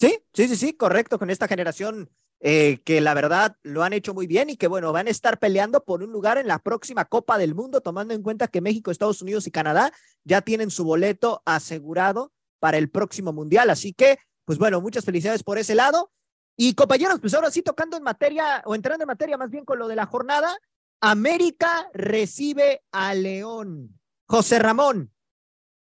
Sí, 0.00 0.18
sí, 0.32 0.48
sí, 0.48 0.56
sí, 0.56 0.72
correcto, 0.76 1.18
con 1.18 1.28
esta 1.28 1.46
generación 1.46 2.08
eh, 2.40 2.78
que 2.84 3.00
la 3.00 3.14
verdad 3.14 3.56
lo 3.62 3.82
han 3.82 3.92
hecho 3.92 4.12
muy 4.12 4.26
bien 4.26 4.50
y 4.50 4.56
que 4.56 4.68
bueno, 4.68 4.92
van 4.92 5.06
a 5.06 5.10
estar 5.10 5.38
peleando 5.38 5.84
por 5.84 6.02
un 6.02 6.12
lugar 6.12 6.38
en 6.38 6.46
la 6.46 6.58
próxima 6.58 7.04
Copa 7.04 7.38
del 7.38 7.54
Mundo, 7.54 7.80
tomando 7.80 8.14
en 8.14 8.22
cuenta 8.22 8.48
que 8.48 8.60
México, 8.60 8.90
Estados 8.90 9.22
Unidos 9.22 9.46
y 9.46 9.50
Canadá 9.50 9.92
ya 10.24 10.42
tienen 10.42 10.70
su 10.70 10.84
boleto 10.84 11.42
asegurado 11.46 12.32
para 12.58 12.78
el 12.78 12.90
próximo 12.90 13.32
Mundial. 13.32 13.70
Así 13.70 13.92
que, 13.92 14.18
pues 14.44 14.58
bueno, 14.58 14.80
muchas 14.80 15.04
felicidades 15.04 15.42
por 15.42 15.58
ese 15.58 15.74
lado. 15.74 16.10
Y 16.56 16.74
compañeros, 16.74 17.18
pues 17.20 17.34
ahora 17.34 17.50
sí 17.50 17.62
tocando 17.62 17.96
en 17.96 18.02
materia, 18.02 18.62
o 18.64 18.74
entrando 18.74 19.02
en 19.04 19.08
materia 19.08 19.36
más 19.36 19.50
bien 19.50 19.64
con 19.64 19.78
lo 19.78 19.88
de 19.88 19.96
la 19.96 20.06
jornada, 20.06 20.56
América 21.00 21.90
recibe 21.92 22.82
a 22.92 23.14
León. 23.14 24.00
José 24.26 24.58
Ramón, 24.58 25.12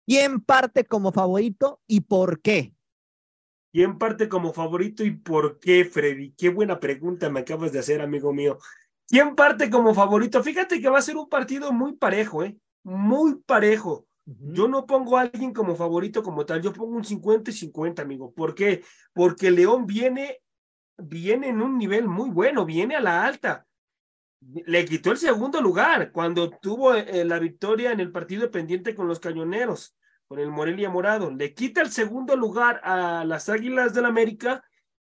¿quién 0.06 0.42
parte 0.42 0.84
como 0.84 1.12
favorito 1.12 1.82
y 1.88 2.02
por 2.02 2.42
qué? 2.42 2.73
¿Quién 3.74 3.98
parte 3.98 4.30
como 4.30 4.54
favorito 4.54 5.04
y 5.04 5.10
por 5.10 5.60
qué, 5.60 5.84
Freddy? 5.84 6.36
Qué 6.38 6.50
buena 6.50 6.80
pregunta 6.80 7.32
me 7.32 7.40
acabas 7.40 7.72
de 7.72 7.80
hacer, 7.80 8.02
amigo 8.02 8.32
mío. 8.32 8.60
¿Quién 9.08 9.36
parte 9.36 9.72
como 9.72 9.96
favorito? 9.96 10.44
Fíjate 10.44 10.80
que 10.80 10.90
va 10.90 11.00
a 11.00 11.02
ser 11.02 11.18
un 11.18 11.28
partido 11.28 11.72
muy 11.74 11.94
parejo, 11.96 12.44
¿eh? 12.44 12.56
Muy 12.84 13.42
parejo. 13.42 14.06
Yo 14.26 14.68
no 14.68 14.86
pongo 14.86 15.18
a 15.18 15.22
alguien 15.22 15.54
como 15.54 15.76
favorito 15.76 16.22
como 16.22 16.46
tal, 16.46 16.62
yo 16.62 16.72
pongo 16.72 16.96
un 16.96 17.04
50 17.04 17.50
y 17.50 17.54
50, 17.54 18.04
amigo. 18.04 18.32
¿Por 18.32 18.54
qué? 18.54 18.84
Porque 19.12 19.50
León 19.50 19.88
viene, 19.88 20.44
viene 20.98 21.50
en 21.50 21.60
un 21.60 21.80
nivel 21.80 22.08
muy 22.08 22.30
bueno, 22.30 22.66
viene 22.66 22.96
a 22.96 23.02
la 23.02 23.26
alta. 23.26 23.66
Le 24.40 24.86
quitó 24.86 25.10
el 25.10 25.18
segundo 25.18 25.60
lugar 25.62 26.12
cuando 26.12 26.52
tuvo 26.52 26.94
eh, 26.94 27.26
la 27.26 27.40
victoria 27.40 27.92
en 27.92 28.00
el 28.00 28.12
partido 28.12 28.52
pendiente 28.52 28.94
con 28.94 29.08
los 29.08 29.20
cañoneros, 29.20 29.98
con 30.34 30.40
el 30.40 30.50
Morelia 30.50 30.90
Morado. 30.90 31.30
Le 31.30 31.54
quita 31.54 31.82
el 31.82 31.92
segundo 31.92 32.36
lugar 32.36 32.82
a 32.84 33.24
las 33.24 33.50
Águilas 33.50 33.94
del 33.94 34.06
América 34.06 34.64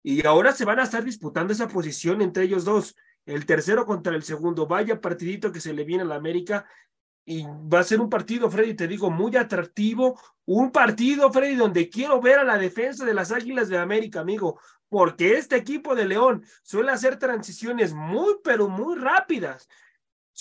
y 0.01 0.26
ahora 0.26 0.51
se 0.51 0.65
van 0.65 0.80
a 0.80 0.84
estar 0.84 1.03
disputando 1.03 1.53
esa 1.53 1.67
posición 1.67 2.24
entre 2.24 2.45
ellos 2.45 2.65
dos. 2.65 2.95
El 3.28 3.45
tercero 3.45 3.86
contra 3.86 4.15
el 4.15 4.24
segundo. 4.24 4.65
Vaya 4.65 4.99
partidito 4.99 5.51
que 5.51 5.61
se 5.61 5.74
le 5.74 5.84
viene 5.84 6.01
a 6.01 6.07
la 6.07 6.15
América 6.15 6.65
y 7.24 7.43
va 7.43 7.82
a 7.82 7.84
ser 7.84 8.01
un 8.01 8.09
partido, 8.09 8.49
Freddy, 8.49 8.74
te 8.74 8.88
digo, 8.88 9.11
muy 9.11 9.38
atractivo. 9.38 10.19
Un 10.45 10.72
partido, 10.72 11.32
Freddy, 11.32 11.53
donde 11.53 11.88
quiero 11.88 12.19
ver 12.19 12.39
a 12.39 12.43
la 12.43 12.57
defensa 12.57 13.05
de 13.05 13.13
las 13.13 13.32
Águilas 13.32 13.69
de 13.69 13.78
América, 13.78 14.22
amigo, 14.22 14.59
porque 14.89 15.36
este 15.36 15.55
equipo 15.55 15.93
de 15.93 16.05
León 16.05 16.43
suele 16.63 16.89
hacer 16.89 17.19
transiciones 17.19 17.93
muy, 17.93 18.38
pero 18.43 18.69
muy 18.69 18.97
rápidas. 18.97 19.69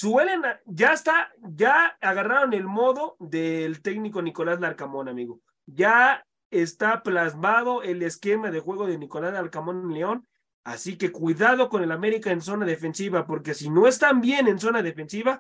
Suelen, 0.01 0.41
ya 0.65 0.95
está, 0.95 1.31
ya 1.43 1.95
agarraron 2.01 2.55
el 2.55 2.65
modo 2.65 3.17
del 3.19 3.83
técnico 3.83 4.23
Nicolás 4.23 4.59
Larcamón, 4.59 5.11
amigo. 5.11 5.43
Ya 5.67 6.25
está 6.51 7.03
plasmado 7.03 7.83
el 7.83 8.03
esquema 8.03 8.51
de 8.51 8.61
juego 8.61 8.87
de 8.87 8.97
Nicolás 8.97 9.35
Larcamón 9.35 9.83
en 9.83 9.93
León. 9.93 10.29
Así 10.65 10.97
que 10.97 11.13
cuidado 11.13 11.69
con 11.69 11.83
el 11.83 11.93
América 11.93 12.31
en 12.31 12.41
zona 12.41 12.65
defensiva, 12.65 13.27
porque 13.27 13.53
si 13.53 13.69
no 13.69 13.87
están 13.87 14.23
bien 14.23 14.49
en 14.49 14.59
zona 14.59 14.83
defensiva, 14.83 15.39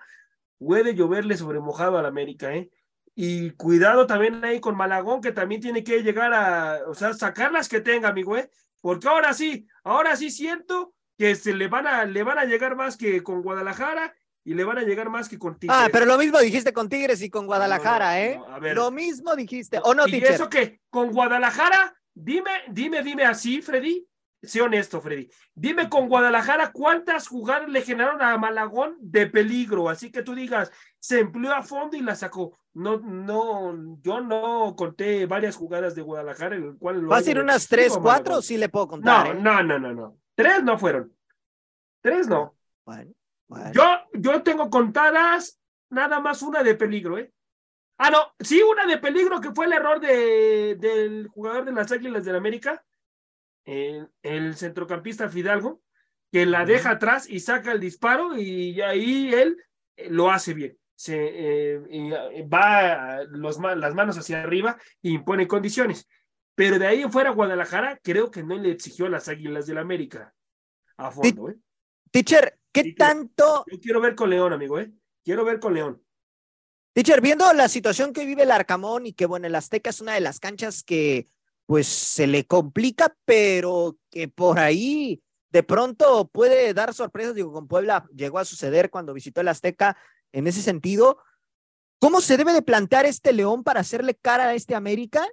puede 0.58 0.94
lloverle 0.94 1.38
sobre 1.38 1.58
mojado 1.58 1.96
al 1.96 2.04
América, 2.04 2.54
¿eh? 2.54 2.70
Y 3.14 3.52
cuidado 3.52 4.06
también 4.06 4.44
ahí 4.44 4.60
con 4.60 4.76
Malagón, 4.76 5.22
que 5.22 5.32
también 5.32 5.62
tiene 5.62 5.82
que 5.82 6.02
llegar 6.02 6.34
a, 6.34 6.80
o 6.86 6.92
sea, 6.92 7.14
sacar 7.14 7.50
las 7.50 7.66
que 7.66 7.80
tenga, 7.80 8.10
amigo, 8.10 8.36
¿eh? 8.36 8.50
Porque 8.82 9.08
ahora 9.08 9.32
sí, 9.32 9.66
ahora 9.84 10.16
sí 10.16 10.30
siento 10.30 10.92
que 11.16 11.34
se 11.34 11.54
le 11.54 11.68
van 11.68 11.86
a, 11.86 12.04
le 12.04 12.22
van 12.24 12.38
a 12.38 12.44
llegar 12.44 12.76
más 12.76 12.98
que 12.98 13.22
con 13.22 13.40
Guadalajara 13.40 14.14
y 14.44 14.54
le 14.54 14.64
van 14.64 14.78
a 14.78 14.82
llegar 14.82 15.10
más 15.10 15.28
que 15.28 15.38
con 15.38 15.58
Tigres. 15.58 15.76
Ah, 15.78 15.88
pero 15.92 16.06
lo 16.06 16.16
mismo 16.18 16.38
dijiste 16.38 16.72
con 16.72 16.88
Tigres 16.88 17.22
y 17.22 17.30
con 17.30 17.46
Guadalajara, 17.46 18.12
No, 18.12 18.16
¿eh? 18.16 18.36
no, 18.38 18.54
a 18.54 18.58
ver. 18.58 18.74
Lo 18.76 18.90
mismo 18.90 19.36
dijiste. 19.36 19.80
¿O 19.84 19.94
no, 19.94 20.06
¿Y 20.06 20.12
teacher? 20.12 20.32
eso 20.32 20.48
qué? 20.48 20.80
¿Con 20.90 21.12
Guadalajara? 21.12 21.94
Dime, 22.14 22.50
dime, 22.70 23.02
dime 23.02 23.24
así, 23.24 23.62
Freddy. 23.62 24.06
Sé 24.42 24.62
honesto, 24.62 25.02
Freddy. 25.02 25.28
Dime 25.54 25.90
con 25.90 26.08
Guadalajara 26.08 26.72
cuántas 26.72 27.28
jugadas 27.28 27.68
le 27.68 27.82
generaron 27.82 28.22
a 28.22 28.38
Malagón 28.38 28.96
de 29.00 29.26
peligro. 29.26 29.90
Así 29.90 30.10
que 30.10 30.22
tú 30.22 30.34
digas, 30.34 30.72
se 30.98 31.20
empleó 31.20 31.52
a 31.52 31.62
fondo 31.62 31.96
y 31.96 32.00
la 32.00 32.14
sacó. 32.14 32.58
No, 32.72 32.98
no, 32.98 33.98
yo 34.00 34.20
no 34.22 34.74
conté 34.76 35.26
varias 35.26 35.56
jugadas 35.56 35.94
de 35.94 36.00
Guadalajara 36.02 36.56
en 36.56 36.64
el 36.64 36.78
cual 36.78 37.02
lo 37.02 37.08
¿Va 37.08 37.18
a 37.18 37.22
ser 37.22 37.38
unas 37.38 37.68
tres, 37.68 37.98
cuatro? 38.00 38.40
Sí 38.40 38.56
le 38.56 38.70
puedo 38.70 38.88
contar. 38.88 39.26
No, 39.26 39.32
¿eh? 39.32 39.42
no, 39.42 39.62
no, 39.62 39.78
no, 39.78 39.92
no. 39.92 40.16
Tres 40.34 40.62
no 40.62 40.78
fueron. 40.78 41.14
Tres 42.00 42.26
no. 42.26 42.56
Bueno, 42.86 43.12
bueno. 43.50 43.72
Yo, 43.72 43.82
yo 44.14 44.42
tengo 44.42 44.70
contadas 44.70 45.60
nada 45.90 46.20
más 46.20 46.40
una 46.42 46.62
de 46.62 46.76
peligro, 46.76 47.18
¿eh? 47.18 47.32
Ah, 47.98 48.10
no, 48.10 48.32
sí, 48.38 48.62
una 48.62 48.86
de 48.86 48.98
peligro 48.98 49.40
que 49.40 49.50
fue 49.50 49.66
el 49.66 49.72
error 49.72 50.00
de, 50.00 50.76
del 50.76 51.26
jugador 51.28 51.64
de 51.64 51.72
las 51.72 51.90
Águilas 51.92 52.24
del 52.24 52.36
América, 52.36 52.82
el, 53.64 54.08
el 54.22 54.56
centrocampista 54.56 55.28
Fidalgo, 55.28 55.82
que 56.32 56.46
la 56.46 56.64
deja 56.64 56.92
atrás 56.92 57.28
y 57.28 57.40
saca 57.40 57.72
el 57.72 57.80
disparo 57.80 58.38
y 58.38 58.80
ahí 58.80 59.34
él 59.34 59.62
eh, 59.96 60.08
lo 60.10 60.30
hace 60.30 60.54
bien. 60.54 60.78
Se 60.94 61.16
eh, 61.16 61.82
y, 61.90 62.12
eh, 62.12 62.46
va 62.46 63.24
los, 63.24 63.58
las 63.58 63.94
manos 63.94 64.16
hacia 64.16 64.42
arriba 64.42 64.78
y 65.02 65.12
impone 65.12 65.48
condiciones. 65.48 66.08
Pero 66.54 66.78
de 66.78 66.86
ahí 66.86 67.02
en 67.02 67.10
fuera 67.10 67.30
Guadalajara 67.30 67.98
creo 68.02 68.30
que 68.30 68.42
no 68.42 68.56
le 68.56 68.70
exigió 68.70 69.06
a 69.06 69.10
las 69.10 69.28
Águilas 69.28 69.66
del 69.66 69.78
América 69.78 70.32
a 70.96 71.10
fondo, 71.10 71.50
¿eh? 71.50 71.56
Teacher, 72.10 72.58
¿qué 72.72 72.82
Sí, 72.82 72.94
tanto, 72.94 73.64
Yo 73.70 73.80
quiero 73.80 74.00
ver 74.00 74.14
con 74.14 74.30
León, 74.30 74.52
amigo, 74.52 74.78
¿eh? 74.78 74.92
Quiero 75.24 75.44
ver 75.44 75.60
con 75.60 75.74
León. 75.74 76.02
teacher, 76.92 77.20
viendo 77.20 77.52
la 77.52 77.68
situación 77.68 78.12
que 78.12 78.24
vive 78.24 78.42
el 78.42 78.50
Arcamón 78.50 79.06
y 79.06 79.12
que, 79.12 79.26
bueno, 79.26 79.46
el 79.46 79.54
Azteca 79.54 79.90
es 79.90 80.00
una 80.00 80.14
de 80.14 80.20
las 80.20 80.40
canchas 80.40 80.82
que, 80.82 81.26
pues, 81.66 81.86
se 81.86 82.26
le 82.26 82.44
complica, 82.46 83.14
pero 83.24 83.96
que 84.10 84.28
por 84.28 84.58
ahí 84.58 85.22
de 85.50 85.62
pronto 85.62 86.28
puede 86.28 86.74
dar 86.74 86.94
sorpresas. 86.94 87.34
Digo, 87.34 87.52
con 87.52 87.68
Puebla 87.68 88.08
llegó 88.14 88.38
a 88.38 88.44
suceder 88.44 88.90
cuando 88.90 89.14
visitó 89.14 89.40
el 89.40 89.48
Azteca 89.48 89.96
en 90.32 90.46
ese 90.46 90.62
sentido. 90.62 91.18
¿Cómo 92.00 92.20
se 92.20 92.36
debe 92.36 92.52
de 92.52 92.62
plantear 92.62 93.06
este 93.06 93.32
León 93.32 93.62
para 93.62 93.80
hacerle 93.80 94.14
cara 94.14 94.48
a 94.48 94.54
este 94.54 94.74
América? 94.74 95.26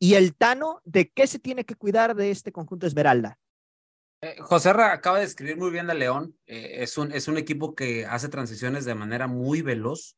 Y 0.00 0.14
el 0.14 0.34
Tano, 0.34 0.80
¿de 0.84 1.10
qué 1.10 1.26
se 1.26 1.38
tiene 1.38 1.64
que 1.64 1.76
cuidar 1.76 2.16
de 2.16 2.30
este 2.30 2.50
conjunto 2.50 2.86
Esmeralda? 2.86 3.38
Eh, 4.24 4.36
José 4.40 4.72
Ra 4.72 4.92
acaba 4.94 5.18
de 5.18 5.26
escribir 5.26 5.58
muy 5.58 5.70
bien 5.70 5.86
de 5.86 5.94
León. 5.94 6.34
Eh, 6.46 6.76
es, 6.78 6.96
un, 6.96 7.12
es 7.12 7.28
un 7.28 7.36
equipo 7.36 7.74
que 7.74 8.06
hace 8.06 8.30
transiciones 8.30 8.86
de 8.86 8.94
manera 8.94 9.26
muy 9.26 9.60
veloz, 9.60 10.16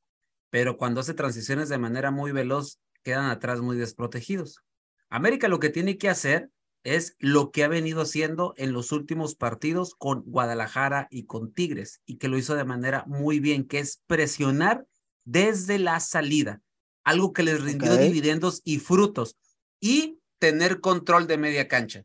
pero 0.48 0.76
cuando 0.76 1.00
hace 1.00 1.12
transiciones 1.12 1.68
de 1.68 1.78
manera 1.78 2.12
muy 2.12 2.30
veloz, 2.30 2.78
quedan 3.02 3.28
atrás 3.28 3.61
muy 3.62 3.76
desprotegidos. 3.76 4.62
América 5.09 5.48
lo 5.48 5.59
que 5.59 5.70
tiene 5.70 5.98
que 5.98 6.09
hacer 6.09 6.50
es 6.84 7.16
lo 7.18 7.50
que 7.50 7.64
ha 7.64 7.68
venido 7.68 8.02
haciendo 8.02 8.54
en 8.57 8.72
los 8.72 8.92
últimos 8.92 9.34
partidos 9.34 9.96
con 9.96 10.22
Guadalajara 10.22 11.09
y 11.11 11.24
con 11.24 11.52
Tigres, 11.52 12.00
y 12.07 12.18
que 12.18 12.28
lo 12.28 12.38
hizo 12.38 12.54
de 12.54 12.64
manera 12.64 13.02
muy 13.09 13.40
bien, 13.40 13.66
que 13.66 13.80
es 13.80 14.02
presionar 14.07 14.86
desde 15.24 15.80
la 15.80 15.98
salida, 15.98 16.62
algo 17.02 17.32
que 17.32 17.42
les 17.42 17.61
rindió 17.61 17.94
Ok. 17.94 17.98
dividendos 18.02 18.61
y 18.62 18.78
frutos. 18.78 19.36
y 19.80 20.20
tener 20.38 20.80
control 20.80 21.26
de 21.26 21.38
media 21.38 21.68
cancha. 21.68 22.04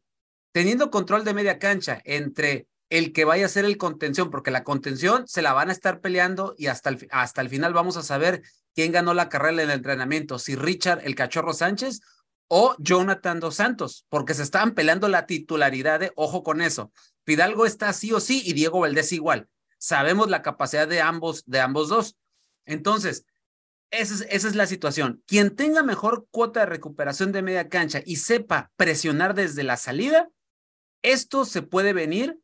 Teniendo 0.52 0.92
control 0.92 1.24
de 1.24 1.34
media 1.34 1.60
cancha 1.60 2.02
entre 2.04 2.68
el 2.90 3.14
que 3.14 3.24
vaya 3.24 3.46
a 3.46 3.50
ser 3.50 3.66
el 3.66 3.78
contención, 3.78 4.30
porque 4.30 4.52
la 4.52 4.66
contención 4.66 5.28
se 5.28 5.42
la 5.42 5.54
van 5.54 5.70
a 5.70 5.72
estar 5.72 6.02
peleando 6.02 6.56
y 6.58 6.68
hasta 6.68 6.90
el, 6.90 7.08
hasta 7.12 7.42
el 7.42 7.50
final 7.50 7.74
vamos 7.74 7.96
a 7.96 8.04
saber 8.04 8.42
quién 8.76 8.92
ganó 8.92 9.14
la 9.14 9.30
carrera 9.30 9.64
en 9.64 9.70
el 9.70 9.76
entrenamiento, 9.76 10.40
si 10.40 10.56
Richard 10.56 11.02
el 11.06 11.16
Cachorro 11.16 11.54
Sánchez 11.54 12.02
o 12.50 12.76
Jonathan 12.80 13.40
Dos 13.40 13.56
Santos, 13.56 14.06
porque 14.10 14.34
se 14.34 14.44
estaban 14.44 14.74
peleando 14.74 15.08
la 15.08 15.26
titularidad 15.26 16.02
de, 16.02 16.12
ojo 16.16 16.44
con 16.44 16.62
eso, 16.62 16.92
Fidalgo 17.26 17.66
está 17.66 17.94
sí 17.94 18.12
o 18.12 18.20
sí 18.20 18.42
y 18.46 18.54
Diego 18.54 18.82
Valdés 18.82 19.14
igual. 19.14 19.48
Sabemos 19.78 20.30
la 20.30 20.42
capacidad 20.42 20.88
de 20.88 21.02
ambos, 21.02 21.44
de 21.46 21.60
ambos 21.60 21.90
dos. 21.90 22.18
Entonces, 22.66 23.26
esa 23.90 24.16
es, 24.16 24.28
esa 24.30 24.48
es 24.48 24.56
la 24.56 24.68
situación. 24.68 25.24
Quien 25.28 25.56
tenga 25.56 25.84
mejor 25.84 26.28
cuota 26.32 26.62
de 26.62 26.66
recuperación 26.66 27.32
de 27.32 27.42
media 27.42 27.70
cancha 27.70 28.02
y 28.06 28.18
sepa 28.18 28.72
presionar 28.76 29.34
desde 29.34 29.64
la 29.64 29.78
salida, 29.78 30.30
esto 31.04 31.46
se 31.46 31.62
puede 31.62 31.94
venir 31.94 32.40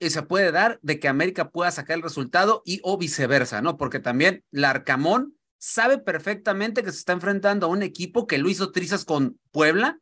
y 0.00 0.10
se 0.10 0.22
puede 0.22 0.50
dar 0.52 0.78
de 0.82 0.98
que 0.98 1.08
América 1.08 1.50
pueda 1.50 1.70
sacar 1.70 1.96
el 1.96 2.02
resultado 2.02 2.62
y 2.64 2.80
o 2.82 2.98
viceversa, 2.98 3.62
¿no? 3.62 3.76
Porque 3.76 4.00
también 4.00 4.44
Larcamón 4.50 5.36
sabe 5.58 5.98
perfectamente 5.98 6.82
que 6.82 6.90
se 6.90 6.98
está 6.98 7.12
enfrentando 7.12 7.66
a 7.66 7.70
un 7.70 7.82
equipo 7.82 8.26
que 8.26 8.38
lo 8.38 8.48
hizo 8.48 8.72
trizas 8.72 9.04
con 9.04 9.38
Puebla 9.52 9.98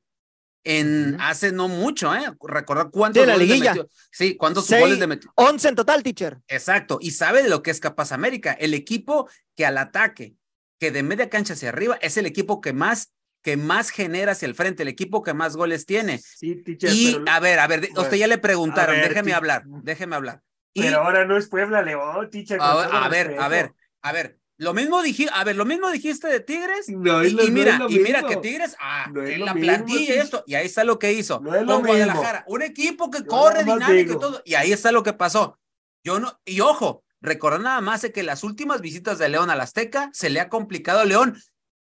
en 0.65 1.17
hace 1.21 1.53
no 1.53 1.69
mucho, 1.69 2.15
¿eh? 2.15 2.21
Recordar 2.43 2.91
cuántos 2.91 3.23
Sí, 3.23 3.27
la 3.27 3.33
goles 3.35 3.49
le 3.49 3.55
liguilla. 3.55 3.75
metió. 3.75 3.91
Sí, 4.13 4.37
cuántos 4.37 4.67
Seis- 4.67 4.81
goles 4.83 4.99
le 4.99 5.07
metió. 5.07 5.33
11 5.37 5.69
en 5.69 5.75
total, 5.75 6.03
teacher. 6.03 6.39
Exacto, 6.49 6.99
y 7.01 7.13
sabe 7.13 7.43
de 7.43 7.49
lo 7.49 7.63
que 7.63 7.71
es 7.71 7.81
capaz 7.81 8.13
América. 8.13 8.53
El 8.53 8.75
equipo 8.75 9.29
que 9.57 9.65
al 9.65 9.79
ataque, 9.79 10.35
que 10.79 10.91
de 10.91 11.03
media 11.03 11.31
cancha 11.31 11.55
hacia 11.55 11.71
arriba, 11.71 11.99
es 12.03 12.17
el 12.19 12.27
equipo 12.27 12.61
que 12.61 12.73
más, 12.75 13.11
que 13.43 13.57
más 13.57 13.91
genera 13.91 14.33
hacia 14.33 14.47
el 14.47 14.55
frente, 14.55 14.83
el 14.83 14.89
equipo 14.89 15.23
que 15.23 15.35
más 15.35 15.57
goles 15.57 15.87
tiene. 15.87 16.19
Sí, 16.19 16.57
teacher, 16.57 16.91
Y 16.93 17.13
pero, 17.15 17.25
a 17.31 17.41
ver, 17.41 17.59
a 17.59 17.67
ver, 17.67 17.89
usted 17.97 18.17
ya 18.17 18.27
le 18.27 18.39
preguntaron, 18.39 18.97
a 18.97 18.99
ver, 19.01 19.09
déjeme 19.09 19.33
hablar, 19.33 19.63
déjeme 19.67 20.17
hablar. 20.17 20.43
Y 20.75 20.83
pero 20.83 20.99
ahora 21.03 21.25
no 21.25 21.37
es 21.37 21.49
Puebla 21.49 21.83
León, 21.83 22.31
teacher. 22.31 22.59
con 22.59 22.67
a, 22.67 23.05
a 23.05 23.09
ver, 23.09 23.37
a 23.41 23.49
ver, 23.49 23.73
a 24.03 24.13
ver, 24.13 24.39
lo 24.57 24.75
mismo 24.75 25.03
dijiste, 25.03 25.33
a 25.35 25.43
ver, 25.43 25.57
lo 25.57 25.65
mismo 25.65 25.91
dijiste 25.91 26.29
de 26.29 26.41
Tigres. 26.41 26.89
No 26.91 27.25
y, 27.25 27.31
lo- 27.31 27.43
y 27.43 27.47
no 27.47 27.53
mira, 27.53 27.79
lo 27.79 27.89
y 27.91 27.99
mira 27.99 28.23
que 28.25 28.37
Tigres, 28.37 28.77
ah, 28.79 29.09
No 29.11 29.25
en 29.25 29.45
la 29.45 29.55
mismo, 29.55 29.67
plantilla 29.69 30.01
y 30.01 30.07
teacher. 30.07 30.23
esto, 30.23 30.45
y 30.47 30.55
ahí 30.55 30.67
está 30.67 30.85
lo 30.85 30.99
que 30.99 31.13
hizo. 31.13 31.41
No 31.41 31.55
es 31.55 31.63
lo 31.63 31.77
con. 31.77 31.87
Guadalajara, 31.87 32.45
un 32.47 32.61
equipo 32.63 33.11
que 33.11 33.21
Yo 33.21 33.27
corre 33.27 33.65
dinámico 33.65 34.13
y 34.13 34.19
todo, 34.19 34.43
y 34.45 34.55
ahí 34.55 34.71
está 34.73 34.93
lo 34.93 35.03
que 35.03 35.15
pasó. 35.15 35.59
Yo 36.05 36.21
no, 36.21 36.39
y 36.45 36.61
ojo, 36.61 37.05
recordar 37.23 37.61
nada 37.61 37.81
más 37.81 38.03
de 38.03 38.13
que 38.13 38.23
las 38.23 38.45
últimas 38.45 38.81
visitas 38.81 39.19
de 39.19 39.29
León 39.31 39.51
al 39.51 39.61
Azteca 39.63 40.11
se 40.13 40.29
le 40.31 40.41
ha 40.41 40.49
complicado 40.51 41.01
a 41.01 41.05
León. 41.07 41.37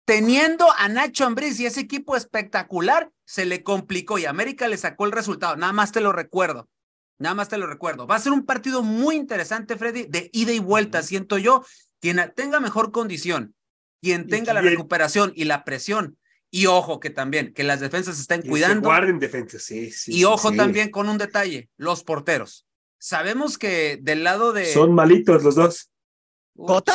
Teniendo 0.04 0.66
a 0.76 0.88
Nacho 0.88 1.24
Ambriz 1.24 1.58
y 1.60 1.66
ese 1.66 1.80
equipo 1.80 2.16
espectacular, 2.16 3.10
se 3.24 3.46
le 3.46 3.62
complicó 3.62 4.18
y 4.18 4.26
América 4.26 4.68
le 4.68 4.76
sacó 4.76 5.06
el 5.06 5.12
resultado. 5.12 5.56
Nada 5.56 5.72
más 5.72 5.92
te 5.92 6.00
lo 6.00 6.12
recuerdo. 6.12 6.68
Nada 7.18 7.34
más 7.34 7.48
te 7.48 7.58
lo 7.58 7.66
recuerdo. 7.66 8.06
Va 8.06 8.16
a 8.16 8.20
ser 8.20 8.32
un 8.32 8.44
partido 8.44 8.82
muy 8.82 9.16
interesante, 9.16 9.76
Freddy, 9.76 10.04
de 10.04 10.30
ida 10.32 10.52
y 10.52 10.58
vuelta, 10.58 11.02
siento 11.02 11.38
yo. 11.38 11.64
Quien 12.00 12.20
tenga 12.36 12.60
mejor 12.60 12.92
condición, 12.92 13.54
quien 14.02 14.26
tenga 14.26 14.52
la 14.52 14.60
recuperación 14.60 15.32
y 15.34 15.44
la 15.44 15.64
presión, 15.64 16.18
y 16.50 16.66
ojo 16.66 17.00
que 17.00 17.10
también, 17.10 17.54
que 17.54 17.64
las 17.64 17.80
defensas 17.80 18.20
estén 18.20 18.42
se 18.42 18.48
cuidando. 18.48 18.88
guarden 18.88 19.18
defensa, 19.18 19.58
sí, 19.58 19.90
sí. 19.90 20.12
Y 20.14 20.24
ojo 20.24 20.50
sí. 20.50 20.56
también 20.56 20.90
con 20.90 21.08
un 21.08 21.18
detalle, 21.18 21.70
los 21.76 22.04
porteros. 22.04 22.66
Sabemos 22.98 23.58
que 23.58 23.98
del 24.00 24.22
lado 24.22 24.52
de... 24.52 24.66
Son 24.72 24.94
malitos 24.94 25.42
los 25.42 25.54
dos. 25.54 25.90
¿Cota? 26.56 26.94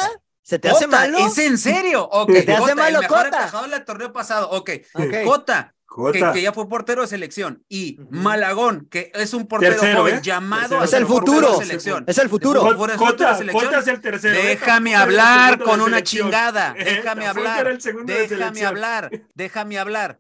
¿Se 0.50 0.58
te 0.58 0.68
hace 0.68 0.86
Cota, 0.86 0.98
malo? 0.98 1.18
¿Es 1.20 1.38
en 1.38 1.58
serio? 1.60 2.06
Ok, 2.12 2.32
¿Te 2.32 2.40
hace 2.54 2.58
Cota, 2.62 2.76
malo, 2.76 2.98
el 2.98 3.04
mejor 3.04 3.18
Cota? 3.26 3.28
atajador 3.28 3.70
del 3.70 3.86
torneo 3.86 4.12
pasado. 4.12 4.50
Ok, 4.50 4.72
Ok. 4.96 5.14
Cota, 5.24 5.76
que, 5.78 5.84
Jota. 5.86 6.32
que 6.34 6.42
ya 6.42 6.54
fue 6.54 6.68
portero 6.68 7.02
de 7.04 7.08
selección. 7.08 7.64
Y. 7.70 8.00
Malagón, 8.10 8.88
que 8.90 9.12
es 9.14 9.34
un 9.36 9.48
portero 9.48 9.74
Tercero, 9.74 10.00
joven 10.00 10.16
¿eh? 10.16 10.22
llamado 10.24 10.62
Tercero. 10.62 10.82
a 10.82 10.86
Es 10.86 10.90
ser 10.90 11.02
el 11.02 11.08
portero 11.08 11.38
futuro. 11.38 11.60
de 11.60 11.66
selección. 11.66 12.04
Es 12.08 12.18
el 12.18 12.30
futuro. 12.30 12.62
Jota 12.98 13.32
es 13.80 13.88
el 13.88 14.02
tercero. 14.02 14.36
¿eh? 14.40 14.44
Déjame 14.48 14.92
el 14.94 14.96
hablar 14.98 15.60
con 15.60 15.82
una 15.82 16.02
chingada. 16.02 16.74
Déjame 16.78 17.28
hablar. 17.28 17.78
Déjame 18.06 18.66
hablar. 18.66 19.12
Déjame 19.36 19.78
hablar. 19.78 20.20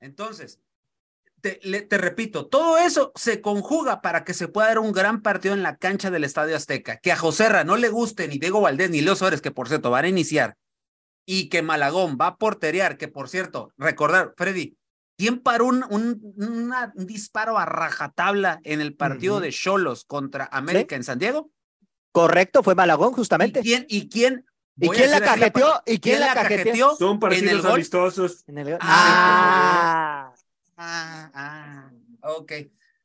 Entonces, 0.00 0.58
te, 1.40 1.58
le- 1.62 1.82
te 1.82 1.98
repito, 1.98 2.46
todo 2.46 2.78
eso 2.78 3.12
se 3.14 3.40
conjuga 3.40 4.00
para 4.00 4.24
que 4.24 4.34
se 4.34 4.48
pueda 4.48 4.68
dar 4.68 4.78
un 4.78 4.92
gran 4.92 5.22
partido 5.22 5.54
en 5.54 5.62
la 5.62 5.76
cancha 5.76 6.10
del 6.10 6.24
Estadio 6.24 6.56
Azteca. 6.56 6.98
Que 6.98 7.12
a 7.12 7.16
Joserra 7.16 7.64
no 7.64 7.76
le 7.76 7.88
guste 7.88 8.28
ni 8.28 8.38
Diego 8.38 8.60
Valdés 8.60 8.90
ni 8.90 9.00
Leo 9.00 9.16
Suárez, 9.16 9.40
que 9.40 9.50
por 9.50 9.68
cierto 9.68 9.90
van 9.90 10.04
a 10.04 10.08
iniciar, 10.08 10.56
y 11.26 11.48
que 11.48 11.62
Malagón 11.62 12.16
va 12.20 12.26
a 12.28 12.36
porterear, 12.36 12.96
que 12.96 13.08
por 13.08 13.28
cierto, 13.28 13.72
recordar, 13.76 14.34
Freddy, 14.36 14.76
¿quién 15.16 15.38
paró 15.40 15.66
un, 15.66 15.84
un, 15.90 16.34
una- 16.36 16.92
un 16.94 17.06
disparo 17.06 17.58
a 17.58 17.66
rajatabla 17.66 18.60
en 18.64 18.80
el 18.80 18.94
partido 18.94 19.40
de 19.40 19.50
Cholos 19.52 20.04
contra 20.04 20.48
América 20.52 20.96
en 20.96 21.04
San 21.04 21.18
Diego? 21.18 21.50
Correcto, 22.12 22.62
fue 22.62 22.74
Malagón, 22.74 23.12
¿Y 23.12 23.14
justamente. 23.16 23.60
quién? 23.60 23.86
¿Y 23.88 24.08
quién? 24.08 24.44
¿Y 24.82 24.86
voy 24.86 24.96
a 24.96 25.00
quién 25.00 25.10
la 25.10 25.20
cajeteó? 25.20 25.82
¿Y 25.84 25.98
quién 26.00 26.20
la 26.20 26.32
cajeteó? 26.34 26.96
Son 26.96 27.08
en 27.10 27.14
el 27.14 27.20
partidos 27.20 27.62
gol? 27.62 27.72
amistosos. 27.72 28.44
En 28.48 28.58
el- 28.58 28.78
Ah. 28.80 30.32
Ah. 30.32 30.34
Ah, 30.82 31.30
ah, 31.34 31.90
ok. 32.22 32.52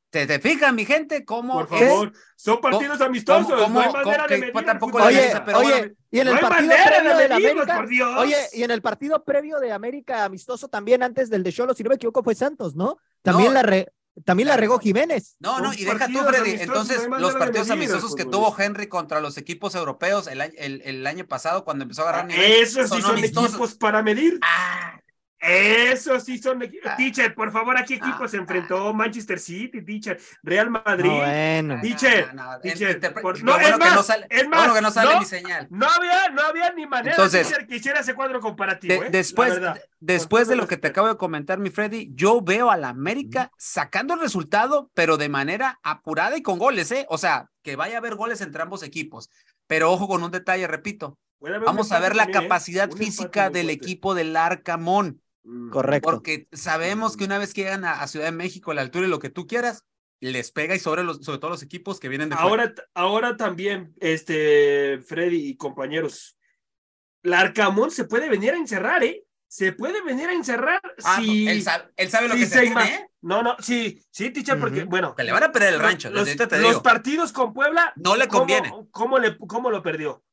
¿Te, 0.09 0.25
te 0.25 0.39
fijas, 0.39 0.73
mi 0.73 0.85
gente, 0.85 1.25
cómo 1.25 1.65
Por 1.67 1.77
es- 1.77 1.89
favor. 1.89 2.13
Son 2.37 2.61
partidos 2.61 3.01
amistosos. 3.01 3.61
cómo- 3.61 3.67
no 3.73 3.81
hay 3.81 3.87
cómo- 3.91 4.03
manera 4.05 4.27
de 4.27 4.37
medir 4.37 4.53
pues, 4.53 4.65
tampoco 4.65 4.97
Oye, 5.03 5.29
pero 5.45 5.59
bueno, 5.61 5.75
oye, 5.75 5.95
y 6.09 6.19
en 6.21 6.27
el 6.29 6.33
no 6.35 6.39
hay 6.39 6.45
partido 6.49 6.69
previo 6.85 7.09
de 7.09 7.17
del 7.17 7.29
medirlos, 7.29 7.51
América. 7.63 7.75
por 7.75 7.87
Dios. 7.89 8.17
Oye, 8.19 8.37
y 8.53 8.63
en 8.63 8.71
el 8.71 8.81
partido 8.81 9.23
previo 9.25 9.59
de 9.59 9.73
América 9.73 10.23
amistoso 10.23 10.69
también 10.69 11.03
antes 11.03 11.29
del 11.29 11.43
de 11.43 11.51
Cholo, 11.51 11.73
si 11.73 11.83
no 11.83 11.89
me 11.89 11.95
equivoco, 11.95 12.23
fue 12.23 12.33
Santos, 12.33 12.75
¿no? 12.77 12.97
También 13.23 13.49
No. 13.49 13.55
la 13.55 13.63
re- 13.63 13.91
también 14.23 14.47
la 14.47 14.55
regó. 14.55 14.79
Jiménez. 14.79 15.35
No, 15.39 15.59
no, 15.59 15.73
y 15.73 15.83
deja 15.83 16.07
tú, 16.07 16.19
Freddy. 16.19 16.61
Entonces, 16.61 17.05
los 17.19 17.33
partidos 17.35 17.69
amistosos 17.69 18.15
que 18.15 18.23
tuvo 18.23 18.55
Henry 18.57 18.87
contra 18.87 19.19
los 19.19 19.37
equipos 19.37 19.75
europeos 19.75 20.27
el, 20.27 20.39
año- 20.39 20.53
el, 20.57 20.81
el 20.85 21.05
año 21.05 21.27
pasado, 21.27 21.65
cuando 21.65 21.83
empezó 21.83 22.03
a 22.03 22.09
agarrar 22.09 22.27
nivel. 22.27 22.53
Ah, 22.53 22.55
Esos 22.63 22.89
sí 22.89 23.01
son 23.01 23.17
equipos 23.17 23.75
para 23.75 24.01
medir. 24.01 24.39
Ah, 24.41 25.01
Esos 25.39 26.23
sí 26.23 26.37
son 26.39 26.61
equipos. 26.63 26.89
Ah. 26.91 26.95
Teacher, 26.95 27.35
por 27.35 27.51
favor, 27.51 27.77
¿a 27.77 27.83
qué 27.85 27.95
equipo 27.95 28.23
Ah. 28.23 28.27
se 28.27 28.37
enfrentó 28.37 28.93
Manchester 28.93 29.39
City, 29.39 29.81
teacher? 29.83 30.19
Real 30.41 30.69
Madrid. 30.69 31.09
No, 31.09 31.17
bueno. 31.17 31.81
Teacher, 31.81 32.33
no, 32.33 32.51
no, 32.53 32.59
teacher, 32.61 32.99
por- 33.21 33.43
no, 33.43 33.51
bueno 33.53 33.67
es 33.67 33.77
más, 33.77 33.95
no 33.95 34.03
sale, 34.03 34.27
es 34.29 34.41
qué 34.41 34.47
bueno 34.47 34.65
más, 34.67 34.73
que 34.75 34.81
no 34.81 34.91
sale 34.91 35.13
no, 35.13 35.19
mi 35.19 35.25
señal. 35.25 35.67
No 35.69 35.87
había, 35.87 36.29
no 36.29 36.41
había 36.41 36.71
ni 36.73 36.87
manera, 36.87 37.11
Entonces, 37.15 37.47
teacher, 37.47 37.67
que 37.67 37.75
hiciera 37.75 37.99
ese 37.99 38.15
cuadro 38.15 38.39
comparativo. 38.39 39.01
De- 39.01 39.07
¿eh? 39.07 39.09
después, 39.11 39.59
después 39.99 40.47
de 40.47 40.55
lo 40.55 40.67
que 40.67 40.77
te 40.77 40.87
acabo 40.87 41.07
de 41.09 41.17
comentar, 41.17 41.59
mi 41.59 41.69
Freddy, 41.69 42.09
yo 42.15 42.41
veo 42.41 42.71
a 42.71 42.77
la 42.77 42.89
América 42.89 43.51
sacando 43.57 44.13
el 44.15 44.21
resultado, 44.21 44.89
pero 44.93 45.17
de 45.17 45.29
manera 45.29 45.79
apurada 45.83 46.37
y 46.37 46.41
con 46.41 46.57
goles, 46.57 46.91
¿eh? 46.91 47.05
O 47.09 47.17
sea, 47.17 47.49
que 47.61 47.75
vaya 47.75 47.95
a 47.95 47.97
haber 47.99 48.15
goles 48.15 48.41
entre 48.41 48.61
ambos 48.63 48.81
equipos. 48.83 49.29
Pero 49.67 49.91
ojo 49.91 50.07
con 50.07 50.23
un 50.23 50.31
detalle, 50.31 50.65
repito. 50.67 51.17
Vamos 51.39 51.91
a 51.91 51.99
ver 51.99 52.15
la 52.15 52.23
también, 52.23 52.43
¿eh? 52.43 52.47
capacidad 52.47 52.89
física 52.91 53.49
del 53.49 53.69
equipo 53.69 54.15
del 54.15 54.35
Arcamón. 54.35 55.21
Correcto. 55.71 56.09
Porque 56.09 56.47
sabemos 56.51 57.15
que 57.17 57.23
una 57.25 57.37
vez 57.37 57.53
que 57.53 57.61
llegan 57.63 57.85
a, 57.85 58.01
a 58.01 58.07
Ciudad 58.07 58.25
de 58.25 58.31
México, 58.31 58.71
a 58.71 58.75
la 58.75 58.81
altura 58.81 59.05
y 59.07 59.09
lo 59.09 59.19
que 59.19 59.29
tú 59.29 59.45
quieras, 59.47 59.85
les 60.21 60.51
pega 60.51 60.73
y 60.75 60.79
sobre, 60.79 61.03
los, 61.03 61.23
sobre 61.23 61.39
todo 61.39 61.51
los 61.51 61.61
equipos 61.63 61.99
que 61.99 62.09
vienen 62.09 62.29
de 62.29 62.35
fuera. 62.35 62.63
Ahora, 62.63 62.73
ahora 62.95 63.37
también, 63.37 63.93
este, 63.99 64.99
Freddy 65.05 65.49
y 65.49 65.57
compañeros, 65.57 66.37
la 67.21 67.39
Arcamón 67.41 67.91
se 67.91 68.05
puede 68.05 68.29
venir 68.29 68.53
a 68.53 68.57
encerrar, 68.57 69.03
¿eh? 69.03 69.23
Se 69.47 69.71
puede 69.71 70.01
venir 70.03 70.27
a 70.29 70.33
encerrar 70.33 70.81
Ah, 71.03 71.17
si... 71.21 71.47
él, 71.47 71.61
sabe, 71.61 71.85
él 71.95 72.09
sabe 72.09 72.27
lo 72.27 72.33
si 72.33 72.39
que 72.41 72.45
se 72.47 72.61
tiene, 72.61 72.83
¿eh? 72.95 73.09
No, 73.21 73.41
no, 73.43 73.55
sí, 73.59 74.03
sí, 74.11 74.31
teacher, 74.31 74.59
porque, 74.59 74.83
bueno, 74.83 75.15
Que 75.15 75.23
le 75.23 75.31
van 75.31 75.43
a 75.43 75.51
perder 75.51 75.75
el 75.75 75.79
rancho, 75.79 76.09
los, 76.09 76.25
desde 76.25 76.41
ahorita 76.43 76.47
te 76.55 76.61
los 76.61 76.71
digo. 76.71 76.83
partidos 76.83 77.31
con 77.31 77.53
Puebla, 77.53 77.93
No 77.95 78.15
le 78.15 78.27
¿cómo- 78.27 78.39
conviene. 78.41 78.71
¿cómo, 78.91 79.19
le, 79.19 79.37
cómo 79.37 79.69
lo 79.69 79.81
perdió? 79.83 80.23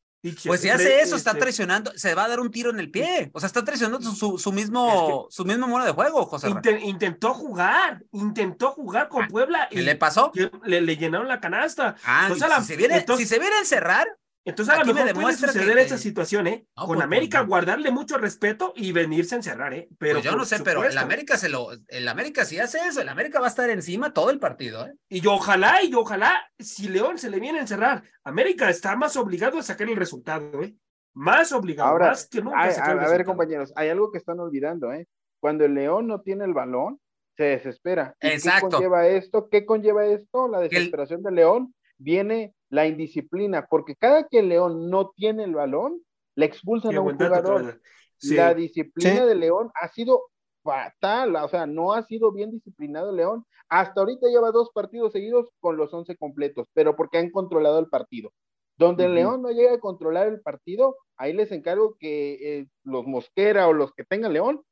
Pues 0.47 0.61
si 0.61 0.69
hace 0.71 1.01
eso, 1.01 1.17
está 1.17 1.31
este, 1.31 1.41
traicionando, 1.41 1.93
se 1.97 2.15
va 2.15 2.25
a 2.25 2.29
dar 2.29 2.39
un 2.39 2.51
tiro 2.51 2.71
en 2.71 2.79
el 2.79 2.91
pie. 2.91 3.31
O 3.35 3.41
sea, 3.41 3.49
está 3.49 3.65
traicionando 3.65 4.01
su, 4.09 4.15
su, 4.15 4.39
su 4.39 4.53
mismo, 4.53 5.27
su 5.31 5.45
mismo 5.45 5.67
modo 5.67 5.85
de 5.85 5.91
juego, 5.91 6.25
José. 6.27 6.49
Intentó 6.83 7.35
jugar, 7.35 8.03
intentó 8.13 8.71
jugar 8.71 9.09
con 9.09 9.27
Puebla 9.27 9.67
y 9.71 9.77
¿Qué 9.77 9.83
le 9.83 9.97
pasó? 9.97 10.31
le, 10.65 10.81
le 10.81 10.97
llenaron 10.97 11.27
la 11.27 11.41
canasta. 11.41 11.97
Ah, 12.05 12.23
Entonces, 12.25 12.45
a 12.45 12.49
la- 12.49 12.61
si, 12.61 12.67
se 12.69 12.77
viene, 12.77 12.99
entonces- 12.99 13.29
si 13.29 13.35
se 13.35 13.41
viene 13.41 13.57
a 13.57 13.59
encerrar, 13.61 14.07
Entonces 14.45 14.75
a 14.75 14.79
lo 14.79 14.83
Aquí 14.83 14.89
me 14.93 14.95
mejor 14.95 15.13
puede 15.15 15.19
demuestra 15.27 15.53
que- 15.53 15.59
suceder 15.61 15.77
que- 15.77 15.83
esa 15.85 15.99
situación, 15.99 16.47
¿eh? 16.49 16.67
No, 16.77 16.87
con 16.87 16.95
pues, 16.97 17.05
América 17.05 17.39
pues, 17.39 17.45
no. 17.45 17.49
guardarle 17.49 17.91
mucho 17.93 18.19
respeto 18.19 18.73
y 18.75 18.91
venirse 18.91 19.35
a 19.35 19.39
encerrar, 19.39 19.73
¿eh? 19.75 19.89
Pero 19.99 20.15
pues 20.15 20.25
yo 20.25 20.37
no 20.37 20.45
sé, 20.45 20.59
pero 20.65 20.85
el. 20.85 20.99
América 20.99 21.37
se 21.37 21.49
lo, 21.49 21.69
el 21.89 22.09
América 22.09 22.45
si 22.45 22.59
hace 22.59 22.79
eso, 22.87 23.01
el 23.01 23.09
América 23.09 23.39
va 23.39 23.47
a 23.47 23.51
estar 23.51 23.71
encima 23.71 24.13
todo 24.13 24.31
el 24.31 24.41
partido, 24.41 24.87
¿eh? 24.87 24.95
Y 25.09 25.25
ojalá, 25.29 25.83
y 25.85 25.95
ojalá, 25.95 26.33
si 26.59 26.89
León 26.89 27.19
se 27.19 27.31
le 27.31 27.39
viene 27.39 27.59
a 27.59 27.63
encerrar, 27.63 28.03
América 28.25 28.69
está 28.69 28.97
más 28.97 29.17
obligado 29.17 29.59
a 29.59 29.63
sacar 29.63 29.89
el 29.89 29.97
resultado, 29.97 30.63
¿eh? 30.63 30.75
Más 31.15 31.53
obligado, 31.53 31.91
Ahora, 31.91 32.09
más 32.09 32.27
que 32.27 32.41
nunca. 32.43 32.59
a, 32.59 32.65
a 32.65 32.71
sacar 32.73 32.99
a- 32.99 33.01
el 33.03 33.07
a 33.07 33.11
ver, 33.11 33.25
compañeros, 33.25 33.73
hay 33.77 33.91
algo 33.91 34.11
que 34.11 34.19
están 34.19 34.41
olvidando, 34.41 34.93
¿eh? 34.93 35.07
Cuando 35.41 35.65
el 35.65 35.75
León 35.75 36.07
no 36.09 36.21
tiene 36.21 36.45
el 36.45 36.53
balón, 36.55 36.99
se 37.37 37.45
desespera. 37.45 38.15
¿Y 38.21 38.29
Exacto. 38.29 38.67
¿Qué 38.69 38.75
conlleva 38.77 39.07
esto? 39.07 39.49
¿Qué 39.49 39.65
conlleva 39.65 40.05
esto? 40.07 40.49
La 40.49 40.59
Que 40.61 40.65
el- 40.65 40.71
desesperación 40.71 41.23
del 41.23 41.35
León 41.37 41.75
viene 41.99 42.55
la 42.73 42.87
indisciplina, 42.87 43.67
porque 43.69 43.95
cada 43.95 44.27
que 44.27 44.39
el 44.39 44.49
León 44.49 44.89
no 44.89 45.11
tiene 45.11 45.45
el 45.45 45.55
balón, 45.55 46.01
le 46.35 46.47
expulsan 46.47 46.97
a 46.97 47.03
un 47.03 47.15
jugador. 47.19 47.81
Sí. 48.17 48.35
La 48.35 48.55
disciplina 48.55 49.11
Sí. 49.21 49.27
de 49.27 49.35
León 49.35 49.71
ha 49.81 49.89
sido 49.89 50.23
fatal, 50.63 51.37
o 51.37 51.49
sea, 51.49 51.67
no 51.67 51.93
ha 51.93 52.03
sido 52.05 52.33
bien 52.33 52.51
disciplinado 52.51 53.11
el 53.11 53.17
León. 53.17 53.45
Hasta 53.69 54.01
ahorita 54.01 54.29
lleva 54.29 54.51
dos 54.53 54.71
partidos 54.73 55.13
seguidos 55.13 55.51
con 55.61 55.77
los 55.77 55.93
11 55.93 56.17
completos, 56.17 56.67
pero 56.73 56.97
porque 56.97 57.19
han 57.19 57.31
controlado 57.31 57.79
el 57.79 57.89
partido. 57.89 58.33
Donde 58.79 59.05
el 59.05 59.11
Ujú. 59.11 59.17
León 59.21 59.43
no 59.43 59.51
llega 59.51 59.75
a 59.75 59.81
controlar 59.81 60.29
el 60.29 60.41
partido, 60.41 60.97
ahí 61.19 61.35
les 61.35 61.53
encargo 61.53 61.97
que 61.99 62.59
eh, 62.61 62.67
los 62.85 63.07
Mosquera 63.07 63.69
o 63.69 63.75
los 63.75 63.93
que 63.93 64.05
tengan 64.05 64.33
León 64.33 64.63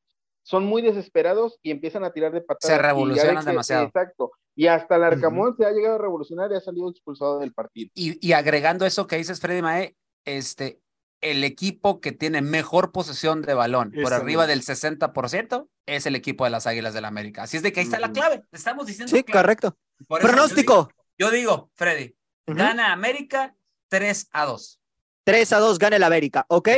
son 0.43 0.64
muy 0.66 0.82
desesperados 0.82 1.59
y 1.62 1.70
empiezan 1.70 2.05
a 2.05 2.12
tirar 2.12 2.32
de 2.32 2.41
patadas. 2.41 2.76
Se 2.76 2.82
revolucionan 2.82 3.45
demasiado. 3.45 3.84
Exacto. 3.86 4.32
Y 4.57 4.66
hasta 4.66 4.97
el 4.97 5.05
Arcamón 5.05 5.57
se 5.57 5.64
ha 5.64 5.70
llegado 5.70 5.95
a 5.97 5.99
revolucionar 5.99 6.51
y 6.53 6.57
ha 6.57 6.61
salido 6.61 6.91
expulsado 6.91 7.38
del 7.38 7.53
partido. 7.53 7.91
Y, 7.95 8.26
y 8.26 8.32
agregando 8.32 8.84
eso 8.86 9.07
que 9.07 9.16
dices, 9.16 9.41
Freddy 9.41 9.62
Mae, 9.62 9.97
este, 10.24 10.80
el 11.20 11.45
equipo 11.45 12.01
que 12.01 12.12
tiene 12.12 12.43
mejor 12.43 12.93
posesión 12.93 13.43
de 13.43 13.55
balón 13.55 13.93
por 14.03 14.12
arriba 14.12 14.47
del 14.47 14.62
60% 14.62 15.68
es 15.86 16.07
el 16.07 16.16
equipo 16.16 16.45
de 16.45 16.51
las 16.51 16.66
Águilas 16.66 16.95
del 16.95 17.05
América. 17.05 17.43
Así 17.45 17.57
es 17.59 17.62
de 17.62 17.72
que 17.72 17.80
ahí 17.80 17.86
está 17.86 18.01
la 18.01 18.12
clave. 18.12 18.43
Estamos 18.53 18.86
diciendo 18.86 19.14
Sí, 19.14 19.22
clave. 19.22 19.43
correcto. 19.43 19.76
Por 20.09 20.20
eso 20.20 20.28
yo 20.28 20.32
Pronóstico. 20.34 20.72
digo- 20.74 21.05
Yo 21.18 21.30
digo, 21.30 21.70
Freddy, 21.74 22.16
gana 22.47 22.93
América 22.93 23.55
3 23.88 24.28
a 24.32 24.47
2. 24.47 24.80
3 25.24 25.53
a 25.53 25.59
2 25.59 25.78
gana 25.78 25.97
el 25.97 26.03
América, 26.03 26.45
¿ok? 26.49 26.68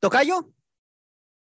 ¿Tocayo? 0.00 0.48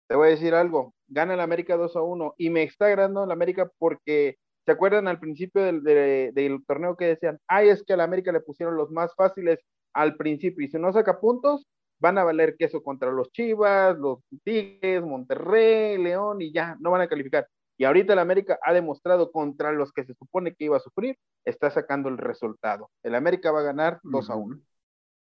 Te 0.07 0.15
voy 0.15 0.27
a 0.27 0.31
decir 0.31 0.53
algo, 0.53 0.93
gana 1.13 1.33
el 1.35 1.39
América 1.39 1.77
2 1.77 1.95
a 1.95 2.01
1 2.01 2.35
y 2.37 2.49
me 2.49 2.63
está 2.63 2.87
agradando 2.87 3.23
el 3.23 3.31
América 3.31 3.69
porque, 3.77 4.37
¿se 4.65 4.71
acuerdan 4.71 5.07
al 5.07 5.19
principio 5.19 5.61
del, 5.63 5.83
de- 5.83 6.31
del 6.33 6.63
torneo 6.65 6.95
que 6.95 7.05
decían, 7.07 7.39
ay, 7.47 7.69
es 7.69 7.83
que 7.83 7.93
al 7.93 8.01
América 8.01 8.31
le 8.31 8.41
pusieron 8.41 8.75
los 8.75 8.89
más 8.91 9.13
fáciles 9.15 9.59
al 9.93 10.15
principio 10.15 10.65
y 10.65 10.69
si 10.69 10.79
no 10.79 10.91
saca 10.91 11.19
puntos, 11.19 11.67
van 11.99 12.17
a 12.17 12.23
valer 12.23 12.55
queso 12.57 12.81
contra 12.81 13.11
los 13.11 13.31
Chivas, 13.31 13.97
los 13.97 14.19
Tigres, 14.43 15.03
Monterrey, 15.03 15.97
León 15.97 16.41
y 16.41 16.51
ya, 16.51 16.75
no 16.79 16.91
van 16.91 17.01
a 17.01 17.07
calificar. 17.07 17.47
Y 17.77 17.85
ahorita 17.85 18.13
el 18.13 18.19
América 18.19 18.59
ha 18.61 18.73
demostrado 18.73 19.31
contra 19.31 19.71
los 19.71 19.91
que 19.91 20.03
se 20.03 20.13
supone 20.13 20.53
que 20.53 20.65
iba 20.65 20.77
a 20.77 20.81
sufrir, 20.81 21.17
está 21.45 21.69
sacando 21.69 22.09
el 22.09 22.17
resultado. 22.17 22.89
El 23.03 23.15
América 23.15 23.51
va 23.51 23.61
a 23.61 23.63
ganar 23.63 23.99
2 24.03 24.29
a 24.29 24.35
1. 24.35 24.59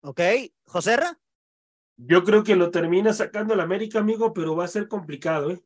¿Ok? 0.01 0.21
¿Joserra? 0.65 1.17
Yo 1.97 2.23
creo 2.23 2.43
que 2.43 2.55
lo 2.55 2.71
termina 2.71 3.13
sacando 3.13 3.53
el 3.53 3.61
América, 3.61 3.99
amigo, 3.99 4.33
pero 4.33 4.55
va 4.55 4.65
a 4.65 4.67
ser 4.67 4.87
complicado, 4.87 5.51
¿eh? 5.51 5.61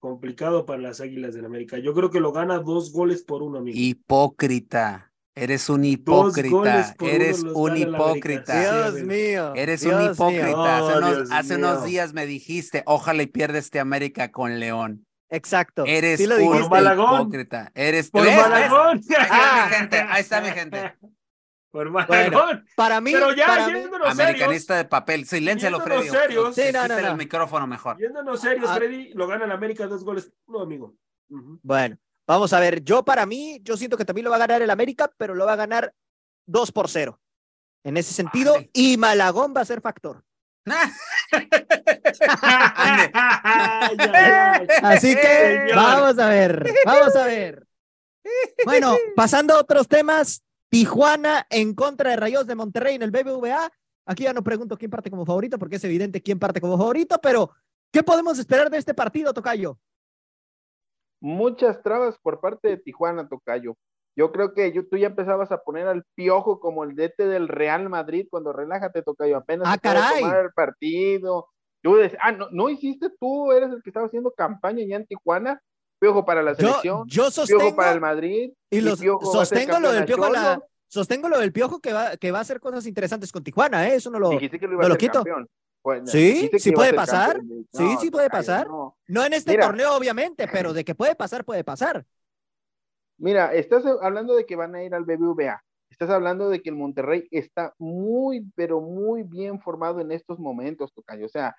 Complicado 0.00 0.64
para 0.64 0.80
las 0.80 1.00
Águilas 1.00 1.34
del 1.34 1.44
América. 1.44 1.78
Yo 1.78 1.92
creo 1.92 2.10
que 2.10 2.20
lo 2.20 2.32
gana 2.32 2.58
dos 2.58 2.90
goles 2.90 3.22
por 3.22 3.42
uno, 3.42 3.58
amigo. 3.58 3.76
Hipócrita. 3.78 5.12
Eres 5.34 5.68
un 5.68 5.82
Dos 5.82 5.90
hipócrita. 5.92 6.48
goles 6.50 6.92
por 6.98 7.08
Eres 7.08 7.42
un 7.44 7.76
hipócrita. 7.76 8.90
Dios 8.92 9.02
mío. 9.04 9.52
Eres 9.54 9.82
Dios 9.82 9.92
un 9.94 10.00
mío. 10.00 10.12
hipócrita. 10.12 10.78
hace 10.78 10.98
unos, 10.98 11.30
hace 11.30 11.88
días 11.90 12.12
me 12.14 12.26
dijiste, 12.26 12.82
ojalá 12.86 13.22
y 13.22 13.26
pierda 13.26 13.58
este 13.58 13.78
América 13.78 14.32
con 14.32 14.58
León. 14.58 15.06
Exacto. 15.28 15.84
Eres 15.86 16.18
Sí 16.18 16.26
lo 16.26 16.36
un. 16.36 16.68
Malagón. 16.68 17.20
hipócrita. 17.20 17.70
Eres 17.74 18.10
Por. 18.10 18.24
Malagón. 18.26 19.00
Ahí 19.18 19.28
está 19.28 19.66
mi 19.68 19.74
gente. 19.76 19.96
Ahí 20.08 20.20
está 20.20 20.40
mi 20.40 20.48
gente. 20.50 20.92
Por 21.70 21.88
Malagón. 21.90 22.66
Para 22.74 23.00
mí, 23.00 23.12
Pero 23.12 23.32
ya, 23.32 23.46
para 23.46 23.66
mí- 23.68 23.80
yéndonos 23.80 24.08
Americanista 24.10 24.76
de 24.76 24.84
papel. 24.86 25.24
Siléncialo, 25.26 25.80
Freddy. 25.80 26.08
serios. 26.08 26.54
Sí, 26.54 26.62
no, 26.72 26.88
no, 26.88 27.00
no. 27.00 27.08
el 27.10 27.16
micrófono 27.16 27.66
mejor. 27.66 27.96
yéndonos 27.98 28.40
serios, 28.40 28.68
Ah. 28.68 28.74
Freddy, 28.74 29.12
lo 29.14 29.26
gana 29.28 29.44
el 29.44 29.52
América 29.52 29.86
dos 29.86 30.02
goles 30.04 30.26
por 30.44 30.56
uno, 30.56 30.64
amigo. 30.64 30.94
Bueno, 31.62 31.96
vamos 32.26 32.52
a 32.52 32.58
ver. 32.60 32.82
Yo, 32.82 33.04
para 33.04 33.24
mí, 33.24 33.60
yo 33.62 33.76
siento 33.76 33.96
que 33.96 34.04
también 34.04 34.24
lo 34.24 34.30
va 34.30 34.36
a 34.36 34.40
ganar 34.40 34.62
el 34.62 34.70
América, 34.70 35.10
pero 35.16 35.34
lo 35.36 35.46
va 35.46 35.52
a 35.52 35.56
ganar 35.56 35.94
2 36.46 36.72
por 36.72 36.88
0. 36.88 37.20
En 37.84 37.96
ese 37.96 38.12
sentido, 38.12 38.54
Vale. 38.54 38.68
y 38.72 38.96
Malagón 38.96 39.54
va 39.56 39.60
a 39.60 39.64
ser 39.64 39.80
factor. 39.80 40.24
Así 44.82 45.14
que 45.14 45.22
Señor. 45.22 45.76
vamos 45.76 46.18
a 46.18 46.28
ver, 46.28 46.72
vamos 46.84 47.16
a 47.16 47.24
ver. 47.26 47.66
Bueno, 48.64 48.96
pasando 49.16 49.54
a 49.54 49.60
otros 49.60 49.88
temas, 49.88 50.42
Tijuana 50.70 51.46
en 51.50 51.74
contra 51.74 52.10
de 52.10 52.16
Rayos 52.16 52.46
de 52.46 52.54
Monterrey 52.54 52.94
en 52.94 53.02
el 53.02 53.10
BBVA. 53.10 53.70
Aquí 54.06 54.22
ya 54.24 54.32
no 54.32 54.42
pregunto 54.42 54.76
quién 54.78 54.90
parte 54.90 55.10
como 55.10 55.26
favorito, 55.26 55.58
porque 55.58 55.76
es 55.76 55.84
evidente 55.84 56.22
quién 56.22 56.38
parte 56.38 56.60
como 56.60 56.78
favorito, 56.78 57.18
pero 57.22 57.50
¿qué 57.92 58.02
podemos 58.02 58.38
esperar 58.38 58.70
de 58.70 58.78
este 58.78 58.94
partido, 58.94 59.32
Tocayo? 59.34 59.78
muchas 61.22 61.82
trabas 61.82 62.16
por 62.22 62.40
parte 62.40 62.68
de 62.68 62.76
Tijuana, 62.78 63.28
Tocayo. 63.28 63.76
Yo 64.16 64.32
creo 64.32 64.54
que 64.54 64.72
yo, 64.72 64.88
tú 64.88 64.96
ya 64.96 65.08
empezabas 65.08 65.52
a 65.52 65.58
poner 65.62 65.86
al 65.86 66.02
piojo 66.14 66.58
como 66.60 66.82
el 66.82 66.96
DT 66.96 67.26
del 67.26 67.46
Real 67.46 67.90
Madrid 67.90 68.26
cuando 68.30 68.54
relájate, 68.54 69.02
Tocayo, 69.02 69.36
apenas 69.36 69.68
Ah, 69.70 69.76
caray. 69.76 70.22
tomar 70.22 70.40
el 70.46 70.50
partido. 70.52 71.46
Tú 71.82 71.96
des- 71.96 72.16
ah, 72.22 72.32
no, 72.32 72.48
no 72.52 72.70
hiciste 72.70 73.10
tú, 73.20 73.52
eres 73.52 73.70
el 73.70 73.82
que 73.82 73.90
estaba 73.90 74.06
haciendo 74.06 74.30
campaña 74.32 74.82
ya 74.88 74.96
en 74.96 75.06
Tijuana, 75.06 75.60
piojo 76.00 76.24
para 76.24 76.42
la 76.42 76.52
Yo, 76.52 76.56
selección, 76.56 77.04
yo 77.06 77.14
piojo 77.24 77.30
sostengo, 77.30 77.76
para 77.76 77.92
el 77.92 78.00
Madrid, 78.00 78.52
y 78.70 78.80
los, 78.80 78.98
Piojo 78.98 79.32
sostengo 79.32 79.78
lo 79.78 79.92
del 79.92 80.04
piojo, 80.06 80.28
la- 80.30 80.60
sostengo 80.88 81.28
lo 81.28 81.38
del 81.38 81.52
piojo 81.52 81.78
que 81.78 81.92
va, 81.92 82.16
que 82.16 82.32
va 82.32 82.38
a 82.38 82.40
hacer 82.42 82.58
cosas 82.58 82.86
interesantes 82.86 83.30
con 83.30 83.44
Tijuana, 83.44 83.86
¿eh? 83.88 83.94
Eso 83.96 84.10
no 84.10 84.18
lo, 84.18 84.30
dijiste 84.30 84.58
que 84.58 84.66
lo 84.66 84.72
iba 84.72 84.80
no 84.82 84.86
a 84.86 84.88
lo 84.88 84.96
quito. 84.96 85.12
campeón. 85.22 85.48
Pues, 85.82 86.10
Sí, 86.10 86.50
sí 86.58 86.72
puede 86.72 86.92
pasar. 86.92 87.36
campeón. 87.36 87.66
Sí, 87.72 87.96
sí 88.00 88.10
puede 88.10 88.28
pasar. 88.28 88.66
no. 88.66 88.96
no 89.06 89.24
en 89.24 89.32
este 89.34 89.52
Mira. 89.52 89.66
torneo, 89.66 89.94
obviamente, 89.96 90.48
pero 90.48 90.72
de 90.72 90.84
que 90.84 90.94
puede 90.94 91.14
pasar, 91.14 91.44
puede 91.44 91.62
pasar. 91.64 92.04
Mira, 93.18 93.52
estás 93.54 93.84
hablando 94.00 94.34
de 94.34 94.46
que 94.46 94.56
van 94.56 94.74
a 94.74 94.82
ir 94.82 94.94
al 94.94 95.04
BBVA. 95.04 95.62
Estás 95.90 96.10
hablando 96.10 96.48
de 96.48 96.62
que 96.62 96.70
el 96.70 96.76
Monterrey 96.76 97.28
está 97.30 97.74
muy, 97.78 98.46
pero 98.54 98.80
muy 98.80 99.22
bien 99.22 99.60
formado 99.60 100.00
en 100.00 100.12
estos 100.12 100.38
momentos, 100.38 100.92
Tocayo. 100.94 101.26
O 101.26 101.28
sea, 101.28 101.54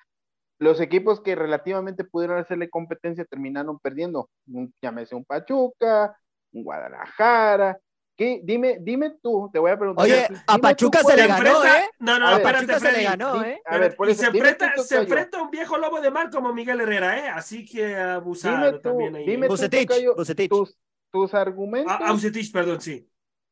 los 0.62 0.80
equipos 0.80 1.20
que 1.22 1.36
relativamente 1.36 2.03
pudieron 2.03 2.38
hacerle 2.38 2.70
competencia 2.70 3.26
terminaron 3.26 3.80
perdiendo. 3.80 4.30
Un- 4.47 4.72
Llámese 4.82 5.16
un 5.16 5.26
Pachuca, 5.26 6.16
un 6.53 6.64
Guadalajara. 6.64 7.78
¿Qué? 8.16 8.41
Dime, 8.43 8.78
dime 8.80 9.16
tú, 9.24 9.49
te 9.51 9.57
voy 9.57 9.72
a 9.72 9.78
preguntar. 9.80 10.05
Oye, 10.05 10.26
a 10.26 10.28
dime 10.53 10.62
Pachuca 10.62 10.99
tú 11.01 11.07
se 11.09 11.16
le 11.16 11.22
Se 11.24 11.28
ganó, 11.28 11.43
enfrenta- 11.49 11.80
¿eh? 11.80 11.89
No, 11.97 12.20
no, 12.20 12.28
A 12.28 12.30
ver, 12.30 12.38
espérate, 12.41 12.68
Pachuca 12.68 12.80
se 12.91 12.97
le 12.97 13.03
ganó, 13.03 13.43
¿eh? 13.43 13.62
A 13.66 13.78
ver, 13.80 13.95
por 13.95 14.07
y 14.07 14.12
eso, 14.12 14.22
se 14.26 14.32
dime 14.32 14.49
enfrenta, 14.49 14.74
tú, 14.76 14.84
se 14.84 14.97
enfrenta 14.97 15.39
a 15.39 15.41
un 15.43 15.49
viejo 15.49 15.78
lobo 15.80 15.99
de 15.99 16.12
mar 16.12 16.30
como 16.30 16.53
Miguel 16.53 16.82
Herrera, 16.82 17.18
¿eh? 17.18 17.30
Así 17.30 17.66
que 17.66 17.95
abusado 17.95 18.57
Dime 18.57 18.72
tú, 18.74 18.80
también 18.82 19.16
ahí. 19.16 19.26
dime 19.26 19.47
tú, 19.47 19.53
Bucetich, 19.53 19.88
Tocayo, 19.88 20.16
Bucetich. 20.16 20.49
tus, 20.51 20.78
tus 21.12 21.34
argumentos. 21.34 21.91
Ah, 21.99 22.09
Ausetich, 22.09 22.51
perdón, 22.51 22.80
sí. 22.82 23.07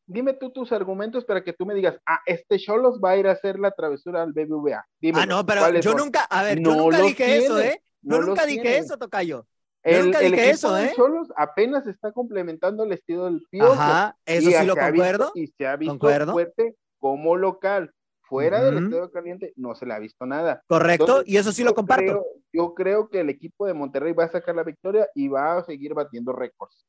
Dime 0.10 0.34
tú 0.34 0.52
tus 0.52 0.72
argumentos 0.72 1.24
para 1.24 1.44
que 1.44 1.54
tú 1.54 1.66
me 1.66 1.74
digas, 1.76 1.98
ah, 2.06 2.20
este 2.26 2.58
Cholos 2.58 3.00
va 3.04 3.12
a 3.12 3.18
ir 3.18 3.28
a 3.28 3.32
hacer 3.32 3.60
la 3.60 3.72
travesura 3.72 4.24
al 4.24 4.34
BBVA. 4.34 4.84
Dime, 5.00 5.22
Ah, 5.22 5.26
no, 5.26 5.46
pero 5.46 5.62
¿cuáles 5.62 5.86
yo 5.86 5.92
son? 5.92 6.02
nunca, 6.02 6.24
a 6.24 6.44
ver, 6.44 6.60
yo 6.60 6.76
nunca 6.76 7.02
dije 7.02 7.38
eso, 7.38 7.60
¿eh? 7.60 7.82
Yo 8.02 8.20
no 8.20 8.28
nunca 8.28 8.46
dije 8.46 8.62
tiene. 8.62 8.78
eso, 8.78 8.98
Tocayo. 8.98 9.46
El, 9.84 10.06
nunca 10.06 10.20
el 10.20 10.32
dije 10.32 10.44
equipo 10.50 10.54
eso, 10.56 10.74
de 10.74 10.86
¿eh? 10.86 10.94
Cholos 10.96 11.28
apenas 11.38 11.86
está 11.88 12.12
complementando 12.12 12.84
el 12.84 12.92
estilo 12.92 13.26
del 13.26 13.42
Piojo. 13.50 13.72
Ajá, 13.74 14.18
eso 14.26 14.50
sí 14.50 14.66
lo 14.66 14.74
visto- 14.76 14.88
concuerdo. 14.90 15.32
y 15.36 15.48
se 15.48 15.68
ha 15.68 15.76
visto 15.76 15.94
concuerdo. 15.94 16.32
fuerte 16.34 16.76
como 16.98 17.38
local. 17.38 17.92
Fuera 18.24 18.64
del 18.64 18.76
Ujú. 18.76 18.84
Estadio 18.86 19.12
Caliente 19.12 19.54
no 19.56 19.74
se 19.74 19.86
le 19.88 19.94
ha 19.94 20.00
visto 20.00 20.24
nada. 20.26 20.62
Correcto, 20.68 21.04
Entonces, 21.06 21.34
y 21.34 21.38
eso 21.38 21.52
sí 21.52 21.64
lo 21.64 21.72
yo 21.72 21.76
comparto. 21.76 22.04
creo- 22.04 22.26
yo 22.54 22.74
creo 22.76 23.10
que 23.10 23.22
el 23.22 23.30
equipo 23.30 23.66
de 23.66 23.74
Monterrey 23.74 24.14
va 24.14 24.26
a 24.26 24.32
sacar 24.32 24.56
la 24.56 24.64
victoria 24.64 25.08
y 25.16 25.28
va 25.30 25.58
a 25.58 25.64
seguir 25.64 25.94
batiendo 25.96 26.32
récords. 26.34 26.86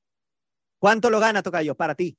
¿Cuánto 0.79 1.09
lo 1.11 1.18
gana, 1.21 1.43
Tocayo, 1.43 1.75
para 1.75 1.95
ti? 1.95 2.18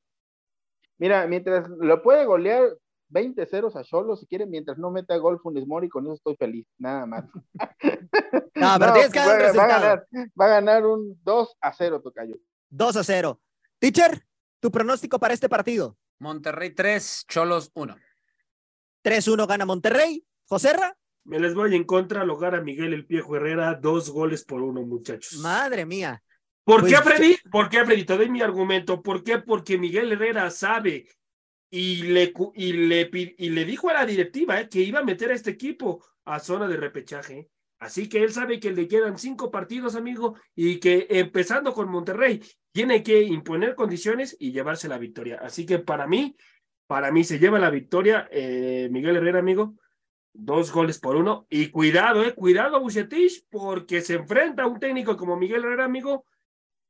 Mira, 1.01 1.25
mientras 1.25 1.67
lo 1.67 2.03
puede 2.03 2.25
golear 2.25 2.77
20 3.09 3.43
ceros 3.47 3.75
a 3.75 3.83
Cholos, 3.83 4.19
si 4.19 4.27
quieren, 4.27 4.51
mientras 4.51 4.77
no 4.77 4.91
meta 4.91 5.17
gol 5.17 5.39
Funes 5.41 5.65
Mori, 5.65 5.89
con 5.89 6.05
eso 6.05 6.13
estoy 6.13 6.35
feliz, 6.35 6.67
nada 6.77 7.07
más. 7.07 7.25
No, 8.53 8.75
pero 8.77 8.87
No, 8.87 8.93
tienes 8.93 9.11
que 9.11 9.17
dar 9.19 9.51
un 9.51 9.57
va, 9.57 9.63
va 9.63 9.63
a 9.63 9.79
ganar, 9.79 10.07
va 10.39 10.45
a 10.45 10.47
ganar 10.47 10.85
un 10.85 11.19
2 11.23 11.57
a 11.61 11.73
0, 11.73 12.01
Tocayo. 12.03 12.35
2 12.69 12.95
a 12.97 13.03
0. 13.03 13.41
Teacher, 13.79 14.23
tu 14.59 14.69
pronóstico 14.69 15.17
para 15.17 15.33
este 15.33 15.49
partido. 15.49 15.97
Monterrey 16.19 16.69
3, 16.69 17.25
Cholos 17.27 17.71
1. 17.73 17.95
3-1 19.03 19.47
gana 19.47 19.65
Monterrey. 19.65 20.23
Joserra, 20.45 20.95
Me 21.23 21.39
les 21.39 21.55
voy 21.55 21.75
en 21.75 21.83
contra, 21.85 22.23
lo 22.23 22.37
gana 22.37 22.61
Miguel 22.61 22.93
el 22.93 23.07
Piejo 23.07 23.35
Herrera, 23.35 23.73
dos 23.73 24.11
goles 24.11 24.45
por 24.45 24.61
uno, 24.61 24.83
muchachos. 24.83 25.39
madre 25.39 25.83
mía. 25.83 26.21
¿Por 26.63 26.81
Pues 26.81 26.91
qué, 26.93 26.97
yo- 26.97 27.03
Freddy? 27.03 27.35
¿Por 27.51 27.69
qué, 27.69 27.83
Freddy? 27.85 28.05
Te 28.05 28.17
doy 28.17 28.29
mi 28.29 28.41
argumento. 28.41 29.01
¿Por 29.01 29.23
qué? 29.23 29.39
Porque 29.39 29.77
Miguel 29.77 30.11
Herrera 30.11 30.49
sabe 30.51 31.07
y 31.71 32.03
le, 32.03 32.33
y 32.55 32.73
le, 32.73 33.09
y 33.37 33.49
le 33.49 33.65
dijo 33.65 33.89
a 33.89 33.93
la 33.93 34.05
directiva 34.05 34.59
eh, 34.59 34.69
que 34.69 34.79
iba 34.81 34.99
a 34.99 35.03
meter 35.03 35.31
a 35.31 35.35
este 35.35 35.51
equipo 35.51 36.05
a 36.25 36.39
zona 36.39 36.67
de 36.67 36.77
repechaje. 36.77 37.49
Así 37.79 38.07
que 38.07 38.21
él 38.23 38.31
sabe 38.31 38.59
que 38.59 38.71
le 38.71 38.87
quedan 38.87 39.17
cinco 39.17 39.49
partidos, 39.49 39.95
amigo, 39.95 40.35
y 40.55 40.79
que 40.79 41.07
empezando 41.09 41.73
con 41.73 41.89
Monterrey, 41.89 42.39
tiene 42.71 43.01
que 43.01 43.23
imponer 43.23 43.73
condiciones 43.73 44.37
y 44.39 44.51
llevarse 44.51 44.87
la 44.87 44.99
victoria. 44.99 45.39
Así 45.41 45.65
que 45.65 45.79
para 45.79 46.05
mí, 46.05 46.35
para 46.85 47.11
mí 47.11 47.23
se 47.23 47.39
lleva 47.39 47.57
la 47.57 47.71
victoria 47.71 48.27
eh, 48.31 48.87
Miguel 48.91 49.15
Herrera, 49.15 49.39
amigo. 49.39 49.73
Dos 50.33 50.71
goles 50.71 50.99
por 50.99 51.15
uno. 51.15 51.47
Y 51.49 51.69
cuidado, 51.69 52.23
eh, 52.23 52.35
cuidado, 52.35 52.79
Bucetich, 52.79 53.45
porque 53.49 54.01
se 54.01 54.13
enfrenta 54.13 54.63
a 54.63 54.67
un 54.67 54.79
técnico 54.79 55.17
como 55.17 55.35
Miguel 55.35 55.63
Herrera, 55.63 55.85
amigo, 55.85 56.25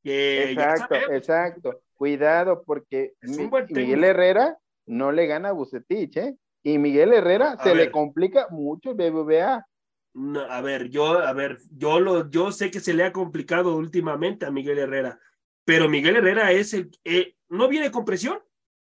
que 0.03 0.51
Exacto, 0.51 0.95
exacto. 1.11 1.81
Cuidado, 1.93 2.63
porque 2.63 3.13
Miguel. 3.21 4.03
Herrera 4.03 4.57
no 4.85 5.11
le 5.11 5.27
gana 5.27 5.49
a 5.49 5.53
Bucetich, 5.53 6.17
¿eh? 6.17 6.35
Y 6.63 6.77
Miguel 6.77 7.13
Herrera 7.13 7.53
A 7.53 7.63
se 7.63 7.75
le 7.75 7.91
complica 7.91 8.47
mucho 8.49 8.91
el 8.91 8.95
BBVA. 8.95 9.65
No, 10.13 10.41
a 10.41 10.61
ver, 10.61 10.89
yo, 10.89 11.19
a 11.19 11.33
ver, 11.33 11.57
yo 11.71 11.99
lo, 11.99 12.29
yo 12.29 12.51
sé 12.51 12.69
que 12.69 12.79
se 12.79 12.93
le 12.93 13.03
ha 13.03 13.11
complicado 13.11 13.77
últimamente 13.77 14.45
a 14.45 14.51
Miguel 14.51 14.79
Herrera, 14.79 15.19
pero 15.63 15.87
Miguel 15.87 16.17
Herrera 16.17 16.51
es 16.51 16.73
el, 16.73 16.91
eh, 17.05 17.35
no 17.49 17.67
viene 17.67 17.91
con 17.91 18.05
presión. 18.05 18.39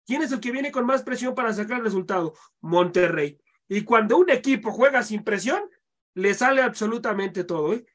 ¿Quién 0.06 0.22
es 0.22 0.32
el 0.32 0.40
que 0.40 0.52
viene 0.52 0.72
con 0.72 0.86
más 0.86 1.04
presión 1.04 1.36
para 1.36 1.52
sacar 1.52 1.80
el 1.80 1.84
resultado? 1.84 2.34
Monterrey. 2.62 3.38
Y 3.68 3.82
cuando 3.82 4.18
un 4.18 4.30
equipo 4.30 4.72
juega 4.72 5.04
sin 5.04 5.24
presión, 5.24 5.62
le 6.14 6.34
sale 6.34 6.62
absolutamente 6.62 7.44
todo, 7.44 7.74
¿eh? 7.74 7.86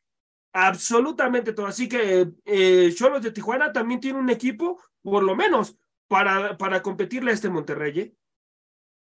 Absolutamente 0.53 1.53
todo. 1.53 1.67
Así 1.67 1.89
que 1.89 2.33
eh, 2.45 2.93
Cholos 2.95 3.23
de 3.23 3.31
Tijuana 3.31 3.73
también 3.73 4.01
tiene 4.01 4.19
un 4.19 4.31
equipo, 4.31 4.81
por 5.03 5.23
lo 5.23 5.35
menos, 5.35 5.77
para, 6.09 6.59
para 6.59 6.83
competirle 6.83 7.31
a 7.31 7.35
este 7.35 7.49
Monterrey. 7.49 7.99
¿eh? 7.99 8.15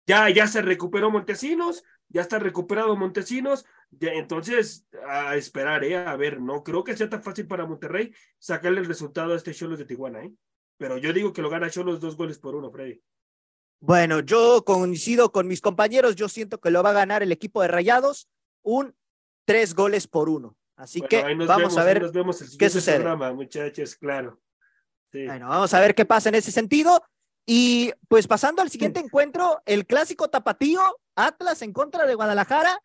Ya, 0.07 0.28
ya 0.30 0.47
se 0.47 0.62
recuperó 0.62 1.11
Montesinos, 1.11 1.84
ya 2.09 2.22
está 2.22 2.38
recuperado 2.38 2.97
Montesinos, 2.97 3.64
entonces 4.01 4.86
a 5.09 5.36
esperar, 5.36 5.84
¿eh? 5.84 5.97
a 5.97 6.16
ver, 6.16 6.40
no 6.40 6.62
creo 6.62 6.84
que 6.84 6.97
sea 6.97 7.09
tan 7.09 7.22
fácil 7.22 7.47
para 7.47 7.66
Monterrey 7.66 8.14
sacarle 8.38 8.80
el 8.80 8.86
resultado 8.86 9.32
a 9.32 9.36
este 9.36 9.53
Cholos 9.53 9.78
de 9.78 9.84
Tijuana, 9.84 10.24
¿eh? 10.24 10.32
pero 10.76 10.99
yo 10.99 11.12
digo 11.12 11.32
que 11.32 11.42
lo 11.42 11.51
gana 11.51 11.70
Cholos 11.70 12.01
dos 12.01 12.16
goles 12.16 12.38
por 12.38 12.55
uno, 12.55 12.70
Freddy. 12.70 13.03
Bueno, 13.80 14.20
yo 14.20 14.64
coincido 14.64 15.32
con 15.32 15.49
mis 15.49 15.61
compañeros, 15.61 16.16
yo 16.16 16.28
siento 16.28 16.61
que 16.61 16.70
lo 16.70 16.82
va 16.82 16.90
a 16.90 16.94
ganar 16.94 17.22
el 17.22 17.32
equipo 17.32 17.62
de 17.62 17.68
Rayados, 17.68 18.28
un 18.62 18.94
tres 19.44 19.74
goles 19.74 20.07
por 20.07 20.28
uno. 20.28 20.55
Así 20.77 21.01
Bueno, 21.01 21.09
que 21.09 21.16
ahí 21.16 21.37
nos 21.37 21.47
vamos 21.49 21.74
vemos, 21.74 21.79
a 21.79 21.85
ver 21.85 22.03
nos 22.03 22.12
vemos 22.12 22.41
el 22.43 22.47
qué 22.59 22.68
siguiente 22.68 22.70
sucede. 22.70 22.97
programa, 22.97 23.33
muchachos, 23.33 23.97
claro. 23.97 24.41
Sí. 25.11 25.24
Bueno, 25.27 25.49
vamos 25.49 25.72
a 25.72 25.81
ver 25.81 25.95
qué 25.95 26.05
pasa 26.05 26.29
en 26.29 26.35
ese 26.35 26.53
sentido. 26.53 27.03
Y 27.47 27.93
pues 28.09 28.27
pasando 28.27 28.61
al 28.61 28.70
siguiente 28.70 29.01
encuentro, 29.01 29.62
el 29.64 29.87
clásico 29.87 30.29
tapatío, 30.29 30.81
Atlas 31.14 31.62
en 31.62 31.72
contra 31.72 32.07
de 32.07 32.14
Guadalajara. 32.14 32.79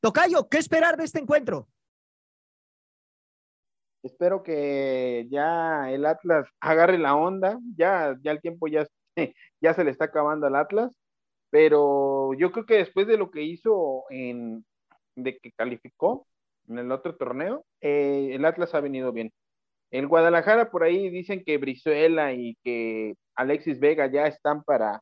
Tocayo, 0.00 0.48
¿qué 0.48 0.58
esperar 0.58 0.96
de 0.96 1.04
este 1.04 1.18
encuentro? 1.18 1.68
Espero 4.04 4.42
que 4.42 5.26
ya 5.30 5.90
el 5.90 6.06
Atlas 6.06 6.46
agarre 6.60 6.98
la 6.98 7.16
onda, 7.16 7.58
ya, 7.76 8.16
ya 8.22 8.30
el 8.30 8.40
tiempo 8.40 8.68
ya, 8.68 8.86
ya 9.60 9.74
se 9.74 9.82
le 9.84 9.90
está 9.90 10.04
acabando 10.04 10.46
al 10.46 10.54
Atlas, 10.54 10.92
pero 11.50 12.32
yo 12.34 12.52
creo 12.52 12.64
que 12.64 12.76
después 12.76 13.06
de 13.08 13.16
lo 13.16 13.30
que 13.30 13.42
hizo 13.42 14.04
en, 14.10 14.64
de 15.16 15.36
que 15.38 15.50
calificó 15.52 16.26
en 16.68 16.78
el 16.78 16.92
otro 16.92 17.16
torneo, 17.16 17.64
eh, 17.80 18.30
el 18.32 18.44
Atlas 18.44 18.74
ha 18.74 18.80
venido 18.80 19.12
bien. 19.12 19.32
El 19.90 20.06
Guadalajara 20.06 20.70
por 20.70 20.82
ahí 20.82 21.08
dicen 21.08 21.42
que 21.44 21.58
Brizuela 21.58 22.32
y 22.34 22.56
que 22.62 23.14
Alexis 23.34 23.80
Vega 23.80 24.06
ya 24.06 24.26
están 24.26 24.62
para, 24.64 25.00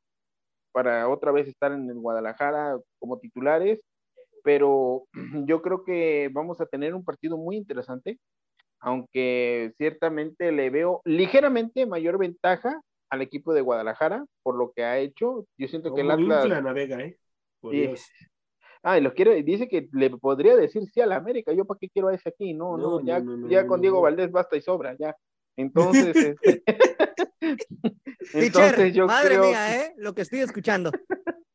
para 0.72 1.08
otra 1.08 1.32
vez 1.32 1.48
estar 1.48 1.72
en 1.72 1.88
el 1.88 1.98
Guadalajara 1.98 2.78
como 2.98 3.18
titulares, 3.18 3.80
pero 4.44 5.06
yo 5.46 5.62
creo 5.62 5.84
que 5.84 6.30
vamos 6.32 6.60
a 6.60 6.66
tener 6.66 6.94
un 6.94 7.04
partido 7.04 7.36
muy 7.36 7.56
interesante, 7.56 8.18
aunque 8.80 9.72
ciertamente 9.76 10.52
le 10.52 10.70
veo 10.70 11.00
ligeramente 11.04 11.86
mayor 11.86 12.18
ventaja 12.18 12.80
al 13.10 13.22
equipo 13.22 13.54
de 13.54 13.60
Guadalajara 13.62 14.24
por 14.42 14.56
lo 14.56 14.72
que 14.72 14.84
ha 14.84 14.98
hecho. 14.98 15.46
Yo 15.58 15.68
siento 15.68 15.94
que 15.94 16.02
el 16.02 16.08
Como 16.08 16.32
Atlas... 16.32 16.62
Navega, 16.62 17.00
¿eh? 17.00 17.18
Por 17.60 17.72
Sí. 17.72 17.80
Dios. 17.80 18.08
Ah, 18.88 18.98
y 18.98 19.00
lo 19.00 19.12
quiere, 19.14 19.42
dice 19.42 19.66
que 19.66 19.88
le 19.94 20.10
podría 20.10 20.54
decir 20.54 20.84
sí 20.94 21.00
a 21.00 21.06
la 21.06 21.16
América. 21.16 21.52
Yo 21.52 21.64
para 21.64 21.76
qué 21.76 21.88
quiero 21.88 22.06
a 22.06 22.14
ese 22.14 22.28
aquí, 22.28 22.54
no, 22.54 22.76
no, 22.78 23.00
No, 23.00 23.04
ya, 23.04 23.18
no, 23.18 23.36
no, 23.36 23.48
ya 23.48 23.62
no, 23.62 23.66
con 23.66 23.78
no, 23.78 23.82
Diego 23.82 23.96
no. 23.96 24.02
Valdés 24.02 24.30
basta 24.30 24.56
y 24.56 24.60
sobra, 24.60 24.94
ya. 24.96 25.16
Entonces, 25.56 26.36
este, 26.40 26.62
entonces 28.32 28.94
yo 28.94 29.08
madre 29.08 29.30
creo, 29.30 29.42
mía, 29.42 29.76
¿eh? 29.82 29.94
Lo 29.96 30.14
que 30.14 30.22
estoy 30.22 30.38
escuchando. 30.38 30.92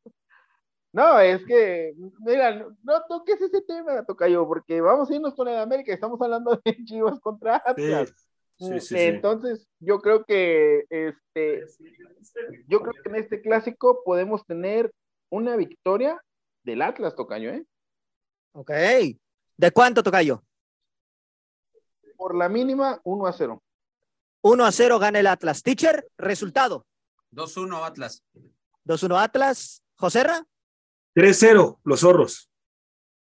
no, 0.92 1.20
es 1.20 1.42
que, 1.46 1.94
mira, 2.20 2.66
no 2.82 3.02
toques 3.08 3.40
ese 3.40 3.62
tema, 3.62 4.04
Tocayo, 4.04 4.46
porque 4.46 4.82
vamos 4.82 5.10
a 5.10 5.14
irnos 5.14 5.34
con 5.34 5.48
el 5.48 5.56
América, 5.56 5.90
estamos 5.90 6.20
hablando 6.20 6.60
de 6.62 6.84
Chivas 6.84 7.18
contra 7.20 7.62
Atlas. 7.64 8.12
sí, 8.58 8.66
sí, 8.72 8.80
sí. 8.80 8.98
Entonces, 8.98 9.66
yo 9.80 10.00
creo 10.00 10.24
que, 10.24 10.84
este, 10.90 11.64
yo 12.68 12.80
creo 12.80 12.92
que 12.92 13.08
en 13.08 13.16
este 13.16 13.40
clásico 13.40 14.02
podemos 14.04 14.44
tener 14.44 14.92
una 15.30 15.56
victoria 15.56 16.20
del 16.62 16.82
Atlas, 16.82 17.14
Tocayo, 17.14 17.50
¿eh? 17.50 17.66
Ok. 18.52 18.70
¿De 19.56 19.70
cuánto, 19.72 20.02
Tocayo? 20.02 20.44
Por 22.16 22.34
la 22.36 22.48
mínima, 22.48 23.00
1 23.04 23.26
a 23.26 23.32
0. 23.32 23.62
1 24.42 24.64
a 24.64 24.72
0 24.72 24.98
gana 24.98 25.20
el 25.20 25.26
Atlas. 25.26 25.62
Teacher, 25.62 26.08
resultado. 26.16 26.86
2-1 27.32 27.84
Atlas. 27.84 28.22
2-1 28.84 29.22
Atlas. 29.22 29.82
Joserra, 29.96 30.46
3-0, 31.14 31.78
los 31.84 32.00
zorros. 32.00 32.50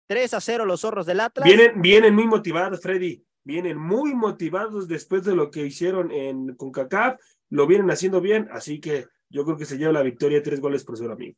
3 0.08 0.34
a 0.34 0.42
0 0.42 0.66
los 0.66 0.82
zorros 0.82 1.06
del 1.06 1.20
Atlas. 1.20 1.46
Vienen, 1.46 1.82
vienen 1.82 2.16
muy 2.16 2.28
motivados, 2.28 2.82
Freddy. 2.82 3.26
Vienen 3.44 3.78
muy 3.78 4.14
motivados 4.14 4.88
después 4.88 5.24
de 5.24 5.36
lo 5.36 5.52
que 5.52 5.66
hicieron 5.66 6.12
en 6.12 6.56
CONCACAF. 6.56 7.20
Lo 7.50 7.68
vienen 7.68 7.92
haciendo 7.92 8.22
bien, 8.22 8.48
así 8.52 8.80
que 8.80 9.08
yo 9.30 9.44
creo 9.44 9.58
que 9.58 9.66
se 9.66 9.78
lleva 9.78 9.92
la 9.92 10.02
victoria 10.02 10.42
tres 10.42 10.62
goles 10.62 10.84
por 10.84 10.98
cero, 10.98 11.14
amigo. 11.14 11.38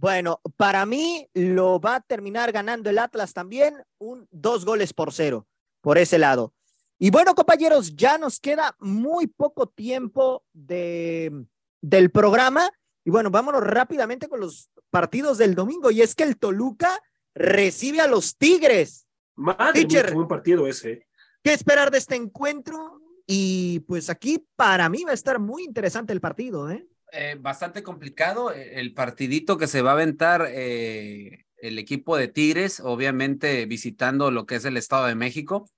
Bueno, 0.00 0.40
para 0.56 0.86
mí 0.86 1.28
lo 1.34 1.78
va 1.78 1.96
a 1.96 2.00
terminar 2.00 2.52
ganando 2.52 2.88
el 2.88 2.98
Atlas 2.98 3.34
también, 3.34 3.84
un 3.98 4.26
dos 4.30 4.64
goles 4.64 4.94
por 4.94 5.12
cero, 5.12 5.46
por 5.82 5.98
ese 5.98 6.18
lado. 6.18 6.54
Y 6.98 7.10
bueno, 7.10 7.34
compañeros, 7.34 7.94
ya 7.96 8.16
nos 8.16 8.40
queda 8.40 8.74
muy 8.80 9.26
poco 9.26 9.68
tiempo 9.68 10.42
de, 10.54 11.44
del 11.82 12.10
programa. 12.10 12.70
Y 13.04 13.10
bueno, 13.10 13.30
vámonos 13.30 13.62
rápidamente 13.62 14.26
con 14.26 14.40
los 14.40 14.70
partidos 14.88 15.36
del 15.36 15.54
domingo. 15.54 15.90
Y 15.90 16.00
es 16.00 16.14
que 16.14 16.24
el 16.24 16.38
Toluca 16.38 16.98
recibe 17.34 18.00
a 18.00 18.06
los 18.06 18.38
Tigres. 18.38 19.06
Madre 19.36 19.84
Teacher. 19.84 20.04
mía, 20.04 20.08
qué 20.08 20.14
buen 20.14 20.28
partido 20.28 20.66
ese. 20.66 21.06
¿Qué 21.42 21.52
esperar 21.52 21.90
de 21.90 21.98
este 21.98 22.16
encuentro? 22.16 23.02
Y 23.26 23.80
pues 23.80 24.08
aquí 24.08 24.46
para 24.56 24.88
mí 24.88 25.04
va 25.04 25.10
a 25.10 25.14
estar 25.14 25.38
muy 25.38 25.62
interesante 25.64 26.14
el 26.14 26.22
partido, 26.22 26.70
¿eh? 26.70 26.86
Eh, 27.12 27.36
bastante 27.40 27.82
complicado 27.82 28.52
eh, 28.52 28.78
el 28.78 28.94
partidito 28.94 29.58
que 29.58 29.66
se 29.66 29.82
va 29.82 29.90
a 29.90 29.94
aventar 29.94 30.46
eh, 30.48 31.44
el 31.56 31.78
equipo 31.78 32.16
de 32.16 32.28
Tigres, 32.28 32.80
obviamente 32.80 33.66
visitando 33.66 34.30
lo 34.30 34.46
que 34.46 34.56
es 34.56 34.64
el 34.64 34.76
Estado 34.76 35.06
de 35.06 35.16
México. 35.16 35.68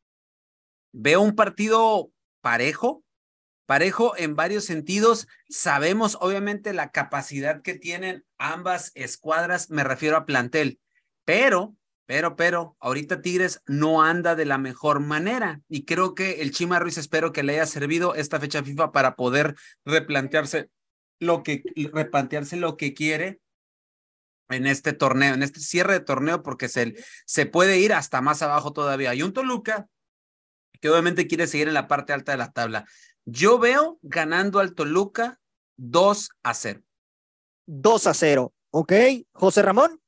Veo 0.92 1.22
un 1.22 1.34
partido 1.34 2.10
parejo, 2.42 3.02
parejo 3.64 4.14
en 4.18 4.36
varios 4.36 4.64
sentidos. 4.64 5.26
Sabemos 5.48 6.18
obviamente 6.20 6.74
la 6.74 6.90
capacidad 6.90 7.62
que 7.62 7.74
tienen 7.74 8.24
ambas 8.36 8.92
escuadras, 8.94 9.70
me 9.70 9.84
refiero 9.84 10.18
a 10.18 10.26
plantel, 10.26 10.80
pero, 11.24 11.74
pero, 12.04 12.36
pero, 12.36 12.76
ahorita 12.78 13.22
Tigres 13.22 13.62
no 13.66 14.02
anda 14.02 14.34
de 14.34 14.44
la 14.44 14.58
mejor 14.58 15.00
manera 15.00 15.62
y 15.66 15.86
creo 15.86 16.14
que 16.14 16.42
el 16.42 16.50
Chima 16.50 16.78
Ruiz 16.78 16.98
espero 16.98 17.32
que 17.32 17.42
le 17.42 17.54
haya 17.54 17.66
servido 17.66 18.14
esta 18.14 18.38
fecha 18.38 18.62
FIFA 18.62 18.92
para 18.92 19.16
poder 19.16 19.54
replantearse 19.86 20.68
lo 21.22 21.42
que 21.42 21.62
replantearse 21.92 22.56
lo 22.56 22.76
que 22.76 22.94
quiere 22.94 23.40
en 24.48 24.66
este 24.66 24.92
torneo, 24.92 25.34
en 25.34 25.42
este 25.42 25.60
cierre 25.60 25.94
de 25.94 26.00
torneo, 26.00 26.42
porque 26.42 26.68
se, 26.68 26.94
se 27.24 27.46
puede 27.46 27.78
ir 27.78 27.92
hasta 27.92 28.20
más 28.20 28.42
abajo 28.42 28.72
todavía. 28.72 29.14
Y 29.14 29.22
un 29.22 29.32
Toluca 29.32 29.88
que 30.80 30.90
obviamente 30.90 31.28
quiere 31.28 31.46
seguir 31.46 31.68
en 31.68 31.74
la 31.74 31.86
parte 31.86 32.12
alta 32.12 32.32
de 32.32 32.38
la 32.38 32.50
tabla. 32.50 32.84
Yo 33.24 33.58
veo 33.58 33.98
ganando 34.02 34.58
al 34.58 34.74
Toluca 34.74 35.40
2 35.76 36.30
a 36.42 36.54
0. 36.54 36.82
2 37.66 38.06
a 38.08 38.14
0. 38.14 38.52
¿Ok? 38.70 38.92
José 39.32 39.62
Ramón. 39.62 40.00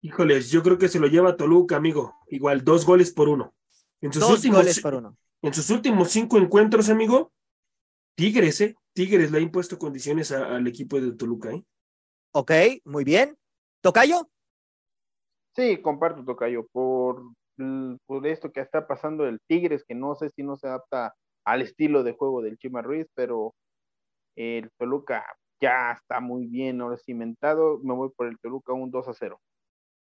Híjoles, 0.00 0.50
yo 0.50 0.62
creo 0.62 0.78
que 0.78 0.88
se 0.88 0.98
lo 0.98 1.06
lleva 1.06 1.36
Toluca, 1.36 1.76
amigo. 1.76 2.16
Igual, 2.28 2.64
dos 2.64 2.86
goles 2.86 3.12
por 3.12 3.28
uno. 3.28 3.54
En 4.00 4.10
sus, 4.10 4.22
Dos 4.22 4.30
últimos, 4.32 4.60
goles 4.60 4.80
por 4.80 4.94
uno. 4.94 5.18
en 5.42 5.52
sus 5.52 5.68
últimos 5.68 6.10
cinco 6.10 6.38
encuentros, 6.38 6.88
amigo, 6.88 7.30
Tigres, 8.16 8.60
¿eh? 8.62 8.76
Tigres 9.00 9.30
le 9.30 9.38
ha 9.38 9.40
impuesto 9.40 9.78
condiciones 9.78 10.30
a- 10.30 10.54
al 10.56 10.66
equipo 10.66 11.00
de 11.00 11.12
Toluca, 11.12 11.50
¿eh? 11.52 11.64
Ok, 12.34 12.52
muy 12.84 13.02
bien. 13.02 13.34
¿Tocayo? 13.82 14.28
Sí, 15.56 15.80
comparto, 15.80 16.22
Tocayo, 16.22 16.66
por, 16.70 17.22
l- 17.56 17.96
por 18.04 18.26
esto 18.26 18.52
que 18.52 18.60
está 18.60 18.86
pasando 18.86 19.26
el 19.26 19.40
Tigres, 19.48 19.84
que 19.88 19.94
no 19.94 20.14
sé 20.16 20.28
si 20.28 20.42
no 20.42 20.54
se 20.58 20.66
adapta 20.66 21.14
al 21.46 21.62
estilo 21.62 22.02
de 22.02 22.12
juego 22.12 22.42
del 22.42 22.58
Chima 22.58 22.82
Ruiz, 22.82 23.06
pero 23.14 23.54
el 24.36 24.70
Toluca 24.78 25.24
ya 25.62 25.92
está 25.92 26.20
muy 26.20 26.46
bien 26.46 26.82
ahora 26.82 26.98
cimentado. 26.98 27.78
Me 27.82 27.94
voy 27.94 28.10
por 28.14 28.26
el 28.26 28.38
Toluca 28.38 28.74
un 28.74 28.90
2 28.90 29.08
a 29.08 29.14
0. 29.14 29.40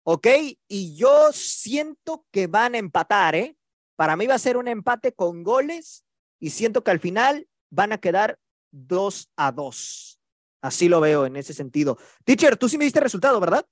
Ok, 0.07 0.27
y 0.69 0.95
yo 0.95 1.33
siento 1.33 2.27
que 2.31 2.49
van 2.49 2.75
a 2.75 2.79
empatar, 2.79 3.35
¿eh? 3.35 3.57
Para 3.97 4.15
mí 4.15 4.27
va 4.27 4.35
a 4.35 4.39
ser 4.39 4.59
un 4.59 4.69
empate 4.69 5.15
con 5.15 5.43
goles 5.43 6.05
y 6.39 6.51
siento 6.51 6.85
que 6.85 6.91
al 6.91 7.01
final 7.01 7.49
van 7.71 7.93
a 7.93 7.99
quedar 7.99 8.39
2 8.75 9.31
a 9.37 9.53
2. 9.53 10.21
Así 10.63 10.89
lo 10.89 11.01
veo 11.01 11.27
en 11.27 11.37
ese 11.37 11.55
sentido. 11.55 11.99
Teacher, 12.25 12.57
tú 12.57 12.69
sí 12.69 12.79
me 12.79 12.85
diste 12.85 13.01
resultado, 13.01 13.39
¿verdad? 13.39 13.67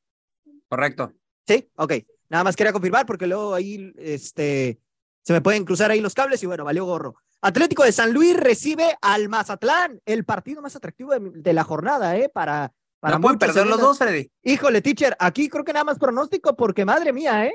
Correcto. 0.69 1.13
Sí, 1.47 1.69
ok. 1.77 1.95
Nada 2.29 2.45
más 2.45 2.57
quería 2.57 2.73
confirmar 2.73 3.05
porque 3.07 3.27
luego 3.27 3.55
ahí 3.55 3.93
este, 3.99 4.79
se 5.23 5.33
me 5.33 5.41
pueden 5.41 5.65
cruzar 5.65 5.91
ahí 5.91 6.01
los 6.01 6.15
cables 6.15 6.43
y 6.43 6.47
bueno, 6.47 6.65
valió 6.65 6.85
gorro. 6.85 7.17
Atlético 7.41 7.83
de 7.83 7.93
San 7.93 8.13
Luis 8.13 8.37
recibe 8.37 8.97
al 9.03 9.29
Mazatlán, 9.29 10.01
el 10.07 10.25
partido 10.25 10.63
más 10.63 10.77
atractivo 10.77 11.11
de, 11.13 11.31
de 11.35 11.53
la 11.53 11.65
jornada, 11.65 12.17
¿eh? 12.17 12.29
Para 12.29 12.73
Para 13.01 13.17
no 13.17 13.23
pueden 13.23 13.39
perder 13.39 13.67
los 13.67 13.81
dos, 13.81 13.99
Freddy. 13.99 14.31
Híjole, 14.45 14.81
teacher, 14.81 15.17
aquí 15.19 15.49
creo 15.49 15.65
que 15.65 15.73
nada 15.73 15.85
más 15.85 15.99
pronóstico, 15.99 16.55
porque 16.55 16.85
madre 16.85 17.13
mía, 17.13 17.47
¿eh? 17.47 17.55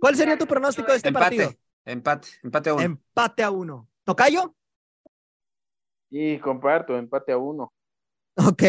¿Cuál 0.00 0.14
sería 0.14 0.38
tu 0.38 0.46
pronóstico 0.46 0.92
de 0.92 0.98
este 0.98 1.12
partido? 1.12 1.52
Empate, 1.84 2.28
empate, 2.28 2.28
empate 2.44 2.70
a 2.70 2.74
uno. 2.74 2.82
Empate 2.84 3.42
a 3.42 3.50
uno. 3.50 3.88
¿Tocayo? 4.04 4.54
Y 6.10 6.38
comparto, 6.38 6.96
empate 6.96 7.32
a 7.32 7.38
uno. 7.38 7.72
Ok. 8.36 8.62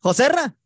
¿Joserra? 0.00 0.56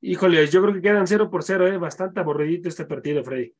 Híjole, 0.00 0.46
yo 0.48 0.60
creo 0.60 0.74
que 0.74 0.82
quedan 0.82 1.06
0 1.06 1.30
por 1.30 1.42
0, 1.42 1.66
¿eh? 1.68 1.78
bastante 1.78 2.20
aburridito 2.20 2.68
este 2.68 2.84
partido, 2.84 3.24
Freddy. 3.24 3.54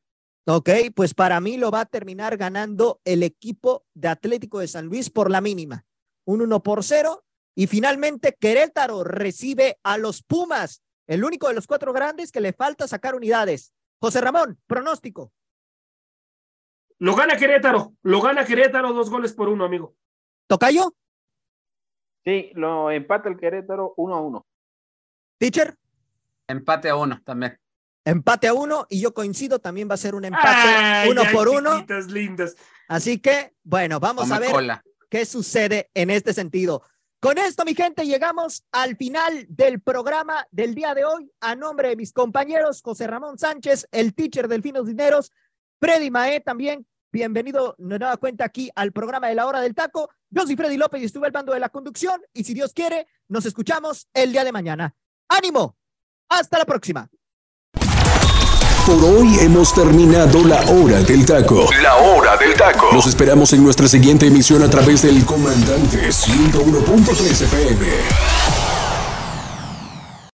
Ok, 0.47 0.69
pues 0.93 1.15
para 1.15 1.41
mí 1.41 1.57
lo 1.57 1.71
va 1.71 1.81
a 1.81 1.85
terminar 1.85 2.37
ganando 2.37 3.01
el 3.03 3.23
equipo 3.23 3.83
de 3.95 4.09
Atlético 4.09 4.59
de 4.59 4.67
San 4.67 4.85
Luis 4.85 5.09
por 5.09 5.31
la 5.31 5.41
mínima. 5.41 5.85
Un 6.23 6.41
1 6.41 6.61
por 6.61 6.83
0. 6.83 7.23
Y 7.55 7.65
finalmente 7.65 8.37
Querétaro 8.39 9.03
recibe 9.03 9.79
a 9.81 9.97
los 9.97 10.21
Pumas, 10.21 10.83
el 11.07 11.23
único 11.23 11.47
de 11.47 11.55
los 11.55 11.65
cuatro 11.65 11.93
grandes 11.93 12.31
que 12.31 12.41
le 12.41 12.53
falta 12.53 12.87
sacar 12.87 13.15
unidades. 13.15 13.73
José 13.99 14.21
Ramón, 14.21 14.59
pronóstico. 14.67 15.31
Lo 16.99 17.15
gana 17.15 17.37
Querétaro, 17.37 17.93
lo 18.03 18.21
gana 18.21 18.45
Querétaro, 18.45 18.93
dos 18.93 19.09
goles 19.09 19.33
por 19.33 19.49
uno, 19.49 19.65
amigo. 19.65 19.95
¿Tocayo? 20.47 20.93
Sí, 22.23 22.51
lo 22.53 22.91
empata 22.91 23.29
el 23.29 23.37
Querétaro 23.37 23.93
uno 23.97 24.15
a 24.15 24.21
uno. 24.21 24.45
¿Teacher? 25.37 25.75
Empate 26.47 26.89
a 26.89 26.95
uno 26.95 27.21
también. 27.23 27.59
Empate 28.03 28.47
a 28.47 28.53
uno 28.53 28.85
y 28.89 29.01
yo 29.01 29.13
coincido, 29.13 29.59
también 29.59 29.89
va 29.89 29.95
a 29.95 29.97
ser 29.97 30.13
un 30.13 30.25
empate 30.25 30.47
Ay, 30.47 31.09
uno 31.09 31.23
por 31.33 31.47
uno. 31.49 31.83
lindas. 32.09 32.55
Así 32.87 33.19
que, 33.19 33.55
bueno, 33.63 33.99
vamos 33.99 34.25
Come 34.25 34.35
a 34.35 34.39
ver 34.39 34.51
cola. 34.51 34.83
qué 35.09 35.25
sucede 35.25 35.89
en 35.95 36.11
este 36.11 36.33
sentido. 36.33 36.83
Con 37.19 37.39
esto, 37.39 37.65
mi 37.65 37.73
gente, 37.73 38.05
llegamos 38.05 38.63
al 38.71 38.95
final 38.97 39.47
del 39.49 39.81
programa 39.81 40.45
del 40.51 40.75
día 40.75 40.93
de 40.93 41.05
hoy. 41.05 41.31
A 41.41 41.55
nombre 41.55 41.89
de 41.89 41.95
mis 41.95 42.13
compañeros, 42.13 42.83
José 42.83 43.07
Ramón 43.07 43.39
Sánchez, 43.39 43.87
el 43.91 44.13
teacher 44.13 44.47
del 44.47 44.61
Finos 44.61 44.85
Dineros, 44.85 45.31
Freddy 45.79 46.11
Mae 46.11 46.39
también. 46.41 46.85
Bienvenido 47.15 47.75
de 47.77 47.97
nueva 47.97 48.17
cuenta 48.17 48.43
aquí 48.43 48.69
al 48.75 48.91
programa 48.91 49.29
de 49.29 49.35
la 49.35 49.45
hora 49.47 49.61
del 49.61 49.73
taco. 49.73 50.09
Yo 50.29 50.45
soy 50.45 50.57
Freddy 50.57 50.75
López 50.75 51.01
y 51.01 51.05
estuve 51.05 51.27
al 51.27 51.31
mando 51.31 51.53
de 51.53 51.61
la 51.61 51.69
conducción. 51.69 52.21
Y 52.33 52.43
si 52.43 52.53
Dios 52.53 52.73
quiere, 52.73 53.07
nos 53.29 53.45
escuchamos 53.45 54.09
el 54.13 54.33
día 54.33 54.43
de 54.43 54.51
mañana. 54.51 54.93
¡Ánimo! 55.29 55.77
Hasta 56.27 56.57
la 56.57 56.65
próxima. 56.65 57.07
Por 58.85 59.01
hoy 59.01 59.39
hemos 59.39 59.73
terminado 59.73 60.43
la 60.43 60.59
hora 60.69 60.99
del 61.03 61.25
taco. 61.25 61.69
La 61.81 61.95
hora 61.95 62.35
del 62.35 62.53
taco. 62.53 62.89
Los 62.91 63.07
esperamos 63.07 63.53
en 63.53 63.63
nuestra 63.63 63.87
siguiente 63.87 64.27
emisión 64.27 64.61
a 64.63 64.69
través 64.69 65.03
del 65.03 65.23
Comandante 65.23 66.09
101.3 66.09 67.43
FM. 67.43 68.64